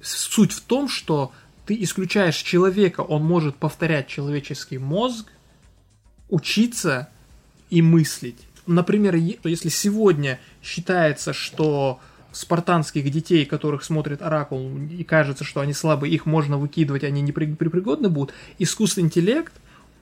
суть 0.00 0.52
в 0.52 0.62
том, 0.62 0.88
что 0.88 1.32
ты 1.66 1.82
исключаешь 1.82 2.36
человека, 2.36 3.00
он 3.00 3.24
может 3.24 3.56
повторять 3.56 4.06
человеческий 4.06 4.78
мозг, 4.78 5.30
учиться 6.28 7.08
и 7.70 7.82
мыслить. 7.82 8.38
Например, 8.66 9.14
если 9.14 9.68
сегодня 9.68 10.38
считается, 10.62 11.32
что 11.32 12.00
спартанских 12.32 13.10
детей, 13.10 13.44
которых 13.44 13.84
смотрит 13.84 14.22
Оракул, 14.22 14.78
и 14.90 15.04
кажется, 15.04 15.44
что 15.44 15.60
они 15.60 15.72
слабые, 15.72 16.12
их 16.12 16.26
можно 16.26 16.58
выкидывать, 16.58 17.04
они 17.04 17.22
не 17.22 17.32
пригодны 17.32 18.08
будут, 18.08 18.34
искусственный 18.58 19.06
интеллект, 19.06 19.52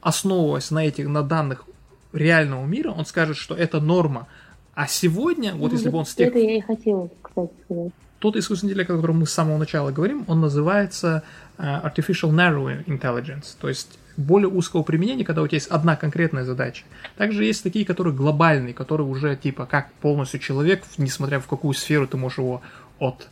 основываясь 0.00 0.70
на 0.70 0.86
этих, 0.86 1.08
на 1.08 1.22
данных 1.22 1.64
реального 2.12 2.64
мира, 2.66 2.90
он 2.90 3.06
скажет, 3.06 3.36
что 3.36 3.54
это 3.54 3.80
норма. 3.80 4.26
А 4.74 4.86
сегодня, 4.86 5.54
вот 5.54 5.72
ну, 5.72 5.76
если 5.76 5.90
бы 5.90 5.98
он 5.98 6.06
с 6.06 6.14
тех... 6.14 6.28
Это 6.28 6.38
я 6.38 6.56
и 6.56 6.60
хотела, 6.60 7.10
кстати, 7.22 7.52
сказать. 7.64 7.92
Тот 8.22 8.36
искусственный 8.36 8.70
интеллект, 8.70 8.88
о 8.88 8.94
котором 8.94 9.18
мы 9.18 9.26
с 9.26 9.32
самого 9.32 9.58
начала 9.58 9.90
говорим, 9.90 10.24
он 10.28 10.40
называется 10.40 11.24
uh, 11.58 11.82
Artificial 11.82 12.30
Narrow 12.30 12.84
Intelligence, 12.86 13.56
то 13.60 13.68
есть 13.68 13.98
более 14.16 14.48
узкого 14.48 14.84
применения, 14.84 15.24
когда 15.24 15.42
у 15.42 15.48
тебя 15.48 15.56
есть 15.56 15.66
одна 15.66 15.96
конкретная 15.96 16.44
задача. 16.44 16.84
Также 17.16 17.44
есть 17.44 17.64
такие, 17.64 17.84
которые 17.84 18.14
глобальные, 18.14 18.74
которые 18.74 19.08
уже 19.08 19.34
типа 19.34 19.66
как 19.66 19.92
полностью 19.94 20.38
человек, 20.38 20.84
несмотря 20.98 21.40
в 21.40 21.48
какую 21.48 21.74
сферу 21.74 22.06
ты 22.06 22.16
можешь 22.16 22.38
его 22.38 22.62
от 23.00 23.26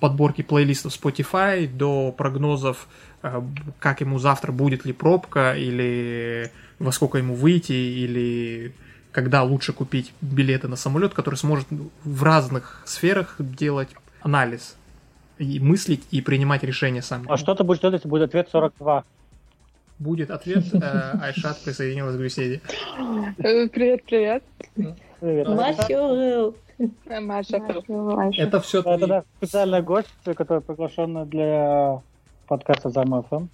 подборки 0.00 0.42
плейлистов 0.42 0.92
Spotify 1.00 1.68
до 1.68 2.10
прогнозов, 2.10 2.88
э, 3.22 3.40
как 3.78 4.00
ему 4.00 4.18
завтра 4.18 4.50
будет 4.50 4.84
ли 4.84 4.92
пробка, 4.92 5.54
или 5.56 6.50
во 6.80 6.90
сколько 6.90 7.18
ему 7.18 7.36
выйти, 7.36 7.72
или 7.72 8.74
когда 9.12 9.44
лучше 9.44 9.72
купить 9.72 10.12
билеты 10.20 10.66
на 10.66 10.74
самолет, 10.74 11.14
который 11.14 11.36
сможет 11.36 11.68
в 12.02 12.22
разных 12.24 12.82
сферах 12.84 13.36
делать 13.38 13.90
анализ, 14.24 14.76
и 15.38 15.60
мыслить 15.60 16.02
и 16.10 16.20
принимать 16.20 16.64
решения 16.64 17.02
сам. 17.02 17.26
А 17.28 17.36
что 17.36 17.54
ты 17.54 17.62
будешь 17.62 17.80
делать, 17.80 17.96
если 17.96 18.08
будет 18.08 18.22
ответ 18.22 18.48
42? 18.50 19.04
Будет 19.98 20.30
ответ, 20.30 20.64
э, 20.74 21.18
Айшат 21.20 21.60
присоединилась 21.62 22.16
к 22.16 22.18
беседе. 22.18 22.60
Э, 23.38 23.68
привет, 23.68 24.04
привет. 24.04 24.42
Привет. 25.20 25.48
Маша. 25.48 26.56
Маша. 27.20 28.42
Это 28.42 28.60
все 28.60 28.80
Это 28.80 29.06
да, 29.06 29.24
специальный 29.36 29.82
гость, 29.82 30.08
который 30.24 30.60
приглашен 30.60 31.28
для 31.28 32.02
подкаста 32.48 32.90
Зам 32.90 33.22
ФМ. 33.22 33.46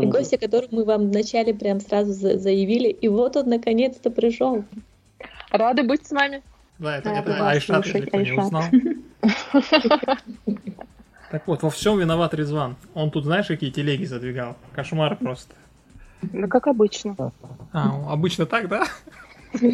И 0.00 0.06
гостя, 0.06 0.38
который 0.38 0.68
мы 0.72 0.84
вам 0.84 1.10
вначале 1.10 1.54
прям 1.54 1.78
сразу 1.80 2.12
заявили, 2.12 2.88
и 2.88 3.06
вот 3.06 3.36
он 3.36 3.48
наконец-то 3.48 4.10
пришел. 4.10 4.64
Рады 5.50 5.84
быть 5.84 6.04
с 6.04 6.10
вами. 6.10 6.42
Да, 6.78 6.98
это, 6.98 7.10
это 7.10 7.48
Айшат, 7.48 7.86
если 7.86 8.06
кто 8.06 8.20
не 8.20 8.32
узнал. 8.32 8.64
Так 11.30 11.46
вот, 11.46 11.62
во 11.62 11.68
всем 11.68 11.98
виноват 11.98 12.32
Резван. 12.32 12.76
Он 12.94 13.10
тут, 13.10 13.24
знаешь, 13.24 13.48
какие 13.48 13.70
телеги 13.70 14.06
задвигал? 14.06 14.56
Кошмар 14.72 15.14
просто. 15.14 15.54
Ну, 16.22 16.48
как 16.48 16.66
обычно. 16.68 17.14
А, 17.72 18.12
обычно 18.12 18.46
так, 18.46 18.68
да? 18.68 18.86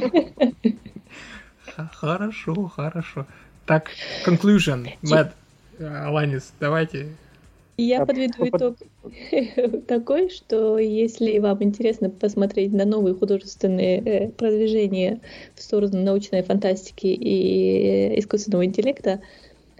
Хорошо, 1.92 2.68
хорошо. 2.68 3.26
Так, 3.66 3.90
conclusion, 4.26 4.88
Мэтт, 5.02 5.34
Аланис, 5.80 6.52
давайте. 6.60 7.16
Я 7.76 8.06
подведу 8.06 8.48
итог 8.48 8.76
такой, 9.88 10.30
что 10.30 10.78
если 10.78 11.38
вам 11.38 11.62
интересно 11.62 12.08
посмотреть 12.08 12.72
на 12.72 12.84
новые 12.84 13.14
художественные 13.14 13.98
э, 13.98 14.28
продвижения 14.28 15.20
в 15.54 15.62
сторону 15.62 16.02
научной 16.02 16.42
фантастики 16.42 17.06
и 17.06 18.12
э, 18.12 18.18
искусственного 18.20 18.64
интеллекта, 18.64 19.20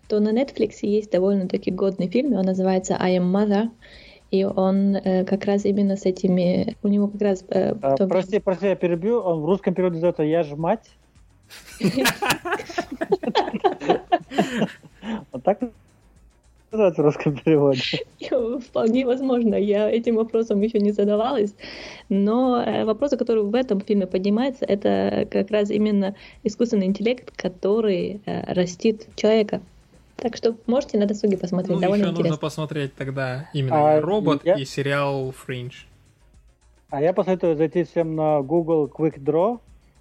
то 0.09 0.19
на 0.19 0.31
Netflix 0.31 0.79
есть 0.83 1.13
довольно-таки 1.13 1.71
годный 1.71 2.09
фильм, 2.09 2.33
он 2.35 2.45
называется 2.45 2.97
I 2.99 3.19
Am 3.19 3.33
Mother, 3.33 3.71
и 4.31 4.45
он 4.45 4.97
э, 4.97 5.25
как 5.25 5.45
раз 5.45 5.65
именно 5.65 5.97
с 5.97 6.05
этими, 6.05 6.77
у 6.83 6.89
него 6.89 7.07
как 7.07 7.23
раз... 7.23 7.45
Э, 7.49 7.75
а, 7.81 7.97
том... 7.97 8.09
Прости, 8.09 8.41
прости, 8.41 8.67
я 8.67 8.75
перебью, 8.75 9.21
он 9.21 9.43
в 9.43 9.45
русском 9.47 9.73
переводе 9.75 9.95
называется 9.95 10.25
«Я 10.25 10.43
ж 10.43 10.57
мать». 10.57 10.91
Вот 15.33 15.45
так 15.45 15.61
называется 16.75 17.03
в 17.03 17.05
русском 17.05 17.37
переводе? 17.37 17.81
Вполне 18.69 19.07
возможно. 19.07 19.55
Я 19.55 19.91
этим 19.91 20.17
вопросом 20.17 20.61
еще 20.61 20.79
не 20.79 20.93
задавалась. 20.93 21.55
Но 22.09 22.63
э, 22.63 22.85
вопрос, 22.85 23.13
который 23.13 23.43
в 23.43 23.55
этом 23.55 23.81
фильме 23.81 24.07
поднимается, 24.07 24.65
это 24.65 25.27
как 25.31 25.51
раз 25.51 25.71
именно 25.71 26.15
искусственный 26.43 26.87
интеллект, 26.87 27.31
который 27.37 28.21
э, 28.27 28.53
растит 28.53 29.09
человека. 29.17 29.61
Так 30.17 30.37
что 30.37 30.55
можете 30.67 30.99
на 30.99 31.07
досуге 31.07 31.37
посмотреть, 31.37 31.75
ну, 31.75 31.81
довольно 31.81 32.03
еще 32.03 32.11
интересно. 32.13 32.31
нужно 32.31 32.41
посмотреть 32.41 32.95
тогда 32.95 33.49
именно 33.53 33.97
а, 33.97 34.01
робот 34.01 34.45
я... 34.45 34.55
и 34.55 34.65
сериал 34.65 35.35
Fringe. 35.47 35.75
А 36.91 37.03
я 37.03 37.13
посоветую 37.13 37.57
зайти 37.57 37.83
всем 37.83 38.15
на 38.15 38.41
Google 38.43 38.87
Quick 38.87 39.19
Draw 39.19 39.59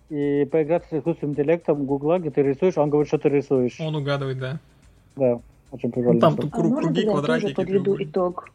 и 0.09 0.45
поиграться 0.45 0.89
с 0.91 0.99
искусственным 0.99 1.33
интеллектом 1.33 1.85
Google, 1.85 2.19
где 2.19 2.29
ты 2.29 2.43
рисуешь, 2.43 2.77
он 2.77 2.91
говорит, 2.91 3.07
что 3.07 3.17
ты 3.17 3.29
рисуешь. 3.29 3.79
Он 3.79 3.95
угадывает, 3.95 4.37
да. 4.37 4.59
Да, 5.15 5.39
очень 5.73 5.91
прикольно. 5.91 6.13
Ну, 6.13 6.19
там 6.19 6.35
тут 6.35 6.51
круг, 6.51 6.77
а 6.77 6.81
круги, 6.81 7.05
можно 7.05 7.11
квадратики. 7.11 7.49
Я 7.49 7.55
тоже 7.55 7.55
подведу 7.55 7.95
итог. 7.99 8.49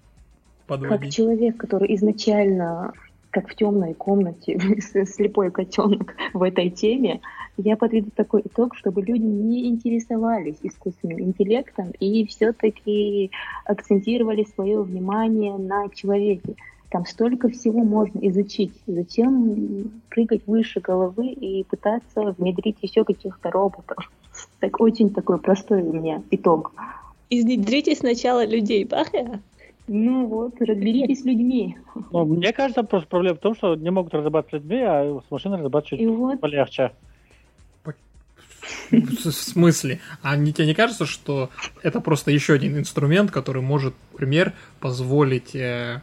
Подводить. 0.66 1.00
Как 1.00 1.10
человек, 1.10 1.56
который 1.56 1.94
изначально 1.94 2.92
как 3.30 3.48
в 3.48 3.54
темной 3.54 3.94
комнате, 3.94 4.58
слепой 5.06 5.50
котенок 5.50 6.14
в 6.32 6.42
этой 6.42 6.70
теме, 6.70 7.20
я 7.56 7.76
подведу 7.76 8.10
такой 8.14 8.42
итог, 8.44 8.74
чтобы 8.76 9.02
люди 9.02 9.22
не 9.22 9.68
интересовались 9.68 10.58
искусственным 10.62 11.20
интеллектом 11.20 11.90
и 11.98 12.24
все-таки 12.26 13.30
акцентировали 13.64 14.44
свое 14.44 14.82
внимание 14.82 15.56
на 15.56 15.88
человеке. 15.88 16.54
Там 16.90 17.04
столько 17.04 17.48
всего 17.50 17.84
можно 17.84 18.18
изучить. 18.28 18.72
Зачем 18.86 19.90
прыгать 20.08 20.46
выше 20.46 20.80
головы 20.80 21.26
и 21.26 21.64
пытаться 21.64 22.34
внедрить 22.38 22.78
еще 22.80 23.04
каких-то 23.04 23.50
роботов? 23.50 24.10
Так 24.60 24.80
очень 24.80 25.10
такой 25.10 25.38
простой 25.38 25.82
у 25.82 25.92
меня 25.92 26.22
итог. 26.30 26.72
Изнедрите 27.30 27.94
сначала 27.94 28.44
людей, 28.44 28.86
пахя. 28.86 29.40
Ну 29.86 30.26
вот, 30.26 30.60
разберитесь 30.60 31.22
с 31.22 31.24
людьми. 31.24 31.78
Ну, 32.12 32.26
мне 32.26 32.52
кажется, 32.52 32.82
просто 32.82 33.08
проблема 33.08 33.36
в 33.36 33.40
том, 33.40 33.54
что 33.54 33.74
не 33.74 33.90
могут 33.90 34.12
разрабатывать 34.14 34.62
людьми, 34.62 34.82
а 34.82 35.20
с 35.26 35.30
машиной 35.30 35.56
разрабатывать 35.56 36.00
чуть 36.00 36.06
вот. 36.06 36.40
полегче. 36.40 36.92
В 38.90 39.30
смысле? 39.32 40.00
А 40.22 40.36
не, 40.36 40.52
тебе 40.52 40.66
не 40.66 40.74
кажется, 40.74 41.06
что 41.06 41.50
это 41.82 42.00
просто 42.00 42.30
еще 42.30 42.54
один 42.54 42.78
инструмент, 42.78 43.30
который 43.30 43.62
может, 43.62 43.94
например, 44.12 44.52
позволить 44.80 45.54
э, 45.54 46.02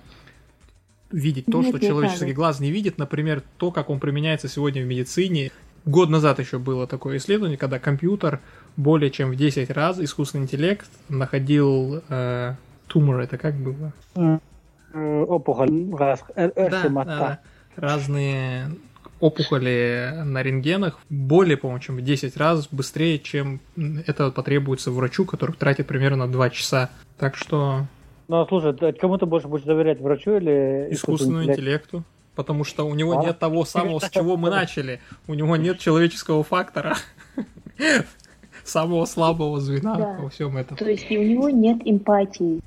видеть 1.11 1.45
то, 1.45 1.61
Нет, 1.61 1.69
что 1.69 1.79
человеческий 1.79 2.21
кажется. 2.21 2.35
глаз 2.35 2.59
не 2.59 2.71
видит, 2.71 2.97
например, 2.97 3.43
то, 3.57 3.71
как 3.71 3.89
он 3.89 3.99
применяется 3.99 4.47
сегодня 4.47 4.83
в 4.83 4.85
медицине. 4.85 5.51
Год 5.85 6.09
назад 6.09 6.39
еще 6.39 6.57
было 6.57 6.87
такое 6.87 7.17
исследование, 7.17 7.57
когда 7.57 7.79
компьютер 7.79 8.41
более 8.77 9.11
чем 9.11 9.31
в 9.31 9.35
10 9.35 9.69
раз 9.71 9.99
искусственный 9.99 10.43
интеллект 10.43 10.89
находил 11.09 12.01
э, 12.09 12.53
тумор, 12.87 13.19
это 13.19 13.37
как 13.37 13.55
было? 13.55 13.93
Опухоль, 14.93 15.93
раз, 15.93 16.23
да, 16.35 16.89
да, 16.89 17.39
разные 17.75 18.69
опухоли 19.19 20.21
на 20.23 20.43
рентгенах 20.43 20.99
более, 21.09 21.57
по-моему, 21.57 21.81
чем 21.81 21.97
в 21.97 22.01
10 22.01 22.37
раз 22.37 22.67
быстрее, 22.71 23.19
чем 23.19 23.59
это 24.05 24.31
потребуется 24.31 24.91
врачу, 24.91 25.25
который 25.25 25.55
тратит 25.55 25.87
примерно 25.87 26.31
2 26.31 26.49
часа. 26.49 26.89
Так 27.17 27.35
что 27.35 27.85
Ну, 28.27 28.41
а 28.41 28.47
слушай, 28.47 28.73
кому 28.93 29.17
ты 29.17 29.25
больше 29.25 29.47
будешь 29.47 29.63
доверять, 29.63 29.99
врачу 29.99 30.37
или 30.37 30.87
искусственному 30.91 31.45
интеллекту. 31.45 32.03
Потому 32.35 32.65
что 32.65 32.85
у 32.85 32.93
него 32.93 33.19
А? 33.19 33.23
нет 33.23 33.39
того 33.39 33.63
самого, 33.63 33.99
с 33.99 34.09
чего 34.09 34.35
мы 34.35 34.49
начали. 34.51 34.99
У 35.27 35.33
него 35.33 35.55
нет 35.55 35.79
человеческого 35.79 36.43
фактора. 36.43 36.97
Самого 38.65 39.05
слабого 39.05 39.61
звена 39.61 39.95
Да. 39.95 40.17
во 40.19 40.29
всем 40.29 40.57
этом. 40.57 40.75
То 40.75 40.89
есть 40.89 41.05
и 41.09 41.17
у 41.17 41.23
него 41.23 41.49
нет 41.49 41.77
эмпатии. 41.85 42.59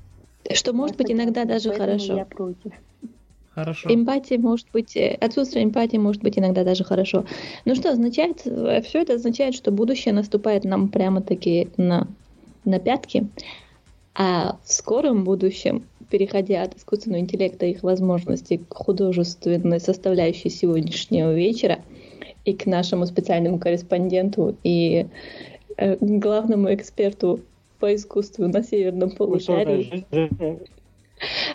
Что 0.52 0.72
может 0.72 0.96
быть 0.96 1.10
иногда 1.10 1.44
даже 1.44 1.70
Поэтому 1.70 1.90
хорошо. 1.90 2.16
Я 2.16 2.24
против. 2.24 2.72
Хорошо. 3.50 3.92
Эмпатия 3.92 4.38
может 4.38 4.68
быть, 4.72 4.96
э, 4.96 5.18
отсутствие 5.20 5.64
эмпатии 5.64 5.96
может 5.96 6.22
быть 6.22 6.38
иногда 6.38 6.62
даже 6.62 6.84
хорошо. 6.84 7.24
Ну 7.64 7.74
что 7.74 7.90
означает, 7.90 8.40
все 8.40 9.02
это 9.02 9.14
означает, 9.14 9.56
что 9.56 9.72
будущее 9.72 10.14
наступает 10.14 10.62
нам 10.62 10.88
прямо-таки 10.88 11.68
на, 11.76 12.06
на 12.64 12.78
пятки, 12.78 13.26
а 14.14 14.56
в 14.64 14.72
скором 14.72 15.24
будущем, 15.24 15.82
переходя 16.08 16.62
от 16.62 16.76
искусственного 16.76 17.20
интеллекта 17.20 17.66
и 17.66 17.72
их 17.72 17.82
возможностей 17.82 18.58
к 18.58 18.72
художественной 18.72 19.80
составляющей 19.80 20.50
сегодняшнего 20.50 21.34
вечера 21.34 21.80
и 22.44 22.52
к 22.52 22.66
нашему 22.66 23.06
специальному 23.06 23.58
корреспонденту 23.58 24.56
и 24.62 25.06
э, 25.78 25.96
главному 26.00 26.72
эксперту 26.74 27.40
по 27.78 27.94
искусству 27.94 28.46
на 28.48 28.62
Северном 28.62 29.10
полушарии. 29.10 30.04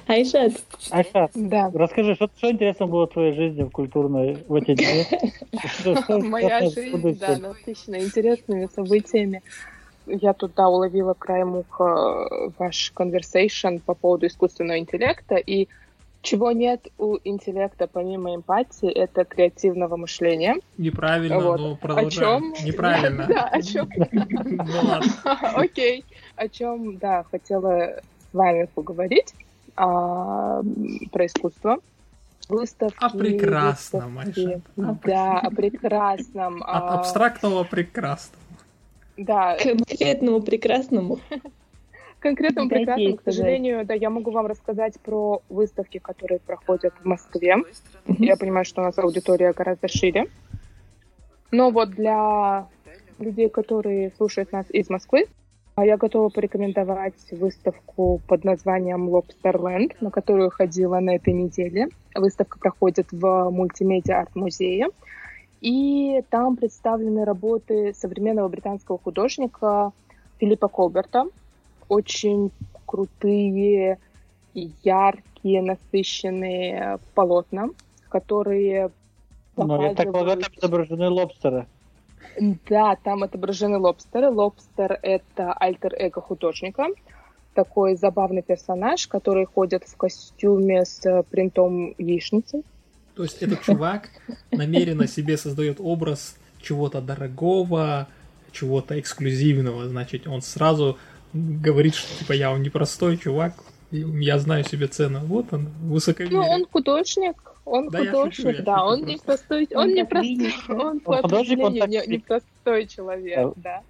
Айшат, 0.07 0.53
Айша, 0.89 1.29
Да. 1.36 1.71
расскажи, 1.73 2.15
что, 2.15 2.29
что 2.36 2.51
интересно 2.51 2.88
было 2.88 3.07
в 3.07 3.12
твоей 3.12 3.33
жизни 3.33 3.63
в 3.63 3.69
культурной 3.69 4.38
в 4.47 4.55
эти 4.55 4.75
дни? 4.75 5.05
Моя 6.29 6.69
жизнь, 6.69 7.17
да, 7.19 7.38
насыщена 7.38 8.01
интересными 8.01 8.67
событиями. 8.73 9.41
Я 10.05 10.33
тут, 10.33 10.53
да, 10.55 10.67
уловила 10.67 11.13
краем 11.13 11.55
уха 11.55 12.27
ваш 12.57 12.91
conversation 12.93 13.79
по 13.79 13.93
поводу 13.93 14.27
искусственного 14.27 14.79
интеллекта, 14.79 15.36
и 15.36 15.69
чего 16.23 16.51
нет 16.51 16.88
у 16.97 17.17
интеллекта 17.23 17.86
помимо 17.86 18.33
эмпатии, 18.33 18.89
это 18.89 19.25
креативного 19.25 19.97
мышления. 19.97 20.55
Неправильно, 20.77 21.39
Вот. 21.39 21.59
но 21.59 21.71
О 21.73 21.75
продолжаем. 21.75 22.55
чем? 22.55 22.65
Неправильно. 22.65 23.25
Да, 23.33 23.47
о 23.49 23.62
чем? 23.62 23.89
Ну. 23.99 25.01
Окей. 25.55 26.05
О 26.36 26.47
чем, 26.47 26.97
да, 26.97 27.23
хотела 27.29 28.01
с 28.31 28.33
вами 28.33 28.67
поговорить 28.73 29.36
а, 29.75 30.62
про 31.12 31.25
искусство. 31.25 31.77
Выставки. 32.49 32.97
О 32.99 33.09
прекрасном, 33.09 34.15
выставки. 34.15 34.62
Айша. 34.77 34.97
Да, 35.03 35.39
о 35.39 35.49
прекрасном. 35.51 36.63
От 36.63 36.83
а, 36.83 36.99
абстрактного 36.99 37.63
прекрасного. 37.63 38.41
Да, 39.17 39.57
конкретному 39.57 40.41
прекрасному. 40.41 41.19
Конкретном 42.23 42.69
прекрасном, 42.69 43.05
ей 43.05 43.17
к 43.17 43.21
сожалению, 43.21 43.86
да, 43.86 43.93
я 43.93 44.09
могу 44.09 44.31
вам 44.31 44.47
рассказать 44.47 44.99
про 44.99 45.41
выставки, 45.49 45.99
которые 45.99 46.39
проходят 46.39 46.93
в 47.01 47.05
Москве. 47.05 47.57
Я 48.07 48.38
понимаю, 48.38 48.65
что 48.65 48.81
у 48.81 48.86
нас 48.86 48.97
аудитория 48.97 49.53
гораздо 49.53 49.88
шире. 49.88 50.25
Но 51.51 51.69
вот 51.69 51.91
для 51.91 52.67
людей, 53.19 53.49
которые 53.49 54.12
слушают 54.17 54.51
нас 54.51 54.65
из 54.71 54.89
Москвы, 54.89 55.27
а 55.75 55.86
я 55.86 55.97
готова 55.97 56.29
порекомендовать 56.29 57.31
выставку 57.31 58.21
под 58.27 58.43
названием 58.43 59.09
Lobsterland, 59.09 59.95
на 60.01 60.12
которую 60.12 60.51
ходила 60.51 60.99
на 60.99 61.15
этой 61.15 61.33
неделе. 61.33 61.89
Выставка 62.15 62.59
проходит 62.59 63.07
в 63.12 63.49
мультимедиа 63.49 64.19
арт-музее. 64.21 64.88
И 65.62 66.21
там 66.29 66.57
представлены 66.57 67.25
работы 67.25 67.93
современного 67.95 68.49
британского 68.49 68.99
художника 68.99 69.91
Филиппа 70.39 70.67
Колберта. 70.67 71.25
Очень 71.89 72.52
крутые, 72.86 73.98
яркие, 74.54 75.62
насыщенные 75.62 77.00
полотна, 77.15 77.69
которые 78.10 78.91
Ну, 79.58 79.82
я 79.82 79.93
так 79.96 80.12
полагаю, 80.12 80.41
там 80.41 80.52
показывают- 80.52 80.58
изображены 80.60 81.10
лобстеры. 81.10 81.65
да, 82.69 82.96
там 83.04 83.24
отображены 83.24 83.78
лобстеры. 83.78 84.30
Лобстер— 84.30 85.00
это 85.02 85.54
альтер-эго 85.54 86.22
художника. 86.22 86.88
Такой 87.54 87.96
забавный 87.96 88.41
персонаж, 88.41 89.08
который 89.08 89.46
ходит 89.46 89.84
в 89.84 89.96
костюме 89.96 90.86
с 90.86 91.24
принтом 91.30 91.93
яичницы. 92.00 92.63
То 93.15 93.24
есть 93.24 93.43
этот 93.43 93.62
чувак 93.62 94.10
намеренно 94.52 95.08
себе 95.08 95.38
создает 95.38 95.78
образ 95.80 96.36
чего-то 96.62 97.00
дорогого, 97.02 98.08
чего-то 98.52 99.00
эксклюзивного. 99.00 99.88
Значит, 99.88 100.26
он 100.28 100.41
сразу 100.41 100.98
говорит, 101.34 101.96
что 101.96 102.19
типа 102.19 102.34
я 102.34 102.52
он 102.52 102.62
непростой 102.62 103.17
чувак, 103.17 103.54
я 103.91 104.39
знаю 104.39 104.63
себе 104.63 104.88
цену. 104.88 105.19
Вот 105.19 105.54
он, 105.54 105.69
Ну, 105.82 105.93
высокомерие. 105.93 106.39
он 106.39 106.65
художник, 106.72 107.36
он 107.65 107.89
Да, 107.89 108.00
я 108.00 108.12
художник, 108.12 108.34
шучу, 108.36 108.50
я 108.50 108.62
да, 108.63 108.78
шучу 108.78 108.86
он 108.88 109.00
не 109.06 109.17
просто. 109.17 109.26
простой, 109.26 109.67
он 109.74 109.82
Он 109.82 109.88
не 109.89 109.96
так 110.02 110.10
простой, 110.10 110.30
видит, 110.30 110.54
да? 110.67 110.74
он 110.76 111.00
по 111.00 111.22
художник, 111.22 111.60
он 111.60 111.65
определению 111.65 111.82
так 111.82 111.89
не, 111.89 111.98
не 111.98 112.08
видит. 112.08 112.26
простой 112.26 112.88
человек, 112.88 113.54
да. 113.58 113.82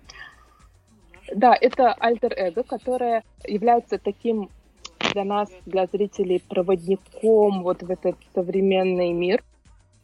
Да, 1.34 1.58
это 1.60 1.94
альтер-эго, 1.94 2.64
которое 2.64 3.24
является 3.48 3.98
таким 3.98 4.50
для 5.14 5.24
нас, 5.24 5.50
для 5.66 5.86
зрителей, 5.88 6.44
проводником 6.50 7.64
вот 7.64 7.82
в 7.84 7.90
этот 7.90 8.16
современный 8.36 9.14
мир. 9.14 9.44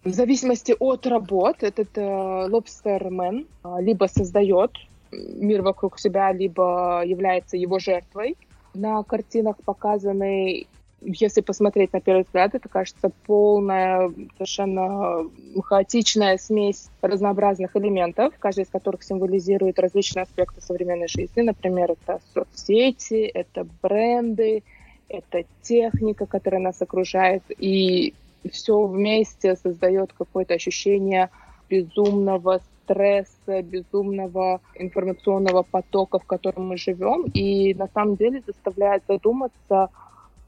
В 0.04 0.12
зависимости 0.12 0.74
от 0.80 1.06
работ 1.08 1.58
этот 1.62 1.98
э, 1.98 2.48
лобстермен 2.50 3.48
э, 3.64 3.76
либо 3.82 4.06
создает 4.06 4.72
мир 5.12 5.62
вокруг 5.62 6.00
себя, 6.00 6.32
либо 6.32 7.04
является 7.06 7.58
его 7.58 7.80
жертвой. 7.80 8.38
На 8.74 9.02
картинах 9.04 9.58
показаны, 9.64 10.68
если 11.02 11.42
посмотреть 11.42 11.94
на 11.94 12.02
первый 12.02 12.24
взгляд, 12.24 12.56
это 12.56 12.70
кажется 12.70 13.12
полная, 13.26 14.12
совершенно 14.36 15.30
хаотичная 15.64 16.38
смесь 16.38 16.90
разнообразных 17.02 17.76
элементов, 17.76 18.34
каждый 18.40 18.66
из 18.66 18.70
которых 18.70 19.04
символизирует 19.04 19.80
различные 19.80 20.24
аспекты 20.24 20.62
современной 20.62 21.08
жизни. 21.08 21.42
Например, 21.42 21.92
это 21.92 22.20
соцсети, 22.34 23.24
это 23.26 23.66
бренды, 23.82 24.64
это 25.08 25.44
техника, 25.62 26.26
которая 26.26 26.62
нас 26.62 26.82
окружает, 26.82 27.44
и 27.58 28.14
все 28.52 28.86
вместе 28.86 29.56
создает 29.56 30.14
какое-то 30.14 30.54
ощущение 30.54 31.30
безумного 31.70 32.62
стресса, 32.90 33.62
безумного 33.62 34.62
информационного 34.76 35.64
потока, 35.64 36.20
в 36.20 36.26
котором 36.26 36.68
мы 36.68 36.78
живем, 36.78 37.24
и 37.34 37.74
на 37.74 37.88
самом 37.88 38.16
деле 38.16 38.42
заставляет 38.46 39.04
задуматься 39.08 39.90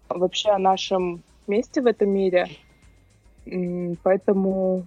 вообще 0.09 0.49
о 0.49 0.57
нашем 0.57 1.21
месте 1.47 1.81
в 1.81 1.85
этом 1.85 2.09
мире. 2.09 2.47
Поэтому, 4.03 4.85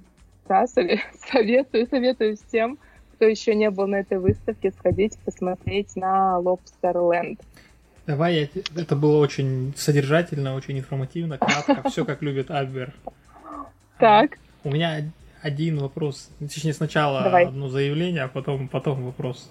да, 0.49 0.65
сове- 0.65 1.01
советую, 1.33 1.87
советую 1.87 2.37
всем, 2.37 2.79
кто 3.15 3.27
еще 3.27 3.55
не 3.55 3.71
был 3.71 3.87
на 3.87 3.97
этой 3.97 4.19
выставке, 4.19 4.73
сходить, 4.73 5.17
посмотреть 5.25 5.95
на 5.97 6.41
Lobsterland. 6.41 7.39
Давай, 8.07 8.35
я... 8.35 8.83
это 8.83 8.97
было 8.97 9.19
очень 9.19 9.73
содержательно, 9.77 10.55
очень 10.55 10.79
информативно, 10.79 11.39
кратко, 11.39 11.89
все 11.89 12.05
как 12.05 12.21
любит 12.23 12.51
Альбер. 12.51 12.93
Так, 13.99 14.39
У 14.65 14.71
меня 14.71 15.05
один 15.45 15.79
вопрос, 15.79 16.31
точнее 16.39 16.73
сначала 16.73 17.23
Давай. 17.23 17.45
одно 17.45 17.69
заявление, 17.69 18.23
а 18.23 18.29
потом, 18.29 18.67
потом 18.67 19.05
вопрос. 19.05 19.51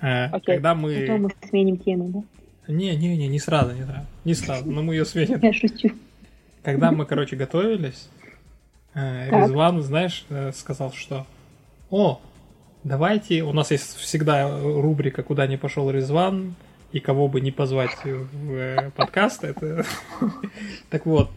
Э, 0.00 0.24
Окей. 0.28 0.54
Когда 0.54 0.74
мы... 0.74 0.98
Потом 1.02 1.22
мы 1.24 1.30
сменим 1.46 1.76
тему, 1.76 2.08
да? 2.08 2.72
Не, 2.72 2.96
не, 2.96 3.18
не, 3.18 3.28
не 3.28 3.38
сразу, 3.38 3.74
не 3.74 3.84
сразу, 3.84 4.06
не 4.24 4.34
сразу, 4.34 4.70
но 4.70 4.82
мы 4.82 4.94
ее 4.94 5.04
сменим. 5.04 5.38
Я 5.42 5.52
шучу. 5.52 5.90
Когда 6.62 6.90
мы, 6.90 7.04
короче, 7.04 7.36
готовились, 7.36 8.08
э, 8.94 9.28
Так. 9.30 9.42
Резван, 9.48 9.82
знаешь, 9.82 10.24
э, 10.30 10.52
сказал, 10.54 10.90
что 10.94 11.26
«О, 11.90 12.18
давайте, 12.82 13.42
у 13.42 13.52
нас 13.52 13.72
есть 13.72 13.96
всегда 13.96 14.58
рубрика 14.58 15.22
«Куда 15.22 15.46
не 15.46 15.58
пошел 15.58 15.90
Резван», 15.90 16.54
и 16.92 16.98
кого 16.98 17.28
бы 17.28 17.42
не 17.42 17.50
позвать 17.50 17.90
в 18.04 18.90
подкаст, 18.96 19.44
это... 19.44 19.84
Так 20.88 21.04
вот, 21.04 21.30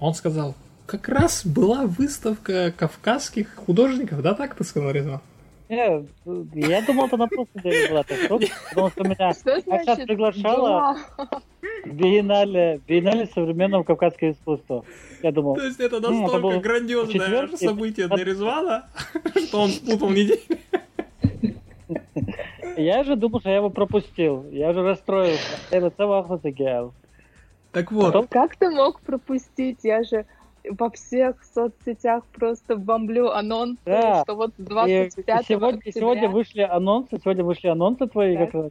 он 0.00 0.14
сказал, 0.14 0.56
как 0.88 1.06
раз 1.10 1.44
была 1.44 1.84
выставка 1.84 2.72
кавказских 2.74 3.54
художников, 3.56 4.22
да, 4.22 4.32
так 4.32 4.54
ты 4.54 4.64
сказал, 4.64 4.90
Резван? 4.90 5.20
Не, 5.68 6.06
я 6.66 6.80
думал, 6.80 7.06
это 7.08 7.18
на 7.18 7.28
прошлой 7.28 7.50
неделе 7.56 7.88
была 7.90 8.02
потому 8.02 8.88
что 8.90 9.04
меня 9.04 9.32
значит 9.34 10.06
приглашала 10.06 10.96
биеннале, 11.84 12.80
биеннале 12.88 13.26
современного 13.26 13.82
кавказского 13.82 14.30
искусства. 14.30 14.86
Я 15.22 15.30
думал, 15.30 15.56
То 15.56 15.66
есть 15.66 15.78
это 15.78 16.00
настолько 16.00 16.38
было 16.38 16.58
грандиозное 16.58 17.48
событие 17.58 18.08
для 18.08 18.24
Резвана, 18.24 18.86
что 19.46 19.60
он 19.60 19.68
спутал 19.68 20.08
неделю. 20.08 20.40
я 22.78 23.04
же 23.04 23.14
думал, 23.14 23.40
что 23.40 23.50
я 23.50 23.56
его 23.56 23.68
пропустил. 23.68 24.46
Я 24.50 24.72
же 24.72 24.82
расстроился. 24.82 25.58
Это 25.70 25.90
целый 25.90 26.52
гел. 26.52 26.94
Так 27.72 27.92
вот, 27.92 28.06
Потом- 28.06 28.26
Как 28.28 28.56
ты 28.56 28.70
мог 28.70 29.02
пропустить? 29.02 29.80
Я 29.82 30.02
же 30.02 30.24
во 30.68 30.90
всех 30.90 31.36
соцсетях 31.54 32.24
просто 32.32 32.76
бомблю 32.76 33.28
анонсы, 33.30 33.78
Да. 33.84 34.22
что 34.24 34.34
вот 34.34 34.52
И 34.58 34.62
25 34.62 35.46
сегодня, 35.46 35.78
октября... 35.78 36.00
сегодня 36.00 36.28
вышли 36.28 36.60
анонсы, 36.62 37.18
сегодня 37.22 37.44
вышли 37.44 37.68
анонсы 37.68 38.06
твои, 38.06 38.36
Да. 38.36 38.44
как 38.46 38.54
раз, 38.54 38.70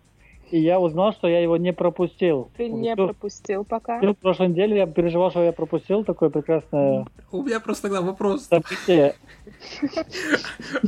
и 0.52 0.60
я 0.60 0.80
узнал, 0.80 1.12
что 1.12 1.28
я 1.28 1.42
его 1.42 1.58
не 1.58 1.74
пропустил. 1.74 2.50
Ты 2.56 2.70
не 2.70 2.94
Всю- 2.96 3.08
пропустил 3.08 3.66
пока. 3.66 3.98
всю 4.00 4.14
прошлой 4.14 4.48
неделе 4.48 4.78
я 4.78 4.88
переживал, 4.88 5.30
что 5.32 5.44
я 5.44 5.52
пропустил 5.52 6.04
такое 6.06 6.30
прекрасное 6.30 7.06
У 7.32 7.42
меня 7.44 7.60
просто 7.60 7.84
тогда 7.90 8.02
вопрос. 8.02 8.48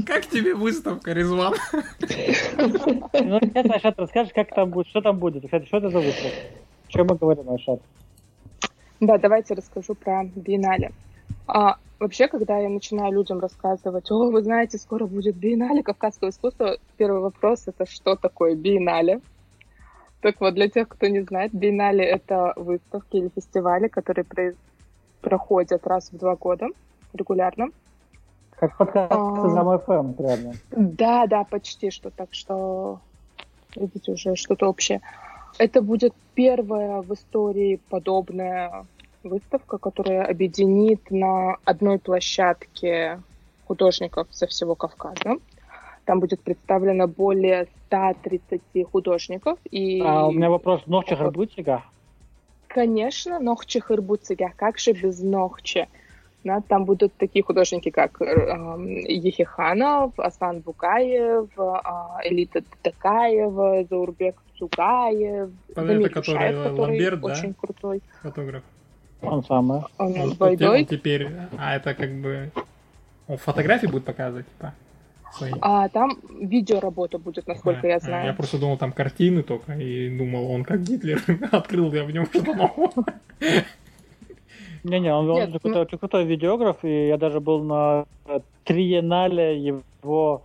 Как 0.05 0.25
тебе 0.27 0.55
выставка, 0.55 1.11
Резван? 1.13 1.53
Ну, 2.57 3.39
нет, 3.41 3.69
Айшат, 3.71 3.99
расскажешь, 3.99 4.33
как 4.33 4.53
там 4.53 4.69
будет, 4.69 4.87
что 4.87 5.01
там 5.01 5.19
будет. 5.19 5.43
Кстати, 5.43 5.65
что 5.65 5.77
это 5.77 5.89
за 5.89 5.99
выставка? 5.99 6.37
Чем 6.87 7.07
мы 7.07 7.15
говорим, 7.17 7.49
Айшат? 7.49 7.81
Да, 8.99 9.17
давайте 9.17 9.53
расскажу 9.53 9.95
про 9.95 10.23
биеннале. 10.23 10.91
А, 11.47 11.77
вообще, 11.99 12.27
когда 12.27 12.57
я 12.57 12.69
начинаю 12.69 13.13
людям 13.13 13.39
рассказывать, 13.39 14.11
о, 14.11 14.29
вы 14.29 14.41
знаете, 14.43 14.77
скоро 14.77 15.05
будет 15.05 15.35
биеннале 15.35 15.83
кавказского 15.83 16.29
искусства, 16.29 16.77
первый 16.97 17.21
вопрос 17.21 17.67
это 17.67 17.85
что 17.85 18.15
такое 18.15 18.55
биеннале? 18.55 19.21
Так 20.21 20.41
вот, 20.41 20.53
для 20.53 20.69
тех, 20.69 20.89
кто 20.89 21.07
не 21.07 21.21
знает, 21.21 21.53
биеннале 21.53 22.03
это 22.03 22.53
выставки 22.57 23.15
или 23.17 23.29
фестивали, 23.33 23.87
которые 23.87 24.25
про- 24.25 24.53
проходят 25.21 25.87
раз 25.87 26.11
в 26.11 26.17
два 26.17 26.35
года 26.35 26.67
регулярно. 27.13 27.69
Как 28.59 28.75
подкаст 28.75 29.13
А. 29.13 29.47
из 29.47 29.55
АМФМ, 29.55 30.21
реально. 30.21 30.53
Да, 30.71 31.25
да, 31.27 31.45
почти 31.45 31.89
что. 31.91 32.09
Так 32.09 32.33
что, 32.33 32.99
видите, 33.77 34.11
уже 34.11 34.35
что-то 34.35 34.67
общее. 34.67 34.99
Это 35.57 35.81
будет 35.81 36.13
первая 36.35 37.01
в 37.01 37.13
истории 37.13 37.79
подобная 37.89 38.85
выставка, 39.23 39.77
которая 39.77 40.25
объединит 40.25 41.11
на 41.11 41.57
одной 41.65 41.99
площадке 41.99 43.21
художников 43.67 44.27
со 44.31 44.47
всего 44.47 44.75
Кавказа. 44.75 45.37
Там 46.05 46.19
будет 46.19 46.41
представлено 46.41 47.07
более 47.07 47.67
130 47.87 48.61
художников. 48.91 49.59
И, 49.69 50.01
А 50.01 50.27
у 50.27 50.31
меня 50.31 50.49
вопрос, 50.49 50.81
Нохча 50.87 51.15
Харбутига? 51.15 51.83
конечно, 52.69 53.39
Нохче 53.39 53.81
Хырбуцега, 53.81 54.53
как 54.55 54.77
же 54.79 54.93
без 54.93 55.19
Нохче? 55.19 55.89
Да, 56.45 56.61
там 56.61 56.85
будут 56.85 57.13
такие 57.15 57.43
художники, 57.43 57.89
как 57.89 58.21
эм, 58.21 58.87
Ехиханов, 58.87 60.17
Асан 60.17 60.61
Букаев, 60.61 61.49
а, 61.57 62.21
Элита 62.23 62.63
Такаева, 62.81 63.83
Заурбек 63.89 64.35
Это 64.67 65.85
Дамир 65.85 66.09
который 66.09 66.53
который 66.53 66.79
Ламберт, 66.79 67.21
да? 67.21 67.27
очень 67.33 67.53
крутой. 67.53 68.01
Фотограф. 68.21 68.63
Он 69.21 69.43
самый. 69.43 69.81
Он 69.97 70.19
Он, 70.19 70.31
с 70.31 70.33
Байдой. 70.35 70.79
он 70.81 70.85
теперь... 70.85 71.27
А, 71.57 71.75
это 71.75 71.93
как 71.93 72.11
бы... 72.13 72.51
Он 73.27 73.37
фотографии 73.37 73.87
будет 73.87 74.05
показывать, 74.05 74.47
типа? 74.47 74.73
Свои. 75.33 75.51
А 75.61 75.87
там 75.89 76.17
видеоработа 76.39 77.19
будет, 77.19 77.47
насколько 77.47 77.81
А, 77.83 77.87
я 77.87 77.95
а, 77.97 77.99
знаю. 77.99 78.27
Я 78.27 78.33
просто 78.33 78.57
думал, 78.57 78.77
там 78.77 78.91
картины 78.91 79.43
только, 79.43 79.73
и 79.73 80.09
думал, 80.17 80.49
он 80.49 80.63
как 80.63 80.81
Гитлер. 80.81 81.21
Открыл 81.51 81.93
я 81.93 82.03
в 82.03 82.11
нем 82.11 82.25
что-то 82.25 82.53
новое. 82.53 83.05
Не-не, 84.83 85.13
он, 85.13 85.29
он 85.29 85.35
Нет, 85.35 85.49
очень, 85.49 85.59
крутой, 85.59 85.81
очень 85.81 85.97
крутой 85.97 86.25
видеограф, 86.25 86.83
и 86.83 87.07
я 87.07 87.17
даже 87.17 87.39
был 87.41 87.63
на 87.63 88.05
триеннале 88.63 89.59
его 89.59 90.43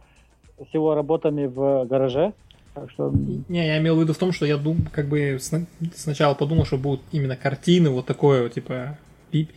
с 0.59 0.75
его 0.75 0.95
работами 0.95 1.47
в 1.47 1.85
гараже. 1.87 2.33
Так 2.75 2.91
что 2.91 3.12
Не, 3.49 3.66
я 3.66 3.79
имел 3.79 3.97
в 3.97 4.01
виду 4.01 4.12
в 4.12 4.18
том, 4.18 4.33
что 4.33 4.47
я 4.47 4.57
дум, 4.57 4.79
как 4.93 5.07
бы 5.07 5.39
сна- 5.41 5.66
сначала 5.95 6.35
подумал, 6.35 6.64
что 6.64 6.77
будут 6.77 7.03
именно 7.12 7.37
картины, 7.37 7.89
вот 7.91 8.07
такое, 8.07 8.43
вот, 8.43 8.53
типа, 8.53 8.99
пи- 9.31 9.49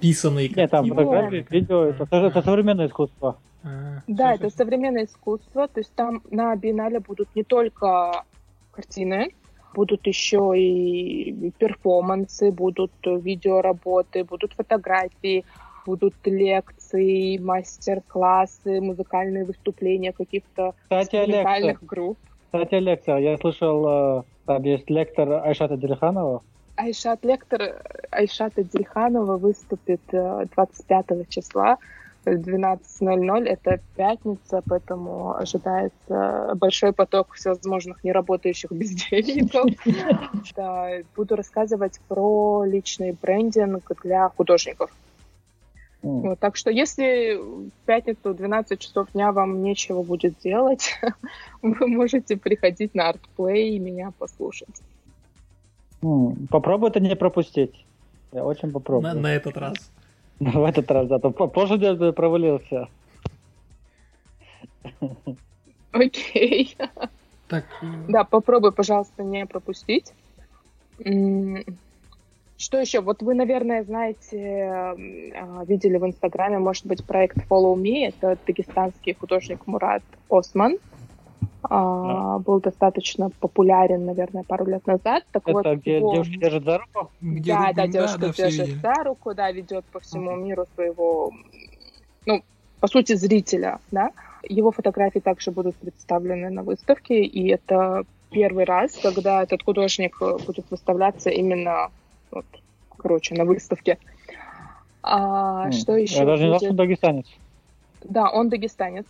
писанные 0.00 0.48
нет, 0.48 0.70
там 0.70 0.86
картины. 0.86 0.94
фотографии, 0.94 1.46
видео, 1.50 1.84
это, 1.84 2.06
это 2.10 2.42
современное 2.42 2.88
искусство. 2.88 3.38
А, 3.64 4.02
Да, 4.06 4.34
всё, 4.34 4.46
это 4.46 4.56
современное 4.56 5.04
искусство. 5.06 5.66
То 5.68 5.80
есть 5.80 5.94
там 5.94 6.22
на 6.30 6.54
биеннале 6.56 7.00
будут 7.00 7.34
не 7.34 7.42
только 7.42 8.24
картины, 8.70 9.30
будут 9.74 10.06
еще 10.06 10.52
и 10.56 11.50
перформансы, 11.58 12.52
будут 12.52 12.92
видеоработы, 13.04 14.24
будут 14.24 14.52
фотографии, 14.52 15.44
будут 15.86 16.14
лекции, 16.24 17.38
мастер-классы, 17.38 18.80
музыкальные 18.80 19.44
выступления 19.44 20.12
каких-то 20.12 20.74
Кстати, 20.82 21.16
инструментальных 21.16 21.82
групп. 21.84 22.18
Кстати, 22.50 22.74
лекция. 22.76 23.18
Я 23.18 23.36
слышал, 23.36 24.20
э, 24.20 24.22
там 24.46 24.62
есть 24.62 24.88
лектор 24.88 25.44
Айшата 25.44 25.76
Дельханова. 25.76 26.42
Айшат 26.76 27.24
лектор 27.24 27.60
Айшата 28.10 28.64
Дельханова 28.64 29.36
выступит 29.36 30.00
э, 30.12 30.46
25 30.54 31.28
числа 31.28 31.76
в 32.24 32.28
12.00. 32.28 33.44
Это 33.44 33.80
пятница, 33.96 34.62
поэтому 34.66 35.36
ожидается 35.36 36.52
большой 36.54 36.92
поток 36.92 37.34
всевозможных 37.34 38.02
неработающих 38.02 38.72
бездельников. 38.72 39.66
Буду 41.16 41.36
рассказывать 41.36 42.00
про 42.08 42.64
личный 42.64 43.12
брендинг 43.12 43.92
для 44.02 44.30
художников. 44.30 44.90
М. 46.02 46.20
Вот, 46.22 46.38
так 46.38 46.56
что 46.56 46.70
если 46.70 47.34
в 47.36 47.70
пятницу 47.86 48.30
в 48.30 48.34
12 48.36 48.80
часов 48.80 49.08
дня 49.12 49.32
вам 49.32 49.62
нечего 49.62 50.02
будет 50.02 50.38
делать, 50.38 50.94
вы 51.62 51.86
можете 51.88 52.36
приходить 52.36 52.94
на 52.94 53.08
артплей 53.08 53.76
и 53.76 53.78
меня 53.78 54.12
послушать. 54.18 54.82
М, 56.02 56.46
Попробуй 56.50 56.90
это 56.90 57.00
не 57.00 57.16
пропустить. 57.16 57.84
Я 58.32 58.44
очень 58.44 58.68
На, 58.68 58.74
попробую. 58.74 59.20
на 59.20 59.34
этот 59.34 59.56
раз. 59.56 59.90
В 60.40 60.64
этот 60.64 60.88
раз, 60.90 61.08
да. 61.08 61.18
то 61.18 61.30
по- 61.30 61.48
Прошлый 61.48 61.80
день 61.80 62.00
я 62.04 62.12
провалился. 62.12 62.88
Окей. 65.92 66.76
Так, 67.48 67.64
м, 67.82 68.04
Да, 68.08 68.24
попробуй, 68.24 68.72
пожалуйста, 68.72 69.24
не 69.24 69.46
пропустить. 69.46 70.12
Что 72.60 72.80
еще? 72.80 73.00
Вот 73.00 73.22
вы, 73.22 73.34
наверное, 73.34 73.84
знаете, 73.84 74.36
м, 74.36 75.32
а, 75.60 75.64
видели 75.64 75.96
в 75.96 76.04
Инстаграме, 76.04 76.58
может 76.58 76.86
быть, 76.86 77.06
проект 77.06 77.36
Follow 77.48 77.76
Me. 77.76 78.08
Это 78.08 78.36
дагестанский 78.44 79.14
художник 79.14 79.64
Мурат 79.66 80.02
Осман. 80.28 80.76
А, 81.62 82.38
Был 82.40 82.60
достаточно 82.60 83.30
популярен, 83.40 84.04
наверное, 84.04 84.42
пару 84.42 84.66
лет 84.66 84.86
назад. 84.88 85.22
Так 85.32 85.46
вот, 85.46 85.66
Это 85.66 85.76
где 85.76 85.98
его- 85.98 86.12
девушка 86.12 86.34
держит 86.38 86.64
за 86.64 86.78
руку? 86.78 87.12
где 87.20 87.52
да, 87.52 87.72
да, 87.74 87.86
девушка 87.86 88.18
да, 88.18 88.32
держит 88.32 88.80
за 88.80 88.94
руку, 89.04 89.34
да, 89.34 89.52
ведет 89.52 89.84
по 89.92 90.00
всему 90.00 90.34
миру 90.36 90.66
своего, 90.74 91.30
ну, 92.26 92.42
по 92.80 92.88
сути, 92.88 93.14
зрителя, 93.14 93.78
да. 93.92 94.10
Его 94.42 94.72
фотографии 94.72 95.20
также 95.20 95.52
будут 95.52 95.76
представлены 95.78 96.50
на 96.50 96.62
выставке, 96.64 97.22
и 97.22 97.48
это 97.48 98.02
первый 98.30 98.64
раз, 98.64 98.98
когда 99.00 99.42
этот 99.42 99.62
художник 99.62 100.16
э, 100.20 100.38
будет 100.44 100.66
выставляться 100.70 101.30
именно, 101.30 101.90
вот, 102.30 102.46
короче, 102.96 103.34
на 103.34 103.44
выставке. 103.44 103.98
А, 105.02 105.66
М, 105.66 105.72
что 105.72 105.96
еще 105.96 106.18
Я 106.18 106.24
даже 106.26 106.42
не 106.44 106.48
знал, 106.48 106.58
что 106.60 106.70
он 106.70 106.76
дагестанец. 106.76 107.26
Да, 108.04 108.30
он 108.30 108.48
дагестанец. 108.48 109.06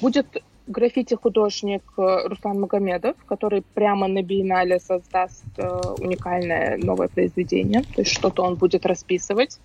Будет 0.00 0.26
граффити-художник 0.66 1.82
э, 1.98 2.28
Руслан 2.28 2.60
Магомедов, 2.60 3.16
который 3.26 3.62
прямо 3.74 4.06
на 4.06 4.22
биеннале 4.22 4.78
создаст 4.78 5.44
э, 5.58 5.80
уникальное 5.98 6.76
новое 6.78 7.08
произведение, 7.08 7.82
то 7.82 8.02
есть 8.02 8.12
что-то 8.12 8.42
он 8.42 8.56
будет 8.56 8.86
расписывать. 8.86 9.58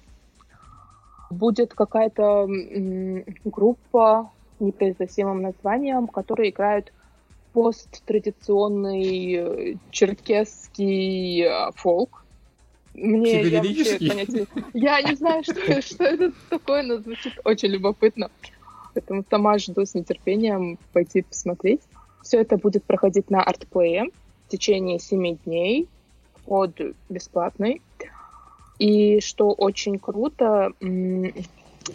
Будет 1.30 1.74
какая-то 1.74 2.48
м, 2.48 3.26
группа 3.46 4.32
с 4.58 4.62
непроизносимым 4.62 5.42
названием, 5.42 6.08
которые 6.08 6.50
играют 6.50 6.92
посттрадиционный 7.54 9.34
э, 9.34 9.76
черкесский 9.92 11.44
э, 11.44 11.72
фолк. 11.76 12.24
Мне 12.98 13.44
я 13.44 13.62
вообще 13.62 14.00
понятия- 14.10 14.48
я 14.74 15.02
не 15.02 15.16
знаю, 15.16 15.44
что, 15.44 15.54
что 15.82 16.04
это 16.04 16.32
такое, 16.50 16.84
но 16.84 16.98
звучит 16.98 17.34
очень 17.44 17.70
любопытно. 17.70 18.30
Поэтому 18.94 19.24
сама 19.30 19.58
жду 19.60 19.86
с 19.86 19.94
нетерпением 19.94 20.80
пойти 20.92 21.22
посмотреть. 21.22 21.82
Все 22.24 22.40
это 22.42 22.58
будет 22.58 22.84
проходить 22.84 23.30
на 23.30 23.44
артплее 23.44 24.10
в 24.48 24.52
течение 24.52 25.00
семи 25.00 25.38
дней. 25.46 25.88
Вход 26.42 26.72
бесплатный. 27.08 27.82
И 28.80 29.20
что 29.22 29.52
очень 29.52 30.00
круто, 30.00 30.72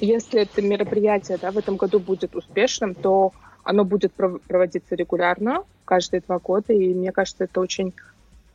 если 0.00 0.40
это 0.42 0.62
мероприятие 0.62 1.38
да, 1.38 1.50
в 1.50 1.58
этом 1.58 1.76
году 1.76 1.98
будет 1.98 2.36
успешным, 2.36 2.94
то 2.94 3.32
оно 3.64 3.84
будет 3.84 4.12
пров- 4.16 4.40
проводиться 4.46 4.94
регулярно, 4.94 5.64
каждые 5.84 6.20
два 6.20 6.38
года. 6.38 6.72
И 6.72 6.94
мне 6.94 7.12
кажется, 7.12 7.44
это 7.44 7.60
очень 7.60 7.92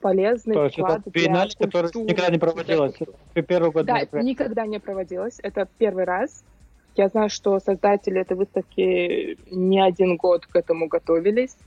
полезный 0.08 0.54
То 0.54 0.64
есть 0.64 0.80
это 0.80 1.02
биеннале, 1.06 1.52
которое 1.60 1.92
никогда 1.94 2.30
не 2.30 2.38
проводилось. 2.38 2.96
Первый 3.34 3.72
год 3.72 3.86
Да, 3.86 4.00
никогда 4.22 4.66
не 4.66 4.80
проводилось. 4.80 5.40
Это 5.44 5.68
первый 5.78 6.06
раз. 6.06 6.46
Я 6.96 7.10
знаю, 7.10 7.30
что 7.30 7.60
создатели 7.60 8.22
этой 8.22 8.38
выставки 8.38 9.38
не 9.52 9.82
один 9.82 10.16
год 10.16 10.46
к 10.46 10.56
этому 10.56 10.88
готовились. 10.88 11.58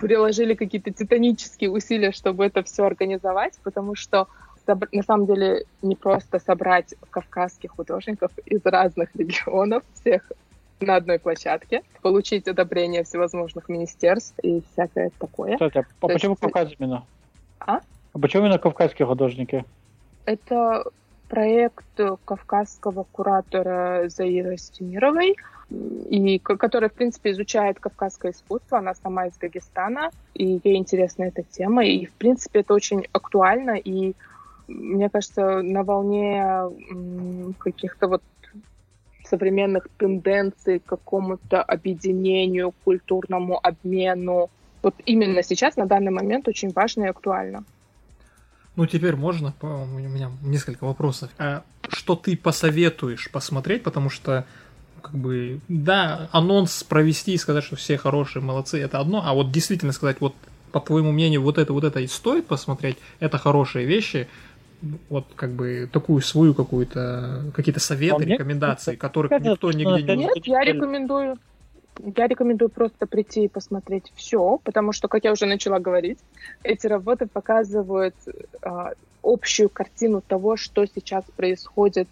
Приложили 0.00 0.54
какие-то 0.54 0.90
титанические 0.90 1.70
усилия, 1.70 2.10
чтобы 2.10 2.44
это 2.44 2.64
все 2.64 2.84
организовать, 2.84 3.54
потому 3.62 3.94
что 3.94 4.26
на 4.66 5.02
самом 5.04 5.26
деле 5.26 5.64
не 5.80 5.94
просто 5.94 6.40
собрать 6.40 6.92
кавказских 7.10 7.70
художников 7.70 8.32
из 8.46 8.60
разных 8.64 9.14
регионов, 9.14 9.84
всех 9.94 10.32
на 10.80 10.96
одной 10.96 11.20
площадке, 11.20 11.82
получить 12.02 12.48
одобрение 12.48 13.04
всевозможных 13.04 13.68
министерств 13.68 14.36
и 14.42 14.60
всякое 14.72 15.12
такое. 15.20 15.52
Кстати, 15.52 15.86
а 16.00 16.08
почему 16.08 16.32
есть... 16.32 16.42
Кавказ 16.42 16.72
именно? 16.78 17.04
А? 17.66 17.80
а 18.12 18.18
почему 18.18 18.44
именно 18.44 18.58
кавказские 18.58 19.06
художники? 19.06 19.64
Это 20.24 20.84
проект 21.28 22.00
кавказского 22.24 23.04
куратора 23.12 24.08
Заира 24.08 24.56
Стемировой, 24.56 25.36
и 25.68 26.38
которая, 26.38 26.88
в 26.88 26.92
принципе, 26.92 27.32
изучает 27.32 27.80
кавказское 27.80 28.32
искусство. 28.32 28.78
Она 28.78 28.94
сама 28.94 29.26
из 29.26 29.36
Дагестана, 29.36 30.10
и 30.34 30.60
ей 30.62 30.76
интересна 30.76 31.24
эта 31.24 31.42
тема. 31.42 31.84
И, 31.84 32.06
в 32.06 32.12
принципе, 32.12 32.60
это 32.60 32.72
очень 32.74 33.06
актуально, 33.12 33.72
и 33.72 34.14
мне 34.68 35.08
кажется, 35.10 35.62
на 35.62 35.82
волне 35.82 36.44
каких-то 37.58 38.08
вот 38.08 38.22
современных 39.24 39.88
тенденций 39.98 40.78
к 40.78 40.84
какому-то 40.84 41.62
объединению, 41.62 42.72
культурному 42.84 43.58
обмену. 43.60 44.50
Вот 44.86 44.94
именно 45.04 45.42
сейчас, 45.42 45.74
на 45.74 45.84
данный 45.84 46.12
момент, 46.12 46.46
очень 46.46 46.70
важно 46.70 47.06
и 47.06 47.08
актуально. 47.08 47.64
Ну, 48.76 48.86
теперь 48.86 49.16
можно, 49.16 49.52
у 49.60 49.66
меня 49.66 50.30
несколько 50.42 50.84
вопросов. 50.84 51.28
А 51.38 51.64
что 51.88 52.14
ты 52.14 52.36
посоветуешь 52.36 53.28
посмотреть, 53.32 53.82
потому 53.82 54.10
что 54.10 54.44
как 55.02 55.14
бы, 55.14 55.58
да, 55.66 56.28
анонс 56.30 56.84
провести 56.84 57.32
и 57.32 57.36
сказать, 57.36 57.64
что 57.64 57.74
все 57.74 57.98
хорошие, 57.98 58.44
молодцы, 58.44 58.80
это 58.80 59.00
одно, 59.00 59.24
а 59.26 59.34
вот 59.34 59.50
действительно 59.50 59.90
сказать, 59.90 60.18
вот 60.20 60.36
по 60.70 60.78
твоему 60.78 61.10
мнению, 61.10 61.42
вот 61.42 61.58
это, 61.58 61.72
вот 61.72 61.82
это 61.82 61.98
и 61.98 62.06
стоит 62.06 62.46
посмотреть, 62.46 62.96
это 63.18 63.38
хорошие 63.38 63.86
вещи, 63.86 64.28
вот 65.08 65.26
как 65.34 65.50
бы 65.50 65.90
такую 65.92 66.22
свою 66.22 66.54
какую-то, 66.54 67.50
какие-то 67.56 67.80
советы, 67.80 68.22
а 68.22 68.24
рекомендации, 68.24 68.94
которых 68.94 69.32
никто 69.32 69.72
нигде 69.72 70.14
не... 70.14 70.26
Нет, 70.26 70.46
я 70.46 70.62
рекомендую 70.62 71.38
я 71.98 72.26
рекомендую 72.26 72.68
просто 72.68 73.06
прийти 73.06 73.44
и 73.44 73.48
посмотреть 73.48 74.12
все, 74.14 74.58
потому 74.64 74.92
что, 74.92 75.08
как 75.08 75.24
я 75.24 75.32
уже 75.32 75.46
начала 75.46 75.78
говорить, 75.78 76.18
эти 76.62 76.86
работы 76.86 77.26
показывают 77.26 78.14
э, 78.26 78.92
общую 79.22 79.68
картину 79.68 80.22
того, 80.26 80.56
что 80.56 80.84
сейчас 80.86 81.24
происходит 81.36 82.08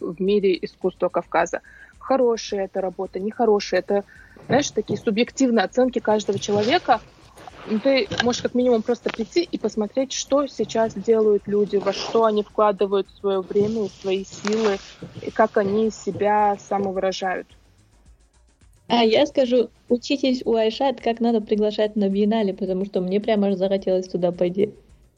в 0.00 0.20
мире 0.20 0.58
искусства 0.60 1.08
Кавказа. 1.08 1.60
Хорошая 1.98 2.64
это 2.64 2.80
работа, 2.80 3.20
нехорошая. 3.20 3.80
Это, 3.80 4.04
знаешь, 4.46 4.70
такие 4.70 4.98
субъективные 4.98 5.64
оценки 5.64 5.98
каждого 5.98 6.38
человека. 6.38 7.00
Ну, 7.66 7.78
ты 7.78 8.08
можешь 8.22 8.42
как 8.42 8.54
минимум 8.54 8.82
просто 8.82 9.08
прийти 9.10 9.42
и 9.42 9.58
посмотреть, 9.58 10.12
что 10.12 10.46
сейчас 10.46 10.92
делают 10.94 11.46
люди, 11.46 11.76
во 11.76 11.94
что 11.94 12.24
они 12.24 12.42
вкладывают 12.42 13.08
свое 13.20 13.40
время 13.40 13.88
свои 14.02 14.24
силы, 14.24 14.78
и 15.22 15.30
как 15.30 15.56
они 15.56 15.90
себя 15.90 16.56
самовыражают. 16.58 17.46
А 18.88 19.02
я 19.02 19.26
скажу, 19.26 19.70
учитесь 19.88 20.42
у 20.44 20.54
Айшат, 20.54 21.00
как 21.00 21.20
надо 21.20 21.40
приглашать 21.40 21.96
на 21.96 22.08
биеннале, 22.08 22.52
потому 22.52 22.84
что 22.84 23.00
мне 23.00 23.20
прямо 23.20 23.48
аж 23.48 23.54
захотелось 23.54 24.08
туда 24.08 24.30
пойти. 24.30 24.70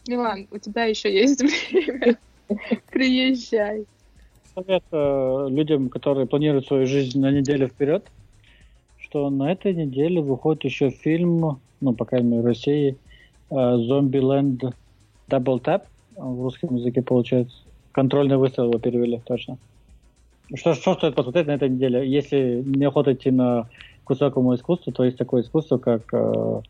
Милан, 0.07 0.47
у 0.53 0.59
тебя 0.59 0.85
еще 0.85 1.13
есть 1.13 1.43
время. 1.73 2.19
Приезжай. 2.91 3.85
Совет 4.55 4.85
э, 4.93 5.47
людям, 5.51 5.89
которые 5.89 6.27
планируют 6.27 6.67
свою 6.67 6.87
жизнь 6.87 7.21
на 7.21 7.31
неделю 7.31 7.67
вперед, 7.67 8.05
что 8.99 9.31
на 9.31 9.53
этой 9.53 9.75
неделе 9.75 10.21
выходит 10.21 10.65
еще 10.65 10.91
фильм, 10.91 11.61
ну, 11.81 11.93
по 11.93 12.05
крайней 12.05 12.29
мере, 12.29 12.43
в 12.43 12.47
России, 12.47 12.97
Зомбиленд 13.51 14.65
э, 14.65 14.71
Double 15.29 15.61
Tap, 15.61 15.83
в 16.17 16.43
русском 16.43 16.77
языке 16.77 17.03
получается. 17.03 17.57
Контрольный 17.93 18.37
выстрел 18.37 18.67
его 18.67 18.79
перевели, 18.79 19.21
точно. 19.25 19.59
Что, 20.55 20.75
что 20.75 20.95
стоит 20.95 21.15
посмотреть 21.15 21.47
на 21.47 21.53
этой 21.53 21.69
неделе? 21.69 22.09
Если 22.09 22.63
не 22.65 22.85
охота 22.85 23.13
идти 23.13 23.31
на 23.31 23.69
к 24.05 24.11
высокому 24.11 24.55
искусству, 24.55 24.93
то 24.93 25.05
есть 25.05 25.19
такое 25.19 25.43
искусство, 25.43 25.79
как... 25.79 26.03
Э, 26.15 26.61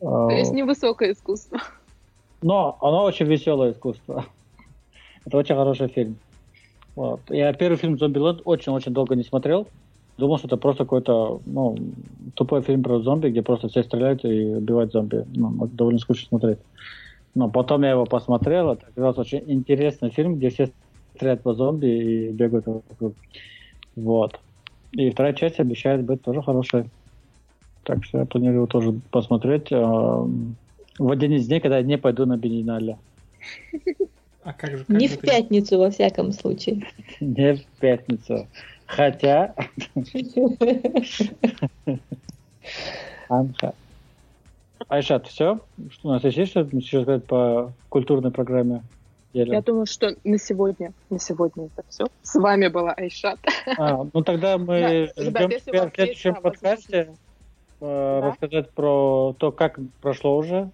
э, 0.00 0.04
то 0.04 0.30
есть 0.30 0.52
невысокое 0.52 1.12
искусство. 1.12 1.58
Но 2.42 2.76
оно 2.82 3.04
очень 3.04 3.26
веселое 3.26 3.72
искусство. 3.72 4.26
Это 5.24 5.38
очень 5.38 5.54
хороший 5.54 5.88
фильм. 5.88 6.16
Вот. 6.96 7.20
Я 7.30 7.52
первый 7.54 7.76
фильм 7.76 7.98
«Зомбиленд» 7.98 8.42
очень-очень 8.44 8.92
долго 8.92 9.16
не 9.16 9.22
смотрел. 9.22 9.68
Думал, 10.18 10.36
что 10.36 10.48
это 10.48 10.58
просто 10.58 10.84
какой-то 10.84 11.40
ну, 11.46 11.78
тупой 12.34 12.60
фильм 12.60 12.82
про 12.82 13.00
зомби, 13.00 13.30
где 13.30 13.40
просто 13.40 13.68
все 13.68 13.82
стреляют 13.82 14.22
и 14.24 14.54
убивают 14.56 14.92
зомби. 14.92 15.24
Ну, 15.34 15.66
довольно 15.68 15.98
скучно 15.98 16.28
смотреть. 16.28 16.58
Но 17.34 17.48
потом 17.48 17.84
я 17.84 17.92
его 17.92 18.04
посмотрел. 18.04 18.72
Это 18.72 18.86
раз 18.96 19.16
очень 19.16 19.42
интересный 19.46 20.10
фильм, 20.10 20.34
где 20.34 20.50
все 20.50 20.70
стреляют 21.20 21.42
по 21.42 21.52
зомби 21.52 21.86
и 21.86 22.30
бегают 22.30 22.66
вокруг. 22.66 23.14
Вот. 23.94 24.40
И 24.92 25.10
вторая 25.10 25.34
часть 25.34 25.60
обещает 25.60 26.02
быть 26.02 26.22
тоже 26.22 26.42
хорошей. 26.42 26.88
Так 27.84 28.02
что 28.04 28.20
я 28.20 28.24
планирую 28.24 28.66
тоже 28.66 28.98
посмотреть 29.10 29.70
э, 29.70 29.76
в 29.76 31.10
один 31.10 31.32
из 31.32 31.46
дней, 31.46 31.60
когда 31.60 31.76
я 31.76 31.84
не 31.84 31.98
пойду 31.98 32.24
на 32.24 32.36
Биеннале. 32.36 32.96
А 34.42 34.54
как 34.54 34.70
же, 34.70 34.86
как 34.86 34.88
не 34.88 35.06
в 35.06 35.18
пятницу, 35.18 35.78
во 35.78 35.90
всяком 35.90 36.32
случае. 36.32 36.82
Не 37.20 37.56
в 37.56 37.66
пятницу. 37.78 38.48
Хотя... 38.86 39.54
Анха. 43.28 43.74
Айшат, 44.88 45.26
все? 45.26 45.60
Что 45.90 46.08
у 46.08 46.12
нас 46.12 46.24
есть 46.24 46.52
что-то 46.52 46.74
еще 46.74 47.02
сказать 47.02 47.26
по 47.26 47.70
культурной 47.90 48.30
программе? 48.30 48.82
Еля. 49.32 49.54
Я 49.54 49.62
думаю, 49.62 49.86
что 49.86 50.16
на 50.24 50.38
сегодня, 50.38 50.92
на 51.08 51.18
сегодня 51.20 51.66
это 51.66 51.84
все. 51.88 52.06
С 52.22 52.34
вами 52.34 52.68
была 52.68 52.92
Айшат. 52.92 53.38
А, 53.78 54.06
ну 54.12 54.22
тогда 54.22 54.58
мы 54.58 55.10
да, 55.16 55.22
ждем 55.22 55.50
ребят, 55.50 55.64
тебя 55.64 55.88
в 55.88 55.94
следующем 55.94 56.34
подкасте 56.34 57.14
э, 57.80 58.20
да? 58.20 58.28
рассказать 58.28 58.70
про 58.70 59.34
то, 59.38 59.52
как 59.52 59.78
прошло 60.00 60.36
уже. 60.36 60.70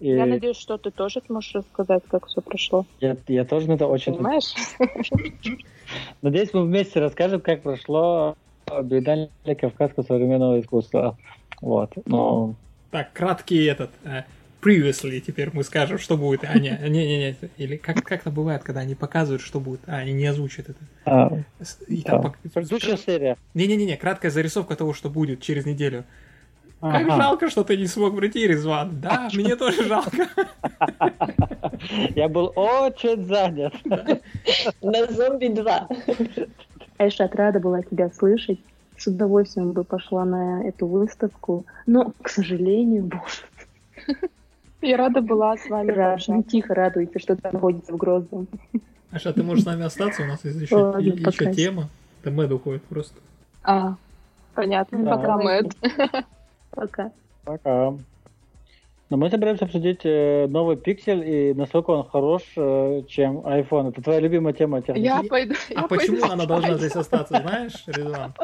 И... 0.00 0.08
Я 0.08 0.26
надеюсь, 0.26 0.56
что 0.56 0.76
ты 0.76 0.90
тоже 0.90 1.22
сможешь 1.26 1.54
рассказать, 1.54 2.02
как 2.08 2.26
все 2.26 2.40
прошло. 2.40 2.84
Я, 3.00 3.16
я 3.28 3.44
тоже 3.44 3.68
на 3.68 3.74
это 3.74 3.86
очень... 3.86 4.14
Понимаешь? 4.14 4.52
Надеюсь, 6.22 6.52
мы 6.52 6.64
вместе 6.64 7.00
расскажем, 7.00 7.40
как 7.40 7.62
прошло 7.62 8.36
биеннале 8.82 9.30
Кавказского 9.58 10.04
современного 10.04 10.60
искусства. 10.60 11.16
Вот. 11.60 11.92
Но... 12.06 12.54
Так, 12.90 13.12
краткий 13.12 13.64
этот 13.64 13.90
э, 14.04 14.22
previously, 14.64 15.20
теперь 15.20 15.50
мы 15.52 15.62
скажем, 15.62 15.98
что 15.98 16.16
будет. 16.16 16.44
А, 16.44 16.58
не, 16.58 16.70
не, 16.70 17.06
не, 17.06 17.18
не. 17.18 17.36
Или 17.58 17.76
как, 17.76 18.02
как 18.02 18.22
это 18.22 18.30
бывает, 18.30 18.62
когда 18.62 18.80
они 18.80 18.94
показывают, 18.94 19.42
что 19.42 19.60
будет. 19.60 19.80
А, 19.86 19.98
они 19.98 20.12
не 20.12 20.26
озвучат 20.26 20.70
это. 20.70 20.80
А, 21.04 21.30
И 21.88 22.02
там 22.02 22.22
да. 22.22 22.28
пок... 22.28 22.38
Предыдущая 22.52 22.96
серия. 22.96 23.36
Не-не-не, 23.52 23.96
краткая 23.96 24.30
зарисовка 24.30 24.76
того, 24.76 24.94
что 24.94 25.10
будет 25.10 25.42
через 25.42 25.66
неделю. 25.66 26.04
Ага. 26.80 26.98
Как 26.98 27.16
жалко, 27.16 27.50
что 27.50 27.64
ты 27.64 27.76
не 27.76 27.86
смог 27.86 28.16
прийти, 28.16 28.46
Резван. 28.46 29.00
Да, 29.00 29.30
мне 29.32 29.56
тоже 29.56 29.84
жалко. 29.84 30.28
Я 32.14 32.28
был 32.28 32.52
очень 32.56 33.24
занят. 33.24 33.74
На 34.82 35.06
зомби 35.06 35.48
2. 35.48 35.88
Айшат, 36.98 37.34
рада 37.34 37.60
была 37.60 37.82
тебя 37.82 38.10
слышать. 38.10 38.58
С 38.96 39.06
удовольствием 39.06 39.72
бы 39.72 39.82
пошла 39.82 40.24
на 40.24 40.62
эту 40.62 40.86
выставку. 40.86 41.64
Но, 41.86 42.12
к 42.22 42.28
сожалению, 42.28 43.04
боже, 43.04 43.44
я 44.84 44.96
рада 44.96 45.20
была 45.20 45.56
с 45.56 45.68
вами. 45.68 45.90
Рад, 45.90 46.20
ну, 46.28 46.42
тихо 46.42 46.74
радуйте, 46.74 47.18
что 47.18 47.36
там 47.36 47.52
находится 47.54 47.92
в 47.92 47.96
Грозном. 47.96 48.46
Аша, 49.10 49.32
ты 49.32 49.42
можешь 49.42 49.64
с 49.64 49.66
нами 49.66 49.84
остаться? 49.84 50.22
У 50.22 50.26
нас 50.26 50.44
есть 50.44 50.60
еще, 50.60 50.76
Ладно, 50.76 51.00
еще 51.00 51.52
тема. 51.52 51.88
Да 52.24 52.30
Мэд 52.30 52.50
уходит 52.50 52.82
просто. 52.84 53.14
А, 53.62 53.94
понятно. 54.54 54.98
Да. 54.98 55.16
Пока, 55.16 55.36
Мэд. 55.36 55.72
Пока. 56.70 57.12
Пока. 57.44 57.94
Но 59.10 59.18
мы 59.18 59.30
собираемся 59.30 59.66
обсудить 59.66 60.00
э, 60.04 60.46
новый 60.48 60.76
пиксель 60.76 61.22
и 61.28 61.54
насколько 61.54 61.90
он 61.90 62.08
хорош, 62.08 62.42
э, 62.56 63.02
чем 63.06 63.40
iPhone. 63.40 63.90
Это 63.90 64.02
твоя 64.02 64.18
любимая 64.18 64.54
тема 64.54 64.80
техники. 64.80 65.04
Я 65.04 65.22
пойду. 65.22 65.54
А 65.76 65.82
я 65.82 65.86
почему 65.86 66.20
пойду 66.20 66.32
она 66.32 66.46
должна 66.46 66.74
здесь 66.74 66.96
остаться, 66.96 67.40
знаешь, 67.40 67.84
Ризван? 67.86 68.34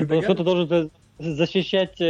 Потому 0.00 0.22
что 0.22 0.34
ты 0.34 0.44
должен 0.44 0.90
защищать 1.18 2.00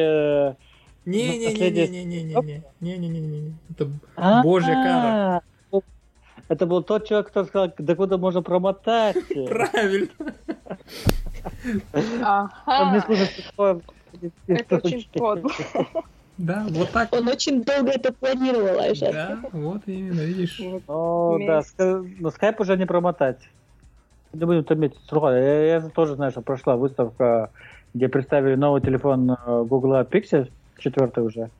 э, 1.08 1.70
не-не-не-не-не-не-не-не-не-не. 1.70 3.52
Это 3.70 3.90
божья 4.42 4.74
кара. 4.74 5.42
Это 6.48 6.66
был 6.66 6.82
тот 6.82 7.06
человек, 7.06 7.28
который 7.28 7.46
сказал, 7.46 7.72
да 7.76 7.94
куда 7.94 8.16
можно 8.16 8.42
промотать. 8.42 9.16
Правильно. 9.48 10.08
Ага. 12.22 13.04
Это 14.46 14.76
очень 14.76 15.08
подло. 15.12 15.50
Да, 16.38 16.66
вот 16.70 16.90
так. 16.90 17.12
Он 17.12 17.28
очень 17.28 17.62
долго 17.64 17.90
это 17.90 18.12
планировал, 18.12 18.78
Айша. 18.80 19.12
Да, 19.12 19.38
вот 19.52 19.82
именно, 19.86 20.20
видишь. 20.20 20.60
О, 20.86 21.36
да, 21.44 21.62
но 22.20 22.30
скайп 22.30 22.60
уже 22.60 22.76
не 22.76 22.86
промотать. 22.86 23.40
Не 24.32 24.44
будем 24.44 24.64
томить. 24.64 24.94
Я, 25.10 25.64
я 25.64 25.80
тоже 25.80 26.14
знаю, 26.14 26.30
что 26.30 26.40
прошла 26.42 26.76
выставка, 26.76 27.50
где 27.92 28.08
представили 28.08 28.54
новый 28.54 28.80
телефон 28.80 29.36
Google 29.46 30.02
Pixel, 30.02 30.48
четвертый 30.78 31.24
уже. 31.24 31.50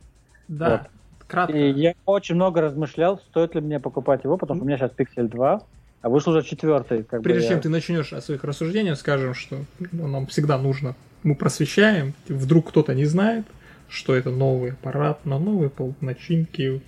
Да. 0.48 0.70
Вот. 0.70 0.80
кратко. 1.26 1.56
И 1.56 1.72
я 1.72 1.94
очень 2.06 2.34
много 2.34 2.60
размышлял, 2.60 3.18
стоит 3.18 3.54
ли 3.54 3.60
мне 3.60 3.80
покупать 3.80 4.24
его, 4.24 4.36
потому 4.36 4.58
что 4.58 4.64
у 4.64 4.68
меня 4.68 4.78
сейчас 4.78 4.92
Pixel 4.96 5.28
2, 5.28 5.62
а 6.00 6.08
вышел 6.08 6.32
уже 6.32 6.42
четвертый. 6.42 7.04
Как 7.04 7.22
Прежде 7.22 7.42
бы 7.42 7.48
чем 7.48 7.56
я... 7.56 7.62
ты 7.62 7.68
начнешь 7.68 8.12
о 8.12 8.20
своих 8.20 8.44
рассуждениях, 8.44 8.98
скажем, 8.98 9.34
что 9.34 9.58
ну, 9.92 10.06
нам 10.06 10.26
всегда 10.26 10.58
нужно, 10.58 10.94
мы 11.22 11.34
просвещаем, 11.34 12.14
вдруг 12.28 12.70
кто-то 12.70 12.94
не 12.94 13.04
знает, 13.04 13.44
что 13.88 14.14
это 14.14 14.30
новый 14.30 14.72
аппарат 14.72 15.24
на 15.24 15.38
новой 15.38 15.70
пол- 15.70 15.94
начинке. 16.00 16.80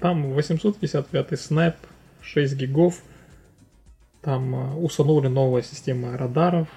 Там 0.00 0.32
855 0.32 1.32
Snap, 1.32 1.74
6 2.20 2.56
гигов, 2.56 3.00
там 4.20 4.54
э, 4.54 4.74
установлена 4.76 5.34
новая 5.34 5.62
система 5.62 6.16
радаров, 6.16 6.68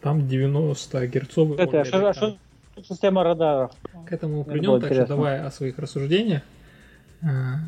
там 0.00 0.28
90 0.28 1.06
герцовый 1.06 1.56
Кстати, 1.56 1.76
а 1.76 1.84
что, 1.84 2.08
а 2.08 2.14
что 2.14 2.36
система 2.82 3.24
радаров? 3.24 3.72
К 4.06 4.12
этому 4.12 4.44
было 4.44 4.80
так 4.80 4.92
что 4.92 5.06
давай 5.06 5.40
о 5.40 5.50
своих 5.50 5.78
рассуждениях. 5.78 6.42
А, 7.22 7.60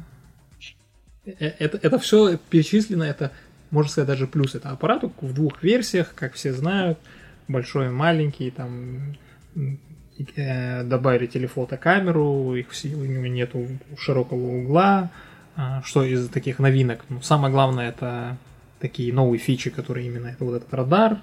э- 1.24 1.54
Это, 1.59 1.78
это 1.82 1.98
все 1.98 2.36
перечислено, 2.36 3.04
это, 3.04 3.32
можно 3.70 3.90
сказать, 3.90 4.09
даже 4.09 4.26
плюс. 4.26 4.54
Это 4.54 4.70
аппарат 4.70 5.04
в 5.04 5.34
двух 5.34 5.62
версиях, 5.62 6.14
как 6.14 6.34
все 6.34 6.52
знают, 6.52 6.98
большой 7.48 7.86
и 7.86 7.90
маленький, 7.90 8.50
там 8.50 9.16
э, 10.36 10.82
добавили 10.84 11.26
телефотокамеру, 11.26 12.54
их 12.54 12.68
у 12.84 13.04
него 13.04 13.26
нету 13.26 13.66
широкого 13.98 14.59
угла, 14.62 15.11
а, 15.57 15.82
что 15.82 16.04
из 16.04 16.28
таких 16.28 16.59
новинок. 16.59 17.04
Ну, 17.09 17.20
самое 17.22 17.52
главное, 17.52 17.88
это 17.88 18.36
такие 18.80 19.12
новые 19.12 19.38
фичи, 19.38 19.70
которые 19.70 20.07
именно 20.07 20.28
это 20.28 20.44
вот 20.44 20.54
этот 20.57 20.72
радар, 20.74 21.18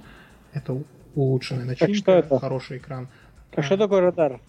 это 0.53 0.81
улучшенная 1.15 1.65
начинка, 1.65 2.11
это? 2.11 2.39
хороший 2.39 2.77
экран. 2.77 3.07
А 3.55 3.61
что 3.61 3.77
такое 3.77 4.01
радар? 4.01 4.39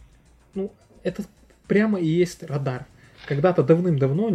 Ну, 0.55 0.71
это 1.03 1.23
прямо 1.67 1.99
и 2.01 2.07
есть 2.07 2.43
радар. 2.43 2.85
Когда-то 3.27 3.63
давным-давно, 3.63 4.31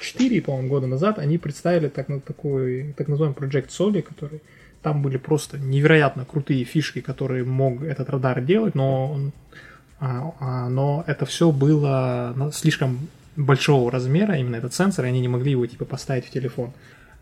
4, 0.00 0.42
по-моему, 0.42 0.68
года 0.68 0.86
назад, 0.86 1.18
они 1.18 1.38
представили 1.38 1.88
так, 1.88 2.06
такой, 2.24 2.94
так 2.96 3.08
называемый 3.08 3.36
Project 3.36 3.68
Soli, 3.68 4.02
который 4.02 4.40
там 4.82 5.02
были 5.02 5.16
просто 5.16 5.58
невероятно 5.58 6.24
крутые 6.24 6.64
фишки, 6.64 7.00
которые 7.00 7.44
мог 7.44 7.82
этот 7.82 8.08
радар 8.10 8.40
делать, 8.40 8.74
но, 8.76 9.12
он- 9.12 9.32
а, 10.00 10.32
а, 10.38 10.68
но 10.68 11.02
это 11.08 11.26
все 11.26 11.50
было 11.50 12.50
слишком 12.52 13.08
большого 13.36 13.90
размера, 13.90 14.36
именно 14.38 14.56
этот 14.56 14.74
сенсор, 14.74 15.04
и 15.04 15.08
они 15.08 15.20
не 15.20 15.28
могли 15.28 15.50
его 15.52 15.66
типа 15.66 15.84
поставить 15.84 16.26
в 16.26 16.30
телефон. 16.30 16.70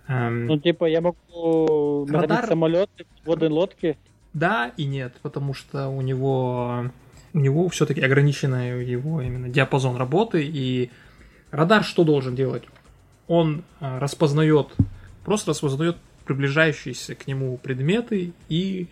Эм, 0.08 0.46
Ну, 0.46 0.58
типа, 0.60 0.84
я 0.84 1.00
могу 1.00 2.06
Радар- 2.06 2.46
самолеты, 2.46 3.06
водные 3.24 3.50
лодки. 3.50 3.96
Да 4.36 4.70
и 4.76 4.84
нет, 4.84 5.14
потому 5.22 5.54
что 5.54 5.88
у 5.88 6.02
него 6.02 6.90
у 7.32 7.38
него 7.38 7.70
все-таки 7.70 8.02
ограниченный 8.02 8.84
его 8.84 9.22
именно 9.22 9.48
диапазон 9.48 9.96
работы 9.96 10.44
и 10.44 10.90
радар 11.50 11.82
что 11.82 12.04
должен 12.04 12.34
делать? 12.34 12.64
Он 13.28 13.64
а, 13.80 13.98
распознает 13.98 14.68
просто 15.24 15.52
распознает 15.52 15.96
приближающиеся 16.26 17.14
к 17.14 17.26
нему 17.26 17.56
предметы 17.56 18.34
и 18.50 18.88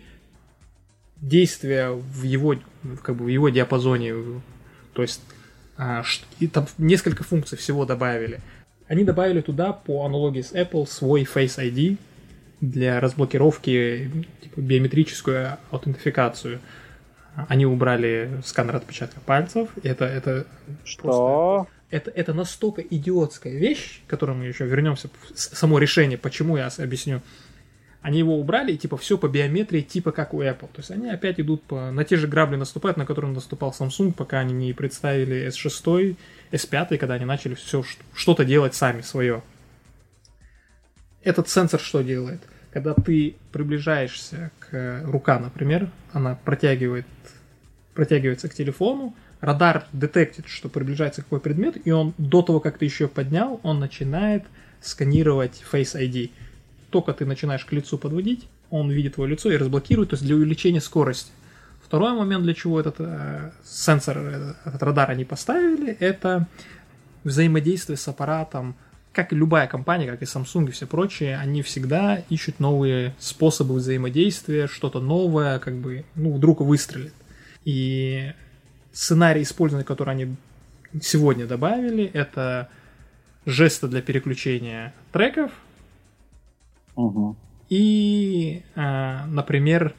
действия 1.17 1.91
в 1.91 2.23
его 2.23 2.55
как 3.03 3.15
бы 3.15 3.25
в 3.25 3.27
его 3.27 3.49
диапазоне, 3.49 4.15
то 4.93 5.03
есть 5.03 5.21
ш- 5.77 6.25
и 6.39 6.47
там 6.47 6.65
несколько 6.79 7.23
функций 7.23 7.55
всего 7.55 7.85
добавили. 7.85 8.41
Они 8.87 9.03
добавили 9.03 9.41
туда 9.41 9.73
по 9.73 10.05
аналогии 10.05 10.41
с 10.41 10.53
Apple 10.53 10.87
свой 10.87 11.21
Face 11.21 11.59
ID 11.59 11.97
для 12.61 12.99
разблокировки 12.99 14.11
типа, 14.41 14.59
биометрическую 14.59 15.57
аутентификацию. 15.71 16.59
Они 17.49 17.65
убрали 17.65 18.41
сканер 18.45 18.77
отпечатка 18.77 19.19
пальцев. 19.19 19.69
Это, 19.83 20.05
это, 20.05 20.47
Что? 20.85 21.67
это, 21.89 22.09
это 22.11 22.33
настолько 22.33 22.81
идиотская 22.81 23.53
вещь, 23.53 24.01
к 24.05 24.09
которой 24.09 24.35
мы 24.35 24.45
еще 24.45 24.65
вернемся, 24.65 25.09
само 25.33 25.79
решение, 25.79 26.17
почему 26.17 26.57
я 26.57 26.69
объясню. 26.77 27.21
Они 28.01 28.19
его 28.19 28.39
убрали, 28.39 28.71
и 28.71 28.77
типа 28.77 28.97
все 28.97 29.17
по 29.17 29.27
биометрии, 29.27 29.81
типа 29.81 30.11
как 30.11 30.33
у 30.35 30.41
Apple. 30.41 30.67
То 30.67 30.77
есть 30.77 30.91
они 30.91 31.09
опять 31.09 31.39
идут 31.39 31.63
по, 31.63 31.89
на 31.89 32.03
те 32.05 32.17
же 32.17 32.27
грабли 32.27 32.55
наступают, 32.55 32.97
на 32.97 33.05
которые 33.05 33.31
наступал 33.31 33.75
Samsung, 33.77 34.13
пока 34.13 34.39
они 34.39 34.53
не 34.53 34.73
представили 34.73 35.47
S6, 35.47 36.15
S5, 36.51 36.97
когда 36.99 37.15
они 37.15 37.25
начали 37.25 37.55
все 37.55 37.83
что-то 38.13 38.45
делать 38.45 38.75
сами 38.75 39.01
свое. 39.01 39.41
Этот 41.25 41.49
сенсор 41.49 41.79
что 41.79 42.03
делает? 42.03 42.39
Когда 42.71 42.93
ты 42.93 43.35
приближаешься 43.51 44.51
к 44.59 45.01
рука, 45.05 45.39
например, 45.39 45.89
она 46.13 46.35
протягивает, 46.35 47.07
протягивается 47.95 48.47
к 48.47 48.53
телефону, 48.53 49.15
радар 49.41 49.85
детектит, 49.91 50.47
что 50.47 50.69
приближается 50.69 51.23
какой 51.23 51.39
предмет, 51.39 51.75
и 51.83 51.91
он 51.91 52.13
до 52.19 52.43
того, 52.43 52.59
как 52.59 52.77
ты 52.77 52.85
еще 52.85 53.07
поднял, 53.07 53.59
он 53.63 53.79
начинает 53.79 54.43
сканировать 54.81 55.63
Face 55.71 55.99
ID. 55.99 56.29
Только 56.91 57.11
ты 57.13 57.25
начинаешь 57.25 57.65
к 57.65 57.71
лицу 57.71 57.97
подводить, 57.97 58.47
он 58.69 58.91
видит 58.91 59.15
твое 59.15 59.31
лицо 59.31 59.51
и 59.51 59.57
разблокирует, 59.57 60.11
то 60.11 60.13
есть 60.13 60.25
для 60.25 60.35
увеличения 60.35 60.81
скорости. 60.81 61.31
Второй 61.83 62.13
момент, 62.13 62.43
для 62.43 62.53
чего 62.53 62.79
этот 62.79 62.95
э, 62.99 63.51
сенсор, 63.63 64.17
этот 64.63 64.83
радар 64.83 65.09
они 65.09 65.25
поставили, 65.25 65.91
это 65.99 66.47
взаимодействие 67.23 67.97
с 67.97 68.07
аппаратом. 68.07 68.75
Как 69.15 69.31
и 69.31 69.35
любая 69.35 69.65
компания, 69.67 70.07
как 70.11 70.21
и 70.21 70.25
Samsung 70.25 70.67
и 70.67 70.71
все 70.71 70.85
прочие, 70.85 71.37
они 71.37 71.61
всегда 71.61 72.17
ищут 72.29 72.59
новые 72.59 73.15
способы 73.17 73.75
взаимодействия, 73.75 74.67
что-то 74.67 74.99
новое, 74.99 75.57
как 75.59 75.75
бы, 75.75 76.03
ну, 76.15 76.33
вдруг 76.33 76.59
выстрелит. 76.59 77.13
И 77.63 78.33
сценарий 78.91 79.43
использования, 79.43 79.85
который 79.85 80.11
они 80.15 80.35
сегодня 81.01 81.45
добавили, 81.47 82.03
это 82.03 82.67
жесты 83.45 83.87
для 83.87 84.01
переключения 84.01 84.93
треков, 85.13 85.51
Угу. 86.95 87.37
и, 87.69 88.63
а, 88.75 89.25
например, 89.27 89.93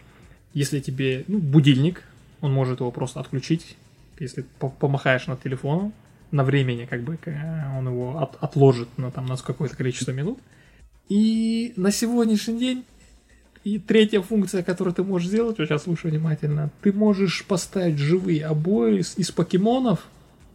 если 0.53 0.81
тебе 0.81 1.25
ну, 1.27 1.39
будильник, 1.39 2.03
он 2.43 2.53
может 2.53 2.81
его 2.81 2.91
просто 2.91 3.21
отключить, 3.21 3.77
если 4.19 4.43
по- 4.59 4.69
помахаешь 4.69 5.27
над 5.27 5.43
телефоном 5.43 5.95
на 6.31 6.45
времени, 6.45 6.87
как 6.87 7.03
бы 7.03 7.19
э, 7.25 7.79
он 7.79 7.89
его 7.89 8.19
от- 8.19 8.37
отложит 8.43 8.89
на, 8.99 9.11
там, 9.11 9.27
на 9.27 9.37
какое-то 9.37 9.77
количество 9.77 10.13
минут. 10.13 10.39
И 11.09 11.73
на 11.77 11.91
сегодняшний 11.93 12.59
день 12.59 12.85
и 13.65 13.79
третья 13.79 14.21
функция, 14.21 14.63
которую 14.63 14.95
ты 14.95 15.03
можешь 15.03 15.29
сделать, 15.29 15.59
вот 15.59 15.67
сейчас 15.69 15.85
слушай 15.85 16.11
внимательно, 16.11 16.71
ты 16.83 16.93
можешь 16.93 17.45
поставить 17.47 17.99
живые 17.99 18.47
обои 18.47 18.99
из, 18.99 19.19
из 19.19 19.31
покемонов 19.31 20.07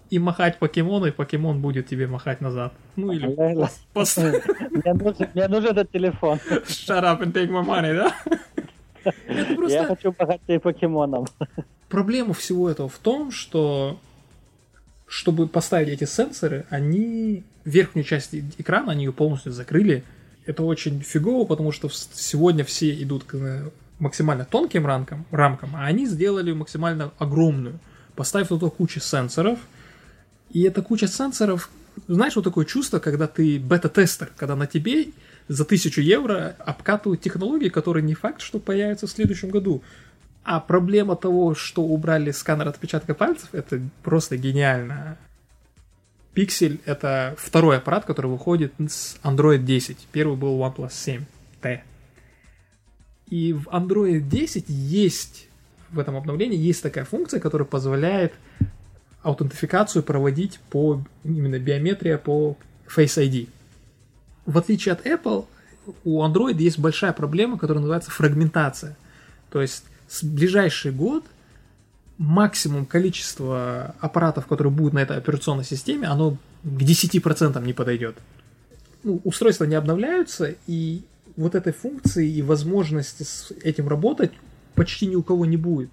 и 0.10 0.20
махать 0.20 0.60
покемону, 0.60 1.06
и 1.08 1.12
покемон 1.12 1.62
будет 1.62 1.88
тебе 1.88 2.08
махать 2.08 2.42
назад. 2.42 2.74
Ну 2.96 3.12
или 3.12 3.28
Мне 5.34 5.48
нужен, 5.48 5.72
этот 5.72 5.92
телефон. 5.92 6.40
shut 6.68 7.04
up 7.04 7.22
and 7.22 7.34
take 7.34 7.50
my 7.50 7.66
money, 7.66 7.94
да? 7.96 8.16
Я 9.70 9.86
хочу 9.86 10.12
погать 10.12 10.42
покемоном. 10.62 11.26
Проблема 11.90 12.34
всего 12.34 12.70
этого 12.70 12.88
в 12.88 12.98
том, 13.00 13.32
что 13.32 14.00
чтобы 15.12 15.46
поставить 15.50 15.90
эти 15.90 16.06
сенсоры, 16.06 16.66
они 16.70 17.44
верхнюю 17.66 18.06
часть 18.06 18.34
экрана, 18.34 18.94
они 18.94 19.04
ее 19.04 19.12
полностью 19.12 19.52
закрыли. 19.52 20.06
Это 20.46 20.64
очень 20.64 21.02
фигово, 21.02 21.46
потому 21.46 21.74
что 21.74 21.90
сегодня 21.90 22.64
все 22.64 22.94
идут 23.04 23.26
к 23.26 23.36
э, 23.36 23.72
максимально 24.00 24.46
тонким 24.46 24.88
рамкам, 24.88 25.26
рамкам, 25.30 25.76
а 25.76 25.84
они 25.84 26.06
сделали 26.06 26.54
максимально 26.54 27.12
огромную. 27.20 27.78
Поставив 28.16 28.48
туда 28.48 28.70
кучу 28.70 29.02
сенсоров, 29.02 29.60
и 30.50 30.62
эта 30.62 30.82
куча 30.82 31.10
сенсоров, 31.10 31.70
знаешь, 32.08 32.38
вот 32.38 32.46
такое 32.46 32.64
чувство, 32.64 33.00
когда 33.00 33.28
ты 33.28 33.60
бета-тестер, 33.60 34.32
когда 34.38 34.56
на 34.56 34.66
тебе 34.66 35.08
за 35.50 35.66
тысячу 35.66 36.00
евро 36.00 36.56
обкатывают 36.60 37.20
технологии, 37.20 37.68
которые 37.68 38.02
не 38.02 38.14
факт, 38.14 38.40
что 38.40 38.60
появятся 38.60 39.08
в 39.08 39.12
следующем 39.12 39.50
году. 39.50 39.84
А 40.44 40.60
проблема 40.60 41.16
того, 41.16 41.54
что 41.54 41.84
убрали 41.84 42.32
сканер 42.32 42.68
отпечатка 42.68 43.14
пальцев, 43.14 43.50
это 43.54 43.82
просто 44.04 44.38
гениально. 44.38 45.18
Pixel— 46.34 46.80
это 46.86 47.36
второй 47.38 47.78
аппарат, 47.78 48.06
который 48.06 48.32
выходит 48.32 48.74
с 48.80 49.18
Android 49.24 49.60
10. 49.60 50.08
Первый 50.12 50.38
был 50.38 50.60
OnePlus 50.60 51.26
7T. 51.62 51.82
И 53.30 53.54
в 53.54 53.68
Android 53.68 54.22
10 54.22 54.66
есть, 54.68 55.48
в 55.92 56.00
этом 56.00 56.16
обновлении 56.16 56.58
есть 56.58 56.82
такая 56.82 57.06
функция, 57.06 57.40
которая 57.40 57.68
позволяет 57.68 58.34
аутентификацию 59.22 60.04
проводить 60.04 60.60
по 60.70 61.04
именно 61.24 61.60
биометрия 61.60 62.18
по 62.18 62.58
Face 62.88 63.22
ID. 63.22 63.48
В 64.46 64.58
отличие 64.58 64.94
от 64.94 65.06
Apple, 65.06 65.46
у 66.04 66.24
Android 66.24 66.56
есть 66.56 66.80
большая 66.80 67.14
проблема, 67.14 67.58
которая 67.58 67.82
называется 67.82 68.10
фрагментация. 68.10 68.98
То 69.52 69.62
есть 69.62 69.86
с 70.12 70.24
ближайший 70.24 70.92
год 70.92 71.24
максимум 72.18 72.86
количества 72.86 73.96
аппаратов, 74.02 74.46
которые 74.46 74.72
будут 74.72 74.94
на 74.94 75.00
этой 75.00 75.18
операционной 75.18 75.64
системе, 75.64 76.08
оно 76.08 76.38
к 76.64 76.82
10% 76.82 77.66
не 77.66 77.74
подойдет. 77.74 78.18
Ну, 79.04 79.22
устройства 79.24 79.64
не 79.64 79.76
обновляются, 79.76 80.54
и 80.68 81.02
вот 81.38 81.56
этой 81.56 81.72
функции 81.72 82.30
и 82.30 82.42
возможности 82.42 83.24
с 83.24 83.52
этим 83.64 83.88
работать 83.88 84.32
почти 84.76 85.08
ни 85.08 85.16
у 85.16 85.24
кого 85.24 85.46
не 85.46 85.58
будет. 85.58 85.90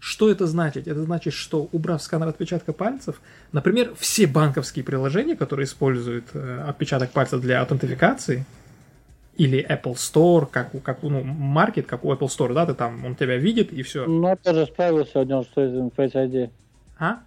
Что 0.00 0.28
это 0.28 0.48
значит? 0.48 0.88
Это 0.88 1.04
значит, 1.04 1.32
что 1.32 1.68
убрав 1.70 2.02
сканер 2.02 2.26
отпечатка 2.26 2.72
пальцев, 2.72 3.20
например, 3.52 3.94
все 3.96 4.26
банковские 4.26 4.84
приложения, 4.84 5.36
которые 5.36 5.66
используют 5.66 6.24
э, 6.34 6.64
отпечаток 6.68 7.12
пальца 7.12 7.38
для 7.38 7.60
аутентификации, 7.60 8.44
или 9.36 9.64
Apple 9.66 9.94
Store, 9.94 10.46
как 10.50 10.74
у, 10.74 10.80
как 10.80 11.02
у, 11.04 11.10
ну, 11.10 11.22
маркет, 11.22 11.86
как 11.86 12.04
у 12.04 12.12
Apple 12.12 12.28
Store, 12.28 12.52
да, 12.52 12.66
ты 12.66 12.74
там, 12.74 13.04
он 13.04 13.14
тебя 13.14 13.36
видит 13.36 13.72
и 13.72 13.82
все. 13.82 14.06
Ну, 14.06 14.28
Apple 14.30 14.54
же 14.54 14.66
справился 14.66 15.24
что 15.44 15.64
из 15.64 15.72
Face 15.96 16.12
ID. 16.12 16.50
А? 16.98 17.20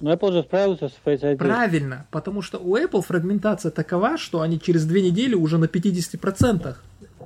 Ну, 0.00 0.12
Apple 0.12 0.32
же 0.32 0.42
справился 0.42 0.88
с 0.88 0.98
Face 1.04 1.22
ID. 1.22 1.36
Правильно, 1.36 2.06
потому 2.10 2.42
что 2.42 2.58
у 2.58 2.76
Apple 2.76 3.02
фрагментация 3.02 3.70
такова, 3.70 4.18
что 4.18 4.42
они 4.42 4.60
через 4.60 4.84
две 4.84 5.02
недели 5.02 5.34
уже 5.34 5.56
на 5.58 5.64
50% 5.64 6.76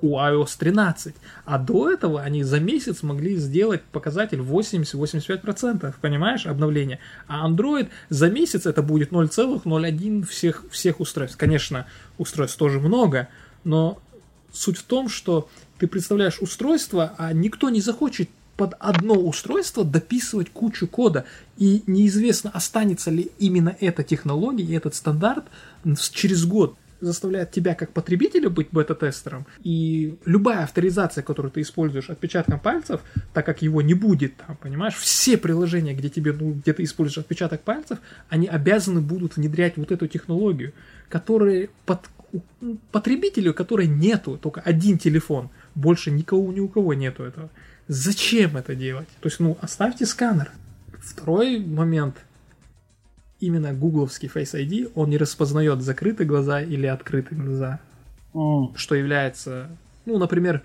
у 0.00 0.18
iOS 0.18 0.56
13. 0.58 1.14
А 1.44 1.58
до 1.58 1.90
этого 1.90 2.22
они 2.22 2.42
за 2.44 2.60
месяц 2.60 3.02
могли 3.02 3.36
сделать 3.36 3.82
показатель 3.82 4.38
80-85%, 4.38 5.94
понимаешь, 6.00 6.46
обновления. 6.46 6.98
А 7.26 7.48
Android 7.48 7.88
за 8.08 8.30
месяц 8.30 8.66
это 8.66 8.82
будет 8.82 9.10
0,01 9.10 10.26
всех, 10.26 10.64
всех 10.70 11.00
устройств. 11.00 11.36
Конечно, 11.36 11.86
устройств 12.16 12.58
тоже 12.58 12.80
много, 12.80 13.28
но 13.68 14.00
суть 14.50 14.78
в 14.78 14.82
том, 14.82 15.10
что 15.10 15.48
ты 15.78 15.86
представляешь 15.86 16.40
устройство, 16.40 17.14
а 17.18 17.32
никто 17.34 17.68
не 17.68 17.82
захочет 17.82 18.30
под 18.56 18.74
одно 18.80 19.14
устройство 19.14 19.84
дописывать 19.84 20.50
кучу 20.50 20.88
кода. 20.88 21.26
И 21.58 21.84
неизвестно, 21.86 22.50
останется 22.50 23.10
ли 23.10 23.30
именно 23.38 23.76
эта 23.78 24.02
технология 24.02 24.64
и 24.64 24.72
этот 24.72 24.94
стандарт 24.94 25.44
через 26.12 26.44
год 26.44 26.76
заставляет 27.00 27.52
тебя 27.52 27.74
как 27.74 27.92
потребителя 27.92 28.50
быть 28.50 28.68
бета-тестером, 28.72 29.46
и 29.62 30.16
любая 30.24 30.64
авторизация, 30.64 31.22
которую 31.22 31.52
ты 31.52 31.60
используешь 31.60 32.10
отпечатком 32.10 32.58
пальцев, 32.58 33.02
так 33.32 33.46
как 33.46 33.62
его 33.62 33.82
не 33.82 33.94
будет 33.94 34.36
там, 34.38 34.56
понимаешь, 34.56 34.96
все 34.96 35.36
приложения, 35.36 35.94
где 35.94 36.08
тебе, 36.08 36.32
ну, 36.32 36.54
где 36.54 36.72
ты 36.72 36.82
используешь 36.82 37.18
отпечаток 37.18 37.60
пальцев, 37.60 37.98
они 38.30 38.48
обязаны 38.48 39.00
будут 39.00 39.36
внедрять 39.36 39.76
вот 39.76 39.92
эту 39.92 40.08
технологию, 40.08 40.72
которая 41.08 41.68
под 41.86 42.00
потребителю, 42.90 43.54
который 43.54 43.86
нету, 43.86 44.38
только 44.38 44.60
один 44.60 44.98
телефон, 44.98 45.50
больше 45.74 46.10
никого, 46.10 46.52
ни 46.52 46.60
у 46.60 46.68
кого 46.68 46.94
нету 46.94 47.24
этого. 47.24 47.50
Зачем 47.86 48.56
это 48.56 48.74
делать? 48.74 49.08
То 49.20 49.28
есть, 49.28 49.40
ну, 49.40 49.56
оставьте 49.60 50.04
сканер. 50.06 50.50
Второй 50.98 51.58
момент. 51.58 52.16
Именно 53.40 53.72
гугловский 53.72 54.28
Face 54.28 54.54
ID, 54.54 54.92
он 54.94 55.10
не 55.10 55.16
распознает 55.16 55.80
закрытые 55.80 56.26
глаза 56.26 56.60
или 56.60 56.86
открытые 56.86 57.40
глаза. 57.40 57.80
Mm. 58.34 58.76
Что 58.76 58.94
является, 58.94 59.70
ну, 60.04 60.18
например, 60.18 60.62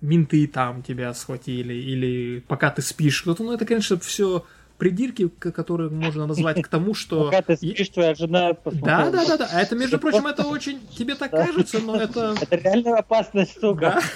менты 0.00 0.46
там 0.46 0.82
тебя 0.82 1.12
схватили, 1.14 1.74
или 1.74 2.40
пока 2.48 2.70
ты 2.70 2.82
спишь. 2.82 3.24
Ну, 3.26 3.52
это, 3.52 3.66
конечно, 3.66 3.98
все 3.98 4.44
придирки, 4.78 5.28
которые 5.28 5.90
можно 5.90 6.26
назвать 6.26 6.62
к 6.62 6.68
тому, 6.68 6.94
что... 6.94 7.24
Пока 7.24 7.42
ты 7.42 7.56
спишь, 7.56 7.88
твоя 7.88 8.14
жена 8.14 8.56
Да, 8.64 9.10
да, 9.10 9.26
да, 9.26 9.36
да. 9.36 9.48
А 9.52 9.60
это, 9.60 9.74
между 9.74 9.98
прочим, 9.98 10.26
это 10.26 10.46
очень... 10.46 10.80
Тебе 10.96 11.16
так 11.16 11.32
кажется, 11.32 11.80
но 11.80 11.96
это... 11.96 12.36
Это 12.40 12.56
реально 12.56 12.98
опасная 12.98 13.46
штука. 13.46 14.00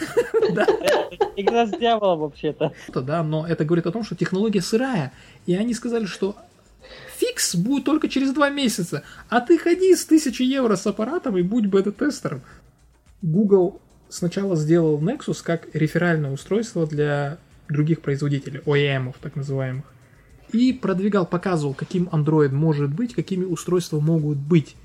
Да. 0.55 0.67
Игра 1.37 1.67
с 1.67 1.71
дьяволом 1.71 2.19
вообще-то. 2.21 2.73
Да, 2.93 3.23
но 3.23 3.47
это 3.47 3.65
говорит 3.65 3.87
о 3.87 3.93
том, 3.93 4.03
что 4.03 4.17
технология 4.17 4.61
сырая. 4.61 5.13
И 5.47 5.55
они 5.55 5.73
сказали, 5.73 6.05
что 6.05 6.37
фикс 7.17 7.55
будет 7.55 7.85
только 7.85 8.09
через 8.09 8.33
два 8.33 8.51
месяца. 8.51 9.05
А 9.29 9.41
ты 9.41 9.57
ходи 9.57 9.95
с 9.95 10.05
тысячи 10.05 10.43
евро 10.43 10.75
с 10.75 10.87
аппаратом 10.87 11.39
и 11.39 11.43
будь 11.43 11.67
бета-тестером. 11.67 12.43
Google 13.23 13.81
сначала 14.09 14.57
сделал 14.57 15.01
Nexus 15.01 15.43
как 15.43 15.73
реферальное 15.75 16.33
устройство 16.33 16.87
для 16.87 17.39
других 17.69 18.03
производителей, 18.03 18.61
OEM, 18.67 19.15
так 19.23 19.37
называемых 19.37 19.92
и 20.53 20.73
продвигал, 20.73 21.27
показывал, 21.27 21.75
каким 21.75 22.09
Android 22.09 22.51
может 22.51 22.93
быть, 22.93 23.15
какими 23.15 23.45
устройства 23.45 24.01
могут 24.01 24.39
быть. 24.39 24.77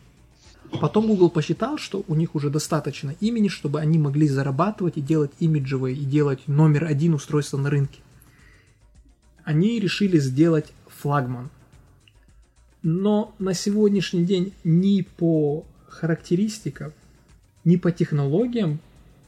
Потом 0.82 1.08
Google 1.08 1.30
посчитал, 1.30 1.78
что 1.78 2.04
у 2.08 2.16
них 2.16 2.36
уже 2.36 2.50
достаточно 2.50 3.16
имени, 3.20 3.48
чтобы 3.48 3.80
они 3.80 3.98
могли 3.98 4.28
зарабатывать 4.28 4.98
и 4.98 5.02
делать 5.02 5.32
имиджевые, 5.40 5.96
и 5.96 6.04
делать 6.04 6.48
номер 6.48 6.86
один 6.86 7.14
устройство 7.14 7.58
на 7.58 7.70
рынке. 7.70 8.00
Они 9.44 9.80
решили 9.80 10.20
сделать 10.20 10.74
флагман. 10.88 11.50
Но 12.84 13.34
на 13.40 13.54
сегодняшний 13.54 14.26
день 14.26 14.54
ни 14.64 15.02
по 15.02 15.66
характеристикам, 15.88 16.92
ни 17.64 17.78
по 17.78 17.92
технологиям 17.92 18.80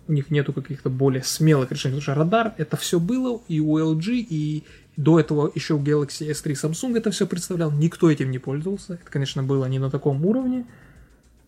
у 0.07 0.11
них 0.11 0.31
нету 0.31 0.53
каких-то 0.53 0.89
более 0.89 1.23
смелых 1.23 1.71
решений. 1.71 1.95
Потому 1.95 2.01
что 2.01 2.15
радар, 2.15 2.53
это 2.57 2.77
все 2.77 2.99
было 2.99 3.41
и 3.47 3.59
у 3.59 3.77
LG, 3.77 4.25
и 4.29 4.63
до 4.99 5.17
этого 5.17 5.49
еще 5.55 5.75
в 5.75 5.83
Galaxy 5.83 6.29
S3 6.29 6.71
Samsung 6.71 6.97
это 6.97 7.09
все 7.11 7.25
представлял, 7.25 7.71
никто 7.71 8.11
этим 8.11 8.31
не 8.31 8.37
пользовался. 8.37 8.95
Это, 8.95 9.09
конечно, 9.09 9.41
было 9.43 9.65
не 9.65 9.79
на 9.79 9.89
таком 9.89 10.25
уровне, 10.25 10.65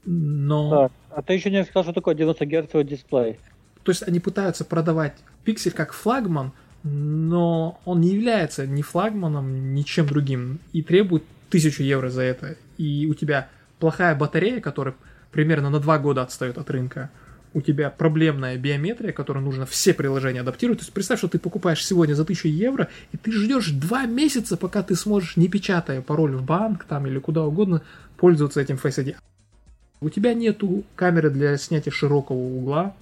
но... 0.06 0.70
Так, 0.70 0.92
а 1.10 1.22
ты 1.22 1.34
еще 1.34 1.52
не 1.52 1.66
сказал, 1.66 1.84
что 1.84 1.94
такое 1.94 2.16
90 2.16 2.46
Гц 2.46 2.88
дисплей. 2.88 3.40
То 3.84 3.92
есть 3.92 4.04
они 4.04 4.22
пытаются 4.22 4.64
продавать 4.64 5.18
пиксель 5.44 5.74
как 5.74 5.92
флагман, 5.92 6.54
но 6.84 7.82
он 7.84 8.00
не 8.00 8.14
является 8.14 8.66
ни 8.66 8.82
флагманом, 8.82 9.74
ни 9.74 9.82
чем 9.82 10.08
другим 10.08 10.60
и 10.72 10.82
требует 10.82 11.24
тысячу 11.50 11.84
евро 11.84 12.10
за 12.10 12.22
это. 12.22 12.56
И 12.78 13.06
у 13.06 13.14
тебя 13.14 13.50
плохая 13.80 14.16
батарея, 14.16 14.62
которая 14.62 14.96
примерно 15.34 15.70
на 15.70 15.82
два 15.82 16.00
года 16.00 16.22
отстает 16.22 16.58
от 16.58 16.70
рынка, 16.70 17.10
у 17.54 17.62
тебя 17.62 17.90
проблемная 17.90 18.58
биометрия, 18.58 19.12
которую 19.12 19.44
нужно 19.44 19.66
все 19.66 19.94
приложения 19.94 20.42
адаптировать. 20.42 20.80
То 20.80 20.84
есть 20.84 20.94
представь, 20.94 21.20
что 21.20 21.28
ты 21.28 21.38
покупаешь 21.38 21.86
сегодня 21.86 22.14
за 22.14 22.24
1000 22.24 22.48
евро, 22.48 22.88
и 23.12 23.18
ты 23.18 23.32
ждешь 23.32 23.72
два 23.72 24.06
месяца, 24.06 24.56
пока 24.56 24.84
ты 24.84 24.96
сможешь, 24.96 25.36
не 25.36 25.48
печатая 25.48 26.02
пароль 26.02 26.36
в 26.36 26.44
банк 26.44 26.86
там 26.86 27.08
или 27.08 27.20
куда 27.20 27.44
угодно, 27.44 27.82
пользоваться 28.18 28.62
этим 28.62 28.76
Face 28.76 29.04
ID. 29.04 29.16
У 30.00 30.10
тебя 30.10 30.34
нету 30.34 30.84
камеры 30.96 31.30
для 31.30 31.58
снятия 31.58 31.92
широкого 31.92 32.38
угла, 32.38 32.96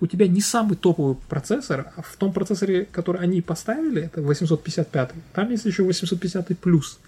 у 0.00 0.06
тебя 0.06 0.28
не 0.28 0.40
самый 0.40 0.76
топовый 0.76 1.16
процессор, 1.28 1.92
а 1.96 2.02
в 2.02 2.16
том 2.16 2.32
процессоре, 2.32 2.86
который 2.90 3.20
они 3.20 3.40
поставили, 3.40 4.02
это 4.02 4.22
855, 4.22 5.10
там 5.32 5.50
есть 5.50 5.64
еще 5.64 5.82
850 5.82 6.58
плюс. 6.58 6.98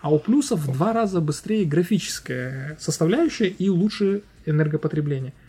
А 0.00 0.12
у 0.12 0.20
плюсов 0.20 0.60
в 0.60 0.72
два 0.72 0.92
раза 0.92 1.20
быстрее 1.20 1.64
графическая 1.64 2.76
составляющая 2.80 3.48
и 3.48 3.68
лучше 3.68 4.22
энергопотребление– 4.46 5.34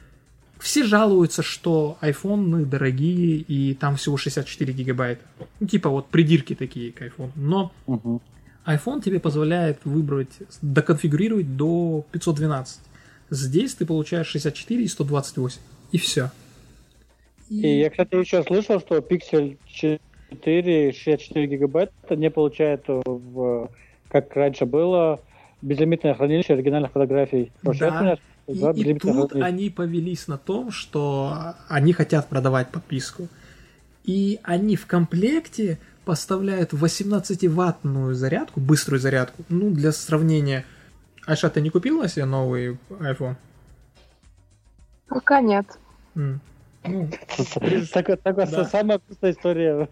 все 0.59 0.83
жалуются, 0.83 1.41
что 1.41 1.97
iPhone 2.01 2.65
дорогие 2.65 3.37
и 3.37 3.73
там 3.73 3.95
всего 3.95 4.17
64 4.17 4.73
гигабайта. 4.73 5.21
Ну, 5.59 5.67
типа 5.67 5.89
вот 5.89 6.07
придирки 6.07 6.53
такие 6.53 6.91
к 6.91 7.01
iPhone. 7.01 7.31
Но 7.35 7.71
iPhone 8.65 9.01
тебе 9.01 9.19
позволяет 9.19 9.79
выбрать, 9.85 10.37
доконфигурировать 10.61 11.55
до 11.55 12.05
512. 12.11 12.79
Здесь 13.29 13.73
ты 13.75 13.85
получаешь 13.85 14.27
64 14.27 14.83
и 14.83 14.87
128. 14.87 15.59
И 15.91 15.97
все. 15.97 16.29
И, 17.49 17.61
и 17.61 17.79
я, 17.79 17.89
кстати, 17.89 18.15
еще 18.15 18.43
слышал, 18.43 18.79
что 18.79 18.97
Pixel 18.97 19.57
4 19.67 20.91
64 20.91 21.47
гигабайта 21.47 22.15
не 22.15 22.29
получает, 22.29 22.83
в, 22.87 23.71
как 24.09 24.35
раньше 24.35 24.65
было, 24.65 25.19
безлимитное 25.61 26.13
хранилище 26.13 26.53
оригинальных 26.53 26.91
фотографий. 26.91 27.51
Да. 27.63 28.17
И, 28.49 28.81
и 28.81 28.93
тут 28.97 29.35
они 29.35 29.69
повелись 29.69 30.27
на 30.27 30.37
том, 30.37 30.71
что 30.71 31.55
они 31.67 31.93
хотят 31.93 32.29
продавать 32.29 32.71
подписку. 32.71 33.27
И 34.03 34.39
они 34.43 34.75
в 34.75 34.87
комплекте 34.87 35.77
поставляют 36.03 36.73
18-ваттную 36.73 38.13
зарядку, 38.13 38.59
быструю 38.59 38.99
зарядку. 38.99 39.43
Ну, 39.49 39.69
для 39.69 39.91
сравнения. 39.91 40.65
Айша, 41.27 41.49
ты 41.49 41.61
не 41.61 41.69
купила 41.69 42.07
себе 42.07 42.25
новый 42.25 42.79
iPhone? 42.89 43.35
Пока 45.07 45.41
нет. 45.41 45.67
Mm. 46.15 46.39
Ну, 46.85 47.09
такая 47.93 48.17
да. 48.23 48.65
самая 48.65 48.99
вкусная 48.99 49.31
история 49.31 49.89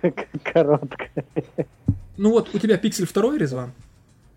короткая. 0.44 1.24
Ну 2.16 2.30
вот, 2.30 2.54
у 2.54 2.58
тебя 2.58 2.76
Pixel 2.76 3.12
2, 3.12 3.38
Резван? 3.38 3.72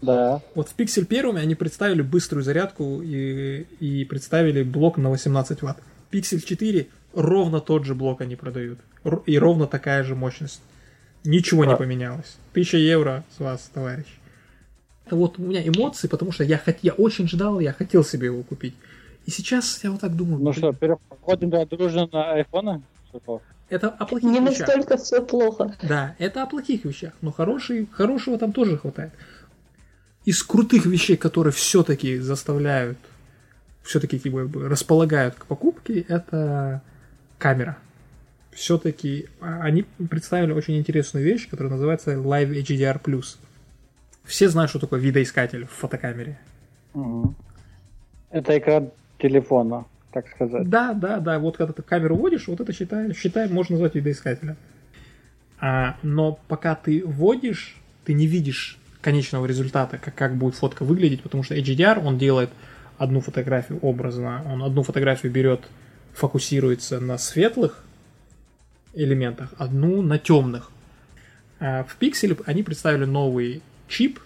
Да. 0.02 0.42
Вот 0.56 0.70
в 0.70 0.76
Pixel 0.78 1.06
1 1.06 1.38
они 1.38 1.56
представили 1.56 2.02
быструю 2.02 2.44
зарядку 2.44 3.02
и, 3.02 3.66
и 3.80 4.06
представили 4.06 4.64
блок 4.64 4.98
на 4.98 5.10
18 5.10 5.62
ватт. 5.62 5.80
Pixel 6.12 6.40
4 6.40 6.88
ровно 7.14 7.60
тот 7.60 7.86
же 7.86 7.96
блок 7.96 8.22
они 8.22 8.36
продают. 8.36 8.80
И 9.26 9.38
ровно 9.38 9.68
такая 9.68 10.04
же 10.04 10.16
мощность. 10.16 10.62
Ничего 11.24 11.64
а. 11.64 11.66
не 11.66 11.76
поменялось. 11.76 12.38
Тысяча 12.54 12.78
евро 12.78 13.24
с 13.36 13.40
вас, 13.40 13.70
товарищ. 13.74 14.08
Это 15.06 15.16
вот 15.16 15.38
у 15.40 15.42
меня 15.42 15.68
эмоции, 15.68 16.08
потому 16.08 16.32
что 16.32 16.44
я, 16.44 16.58
хот... 16.58 16.78
я 16.82 16.94
очень 16.94 17.28
ждал, 17.28 17.60
я 17.60 17.74
хотел 17.74 18.04
себе 18.04 18.28
его 18.28 18.44
купить. 18.44 18.76
И 19.26 19.32
сейчас 19.32 19.84
я 19.84 19.92
вот 19.92 20.02
так 20.02 20.16
думаю. 20.16 20.42
Ну 20.42 20.54
что, 20.54 20.72
переходим 20.72 21.50
да, 21.50 21.66
дружно 21.66 22.08
на 22.12 22.34
айфона? 22.34 22.82
Это 23.70 23.90
о 23.90 24.06
плохих 24.06 24.30
Не 24.30 24.40
вещах. 24.40 24.68
настолько 24.68 24.98
все 24.98 25.22
плохо. 25.22 25.76
Да, 25.84 26.16
это 26.20 26.44
о 26.44 26.46
плохих 26.46 26.86
вещах, 26.86 27.14
но 27.22 27.32
хороший, 27.32 27.88
хорошего 27.92 28.38
там 28.38 28.54
тоже 28.54 28.78
хватает 28.78 29.12
из 30.26 30.44
крутых 30.44 30.86
вещей, 30.86 31.18
которые 31.18 31.54
все-таки 31.54 32.18
заставляют, 32.18 32.98
все-таки 33.84 34.20
как 34.20 34.50
бы 34.50 34.68
располагают 34.68 35.36
к 35.36 35.46
покупке, 35.46 36.02
это 36.02 36.82
камера. 37.38 37.78
все-таки 38.52 39.28
а, 39.40 39.62
они 39.62 39.84
представили 40.10 40.52
очень 40.52 40.78
интересную 40.78 41.26
вещь, 41.26 41.50
которая 41.50 41.72
называется 41.72 42.14
Live 42.14 42.52
HDR+. 42.52 43.24
Все 44.26 44.50
знают, 44.50 44.70
что 44.70 44.80
такое 44.80 45.00
видоискатель 45.00 45.66
в 45.66 45.72
фотокамере. 45.72 46.38
Угу. 46.94 47.34
Это 48.32 48.58
экран 48.58 48.92
телефона, 49.18 49.86
так 50.12 50.28
сказать. 50.28 50.70
Да, 50.70 50.94
да, 50.94 51.20
да. 51.20 51.40
Вот 51.40 51.58
когда 51.58 51.74
ты 51.74 51.82
камеру 51.82 52.16
вводишь, 52.16 52.48
вот 52.48 52.60
это 52.60 52.74
считай, 52.74 53.14
считай 53.14 53.48
можно 53.50 53.74
назвать 53.74 53.96
видоискателем. 53.96 54.58
А, 55.60 55.98
но 56.04 56.40
пока 56.48 56.76
ты 56.76 57.04
вводишь, 57.06 57.78
ты 58.06 58.14
не 58.14 58.28
видишь 58.28 58.78
конечного 59.10 59.48
результата, 59.48 59.98
как, 59.98 60.14
как 60.14 60.36
будет 60.36 60.54
фотка 60.54 60.86
выглядеть, 60.86 61.24
потому 61.24 61.42
что 61.42 61.56
HDR, 61.56 62.00
он 62.06 62.20
делает 62.20 62.52
одну 63.00 63.22
фотографию 63.22 63.80
образно, 63.80 64.44
он 64.46 64.62
одну 64.62 64.84
фотографию 64.84 65.32
берет, 65.32 65.62
фокусируется 66.14 67.00
на 67.00 67.18
светлых 67.18 67.84
элементах, 68.94 69.52
одну 69.58 70.04
на 70.04 70.20
темных. 70.20 70.70
А 71.60 71.86
в 71.86 71.96
пикселе 71.96 72.38
они 72.46 72.62
представили 72.62 73.06
новый 73.06 73.64
чип, 73.88 74.20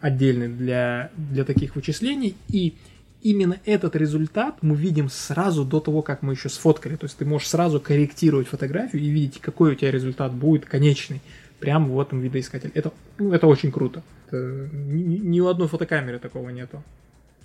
отдельный 0.00 0.48
для, 0.48 1.10
для 1.16 1.44
таких 1.44 1.74
вычислений, 1.74 2.36
и 2.48 2.74
именно 3.22 3.60
этот 3.64 3.96
результат 3.96 4.58
мы 4.60 4.76
видим 4.76 5.08
сразу 5.08 5.64
до 5.64 5.80
того, 5.80 6.02
как 6.02 6.20
мы 6.20 6.34
еще 6.34 6.50
сфоткали. 6.50 6.96
То 6.96 7.06
есть 7.06 7.16
ты 7.16 7.24
можешь 7.24 7.48
сразу 7.48 7.80
корректировать 7.80 8.48
фотографию 8.48 9.00
и 9.00 9.08
видеть, 9.08 9.40
какой 9.40 9.72
у 9.72 9.74
тебя 9.74 9.90
результат 9.90 10.34
будет 10.34 10.66
конечный 10.66 11.22
прямо 11.62 11.86
в 11.86 12.00
этом 12.00 12.20
видоискателе. 12.20 12.72
Это, 12.74 12.92
ну, 13.18 13.32
это 13.32 13.46
очень 13.46 13.70
круто. 13.70 14.02
Это, 14.26 14.68
ни, 14.72 15.18
ни 15.18 15.38
у 15.38 15.46
одной 15.46 15.68
фотокамеры 15.68 16.18
такого 16.18 16.50
нету. 16.50 16.82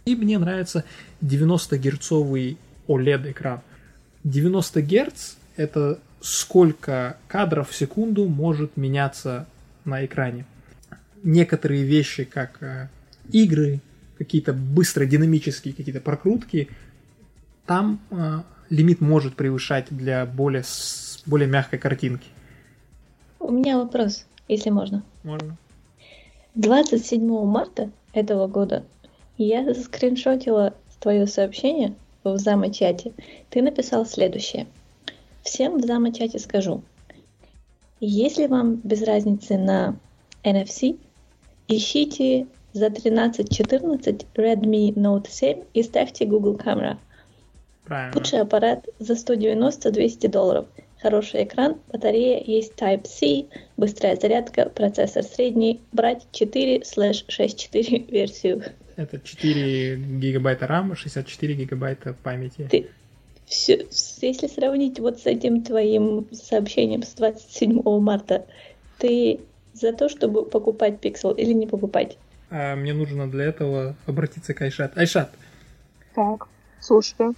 И 0.06 0.16
мне 0.16 0.40
нравится 0.40 0.86
90-герцовый 1.22 2.58
OLED-экран. 2.88 3.62
90 4.24 4.82
Гц– 4.82 5.36
это 5.56 6.00
сколько 6.20 7.18
кадров 7.28 7.70
в 7.70 7.76
секунду 7.76 8.28
может 8.28 8.76
меняться 8.76 9.46
на 9.86 10.04
экране. 10.04 10.46
Некоторые 11.22 11.84
вещи, 11.84 12.24
как 12.24 12.58
э, 12.64 12.90
игры, 13.32 13.82
какие-то 14.18 14.52
быстро 14.52 15.06
динамические 15.06 15.76
какие-то 15.76 16.02
прокрутки, 16.02 16.70
там 17.68 18.02
э, 18.10 18.42
лимит 18.72 19.00
может 19.00 19.36
превышать 19.36 19.86
для 19.92 20.26
более, 20.26 20.64
более 21.28 21.48
мягкой 21.48 21.78
картинки. 21.78 22.28
У 23.48 23.52
меня 23.52 23.78
вопрос, 23.78 24.26
если 24.50 24.72
можно. 24.72 25.04
Можно. 25.24 25.56
27 26.56 27.46
марта 27.46 27.92
этого 28.12 28.48
года 28.48 28.84
я 29.38 29.74
скриншотила 29.74 30.74
твое 31.00 31.28
сообщение 31.28 31.96
в 32.26 32.38
замочате. 32.40 33.14
Ты 33.50 33.62
написал 33.62 34.06
следующее. 34.06 34.68
Всем 35.44 35.78
в 35.78 35.86
замочате 35.86 36.40
скажу. 36.40 36.82
Если 38.02 38.48
вам 38.48 38.82
без 38.84 39.02
разницы 39.04 39.58
на 39.58 39.96
NFC, 40.44 41.00
ищите 41.70 42.48
за 42.74 42.88
13-14 42.88 44.26
Redmi 44.36 44.94
Note 44.94 45.30
7 45.30 45.64
и 45.74 45.84
ставьте 45.84 46.26
Google 46.26 46.58
Camera. 46.58 46.98
Правильно. 47.86 48.12
Лучший 48.14 48.42
аппарат 48.42 48.86
за 49.00 49.14
190-200 49.14 50.28
долларов. 50.28 50.66
Хороший 51.02 51.44
экран, 51.44 51.78
батарея, 51.92 52.42
есть 52.44 52.74
Type-C, 52.76 53.46
быстрая 53.78 54.16
зарядка, 54.16 54.68
процессор 54.70 55.24
средний. 55.24 55.80
Брать 55.92 56.26
4/64 56.34 58.12
версию. 58.12 58.64
Это 58.96 59.20
4 59.20 59.96
гигабайта 59.96 60.66
RAM, 60.66 60.96
64 60.96 61.54
гигабайта 61.54 62.16
памяти. 62.24 62.68
Ты, 62.72 62.88
все, 63.46 63.86
если 64.22 64.48
сравнить 64.48 65.00
вот 65.00 65.20
с 65.20 65.28
этим 65.28 65.62
твоим 65.62 66.28
сообщением 66.32 67.04
с 67.04 67.14
27 67.14 67.82
марта, 68.00 68.48
ты 68.98 69.40
за 69.74 69.94
то, 69.94 70.10
чтобы 70.10 70.46
покупать 70.46 70.96
Pixel 71.02 71.36
или 71.36 71.54
не 71.54 71.68
покупать? 71.68 72.18
А 72.50 72.76
мне 72.76 72.94
нужно 72.94 73.30
для 73.30 73.46
этого 73.46 73.96
обратиться 74.08 74.56
к 74.56 74.62
Айшат. 74.62 74.98
Айшат. 74.98 75.32
Так, 76.16 76.48
слушаю. 76.80 77.36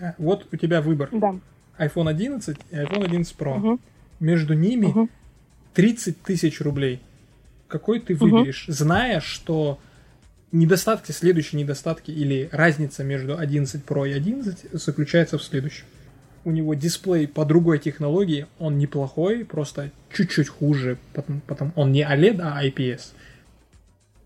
А, 0.00 0.14
вот 0.18 0.46
у 0.50 0.56
тебя 0.56 0.82
выбор. 0.82 1.08
Да. 1.12 1.36
iPhone 1.78 2.08
11 2.08 2.56
и 2.70 2.74
iPhone 2.74 3.04
11 3.04 3.36
Pro. 3.36 3.56
Угу. 3.56 3.80
Между 4.20 4.54
ними 4.54 4.86
Угу. 4.86 5.08
30 5.74 6.22
тысяч 6.22 6.60
рублей. 6.60 7.00
Какой 7.66 8.00
ты 8.00 8.14
выберешь, 8.14 8.66
зная, 8.68 9.20
что 9.20 9.78
недостатки, 10.52 11.10
следующие 11.10 11.60
недостатки 11.60 12.10
или 12.12 12.48
разница 12.52 13.02
между 13.02 13.36
11 13.36 13.84
Pro 13.84 14.08
и 14.08 14.12
11 14.12 14.70
заключается 14.72 15.36
в 15.38 15.42
следующем. 15.42 15.84
У 16.44 16.50
него 16.50 16.74
дисплей 16.74 17.26
по 17.26 17.44
другой 17.44 17.78
технологии, 17.78 18.46
он 18.58 18.78
неплохой, 18.78 19.44
просто 19.44 19.90
чуть-чуть 20.12 20.48
хуже, 20.48 20.98
потому, 21.12 21.40
потому 21.46 21.72
он 21.74 21.90
не 21.90 22.02
OLED, 22.02 22.40
а 22.40 22.64
IPS. 22.64 23.12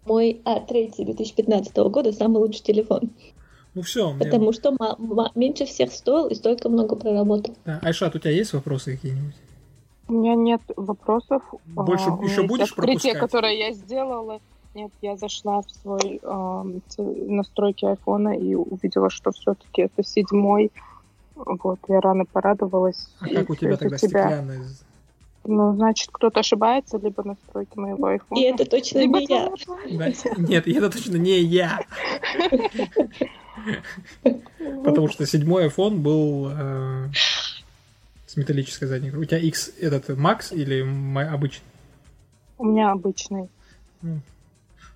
Мой 0.05 0.41
А3 0.45 1.05
2015 1.05 1.77
года 1.77 2.13
самый 2.13 2.39
лучший 2.39 2.63
телефон. 2.63 3.11
Ну 3.79 3.85
все, 3.85 4.13
мне... 4.13 4.25
Потому 4.25 4.53
что 4.53 4.75
меньше 5.37 5.65
всех 5.65 5.93
стоил 5.93 6.27
и 6.27 6.35
столько 6.35 6.69
много 6.69 6.97
проработал. 6.97 7.55
Да, 7.65 7.79
Айшат, 7.81 8.17
у 8.17 8.19
тебя 8.19 8.33
есть 8.33 8.53
вопросы 8.53 8.97
какие-нибудь? 8.97 9.37
У 10.09 10.15
меня 10.15 10.35
нет 10.35 10.61
вопросов. 10.77 11.45
Больше 11.65 12.07
А, 12.09 12.25
еще 12.25 12.43
будешь 12.43 12.71
открытие, 12.73 13.13
пропускать? 13.13 13.19
которое 13.21 13.57
я 13.57 13.73
сделала. 13.73 14.41
Нет, 14.75 14.91
я 15.01 15.17
зашла 15.17 15.63
в 15.63 15.71
свой 15.71 16.21
ц- 16.89 17.03
настройки 17.03 17.85
айфона 17.85 18.37
и 18.37 18.57
увидела, 18.57 19.11
что 19.11 19.31
все-таки 19.31 19.83
это 19.83 20.03
седьмой. 20.03 20.73
Вот, 21.37 21.79
я 21.87 22.01
рано 22.01 22.25
порадовалась. 22.25 23.07
А 23.21 23.29
И 23.29 23.35
как 23.37 23.49
у 23.49 23.55
тебя 23.55 23.77
тогда 23.77 23.97
стеклянная? 23.97 24.65
Ну, 25.45 25.73
значит, 25.77 26.09
кто-то 26.11 26.41
ошибается, 26.41 26.99
либо 26.99 27.23
настройки 27.23 27.79
моего 27.79 28.07
айфона. 28.09 28.41
И 28.41 28.43
это 28.43 28.69
точно 28.69 28.99
либо 28.99 29.21
не 29.21 29.27
я. 29.29 29.53
Да, 29.93 30.09
Нет, 30.37 30.67
и 30.67 30.73
это 30.73 30.91
точно 30.91 31.17
не 31.17 31.39
я. 31.39 31.79
Потому 34.85 35.09
что 35.09 35.27
седьмой 35.27 35.67
iPhone 35.69 35.97
был 35.97 36.51
э, 36.51 37.09
с 38.27 38.37
металлической 38.37 38.87
задней. 38.87 39.11
У 39.11 39.25
тебя 39.25 39.39
X 39.39 39.73
этот 39.81 40.11
Max 40.11 40.55
или 40.55 40.81
обычный? 41.27 41.65
У 42.59 42.65
меня 42.65 42.91
обычный. 42.91 43.49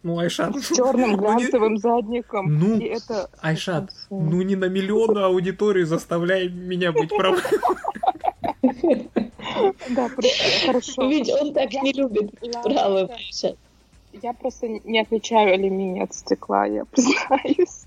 Ну, 0.03 0.19
Айшат. 0.19 0.57
С 0.57 0.75
черным 0.77 1.11
ну, 1.13 1.17
глянцевым 1.19 1.79
задником. 1.79 2.59
Ну, 2.59 2.79
и 2.79 2.85
это... 2.85 3.31
Айшат, 3.41 3.91
ну 4.11 4.43
не 4.43 4.57
на 4.57 4.65
миллион 4.69 5.17
аудиторию 5.19 5.87
заставляй 5.87 6.49
меня 6.49 6.93
быть 6.93 7.11
прав. 7.11 7.41
Да, 9.91 10.09
хорошо. 10.65 11.09
Ведь 11.09 11.29
он 11.29 11.53
так 11.53 11.73
Я- 11.73 11.83
не 11.83 11.93
любит 11.93 12.33
Ладно, 12.43 12.63
правы. 12.63 13.07
да. 13.07 13.15
Маша. 13.15 13.57
Я 14.23 14.33
просто 14.33 14.69
не 14.69 15.01
отличаю 15.01 15.55
алюминий 15.55 16.03
от 16.03 16.15
стекла, 16.15 16.67
я 16.67 16.85
признаюсь. 16.85 17.82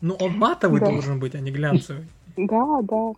Ну, 0.00 0.14
он 0.14 0.38
матовый 0.38 0.80
Да. 0.80 0.86
должен 0.86 1.18
быть, 1.20 1.34
а 1.34 1.40
не 1.40 1.50
глянцевый. 1.50 2.04
Да, 2.36 2.80
да. 2.82 3.12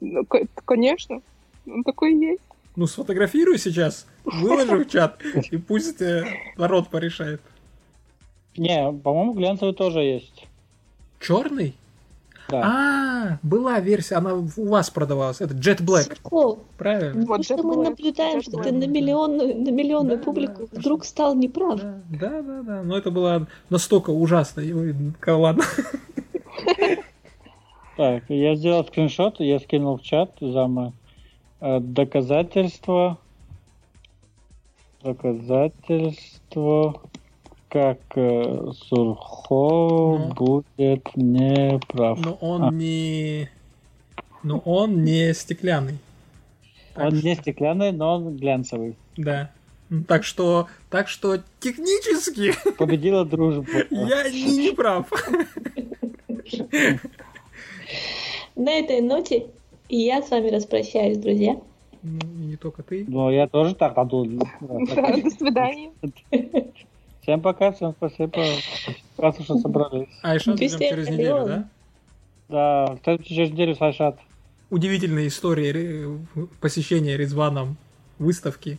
Ну, 0.00 0.26
Конечно. 0.64 1.22
Он 1.66 1.84
такой 1.84 2.14
есть. 2.16 2.42
Ну, 2.76 2.86
сфотографируй 2.86 3.58
сейчас, 3.58 4.06
выложи 4.24 4.84
в 4.84 4.88
чат, 4.88 5.20
и 5.50 5.56
пусть 5.58 6.00
э, 6.00 6.24
народ 6.56 6.88
порешает. 6.88 7.40
Не, 8.56 8.92
по-моему, 8.92 9.32
глянцевый 9.34 9.74
тоже 9.74 10.00
есть. 10.00 10.46
Черный? 11.20 11.74
Да. 12.48 12.62
А, 12.64 13.38
была 13.42 13.80
версия, 13.80 14.16
она 14.16 14.34
у 14.34 14.44
вас 14.68 14.90
продавалась. 14.90 15.40
Это 15.40 15.54
Jet 15.54 15.80
Black, 15.80 16.16
Сокол, 16.16 16.58
правильно? 16.76 17.20
Вот 17.24 17.26
потому 17.38 17.42
что 17.44 17.54
Jet 17.54 17.62
мы 17.62 17.74
Black, 17.74 17.84
наблюдаем, 17.90 18.38
Jet 18.38 18.42
что 18.42 18.58
Black. 18.58 18.62
ты 18.64 18.72
на 18.72 18.86
миллионную, 18.86 19.56
на 19.62 19.70
миллионную 19.70 20.18
Да, 20.18 20.24
публику 20.24 20.68
да, 20.70 20.78
вдруг 20.80 21.04
стал 21.04 21.34
неправ. 21.34 21.80
Да, 21.80 22.02
да, 22.10 22.42
да, 22.42 22.62
да. 22.62 22.82
Но 22.82 22.96
это 22.98 23.10
было 23.10 23.46
настолько 23.70 24.10
ужасно. 24.10 24.62
Ка- 25.20 25.36
Ладно. 25.36 25.64
Так, 27.96 28.24
я 28.28 28.54
сделал 28.56 28.84
скриншот, 28.86 29.40
я 29.40 29.58
скинул 29.60 29.98
в 29.98 30.02
чат 30.02 30.32
замы. 30.40 30.92
Э, 31.60 31.78
Доказательства. 31.80 33.18
Как 37.72 37.98
э, 38.16 38.70
Сурхо 38.88 40.18
Ну. 40.18 40.34
будет 40.34 41.08
неправ. 41.16 42.18
Но 42.22 42.34
он 42.42 42.64
А. 42.64 42.70
не... 42.70 43.48
Но 44.42 44.58
он 44.58 45.02
не 45.04 45.32
стеклянный. 45.32 45.96
Так 46.94 47.06
Он 47.06 47.16
что- 47.16 47.26
не 47.26 47.34
стеклянный, 47.34 47.92
но 47.92 48.16
он 48.16 48.36
глянцевый. 48.36 48.94
Да. 49.16 49.50
Ну, 49.88 50.04
Так 50.04 50.24
что, 50.24 50.68
так 50.90 51.08
что 51.08 51.38
технически 51.60 52.52
Победила 52.78 53.24
дружба. 53.24 53.64
я 53.90 54.28
не, 54.30 54.56
не 54.68 54.72
прав. 54.72 55.06
На 58.54 58.70
этой 58.72 59.00
ноте 59.00 59.46
я 59.88 60.20
с 60.22 60.30
вами 60.30 60.50
распрощаюсь, 60.50 61.16
друзья. 61.18 61.56
Ну, 62.02 62.18
не 62.36 62.56
только 62.56 62.82
ты. 62.82 63.04
Ну, 63.08 63.30
я 63.30 63.46
тоже 63.48 63.74
так 63.74 63.94
подумал. 63.94 64.46
Да, 64.60 65.16
до 65.16 65.30
свидания. 65.30 65.92
Всем 67.22 67.40
пока, 67.40 67.70
всем 67.72 67.92
спасибо. 67.92 68.42
Раз 69.16 69.36
что 69.40 69.56
собрались. 69.58 70.08
А 70.22 70.34
еще 70.34 70.54
Без 70.54 70.74
ждем 70.74 70.90
через 70.90 71.08
неделю, 71.08 71.46
да? 71.46 71.68
Да, 72.48 72.96
кстати, 72.96 73.22
через 73.22 73.50
неделю 73.52 73.74
с 73.76 73.80
Айшат. 73.80 74.18
удивительной 74.70 75.28
истории 75.28 76.18
посещения 76.60 77.16
Резваном 77.16 77.76
выставки 78.18 78.78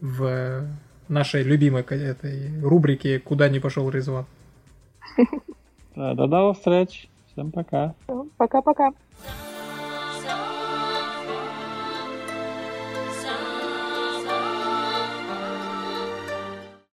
в 0.00 0.68
нашей 1.08 1.42
любимой 1.42 1.82
этой 1.82 2.60
рубрике 2.62 3.18
«Куда 3.18 3.48
не 3.48 3.58
пошел 3.60 3.90
Резван». 3.90 4.26
Да, 5.94 6.14
до 6.14 6.26
новых 6.26 6.56
встреч. 6.56 7.06
Всем 7.32 7.52
пока. 7.52 7.94
Пока-пока. 8.38 8.92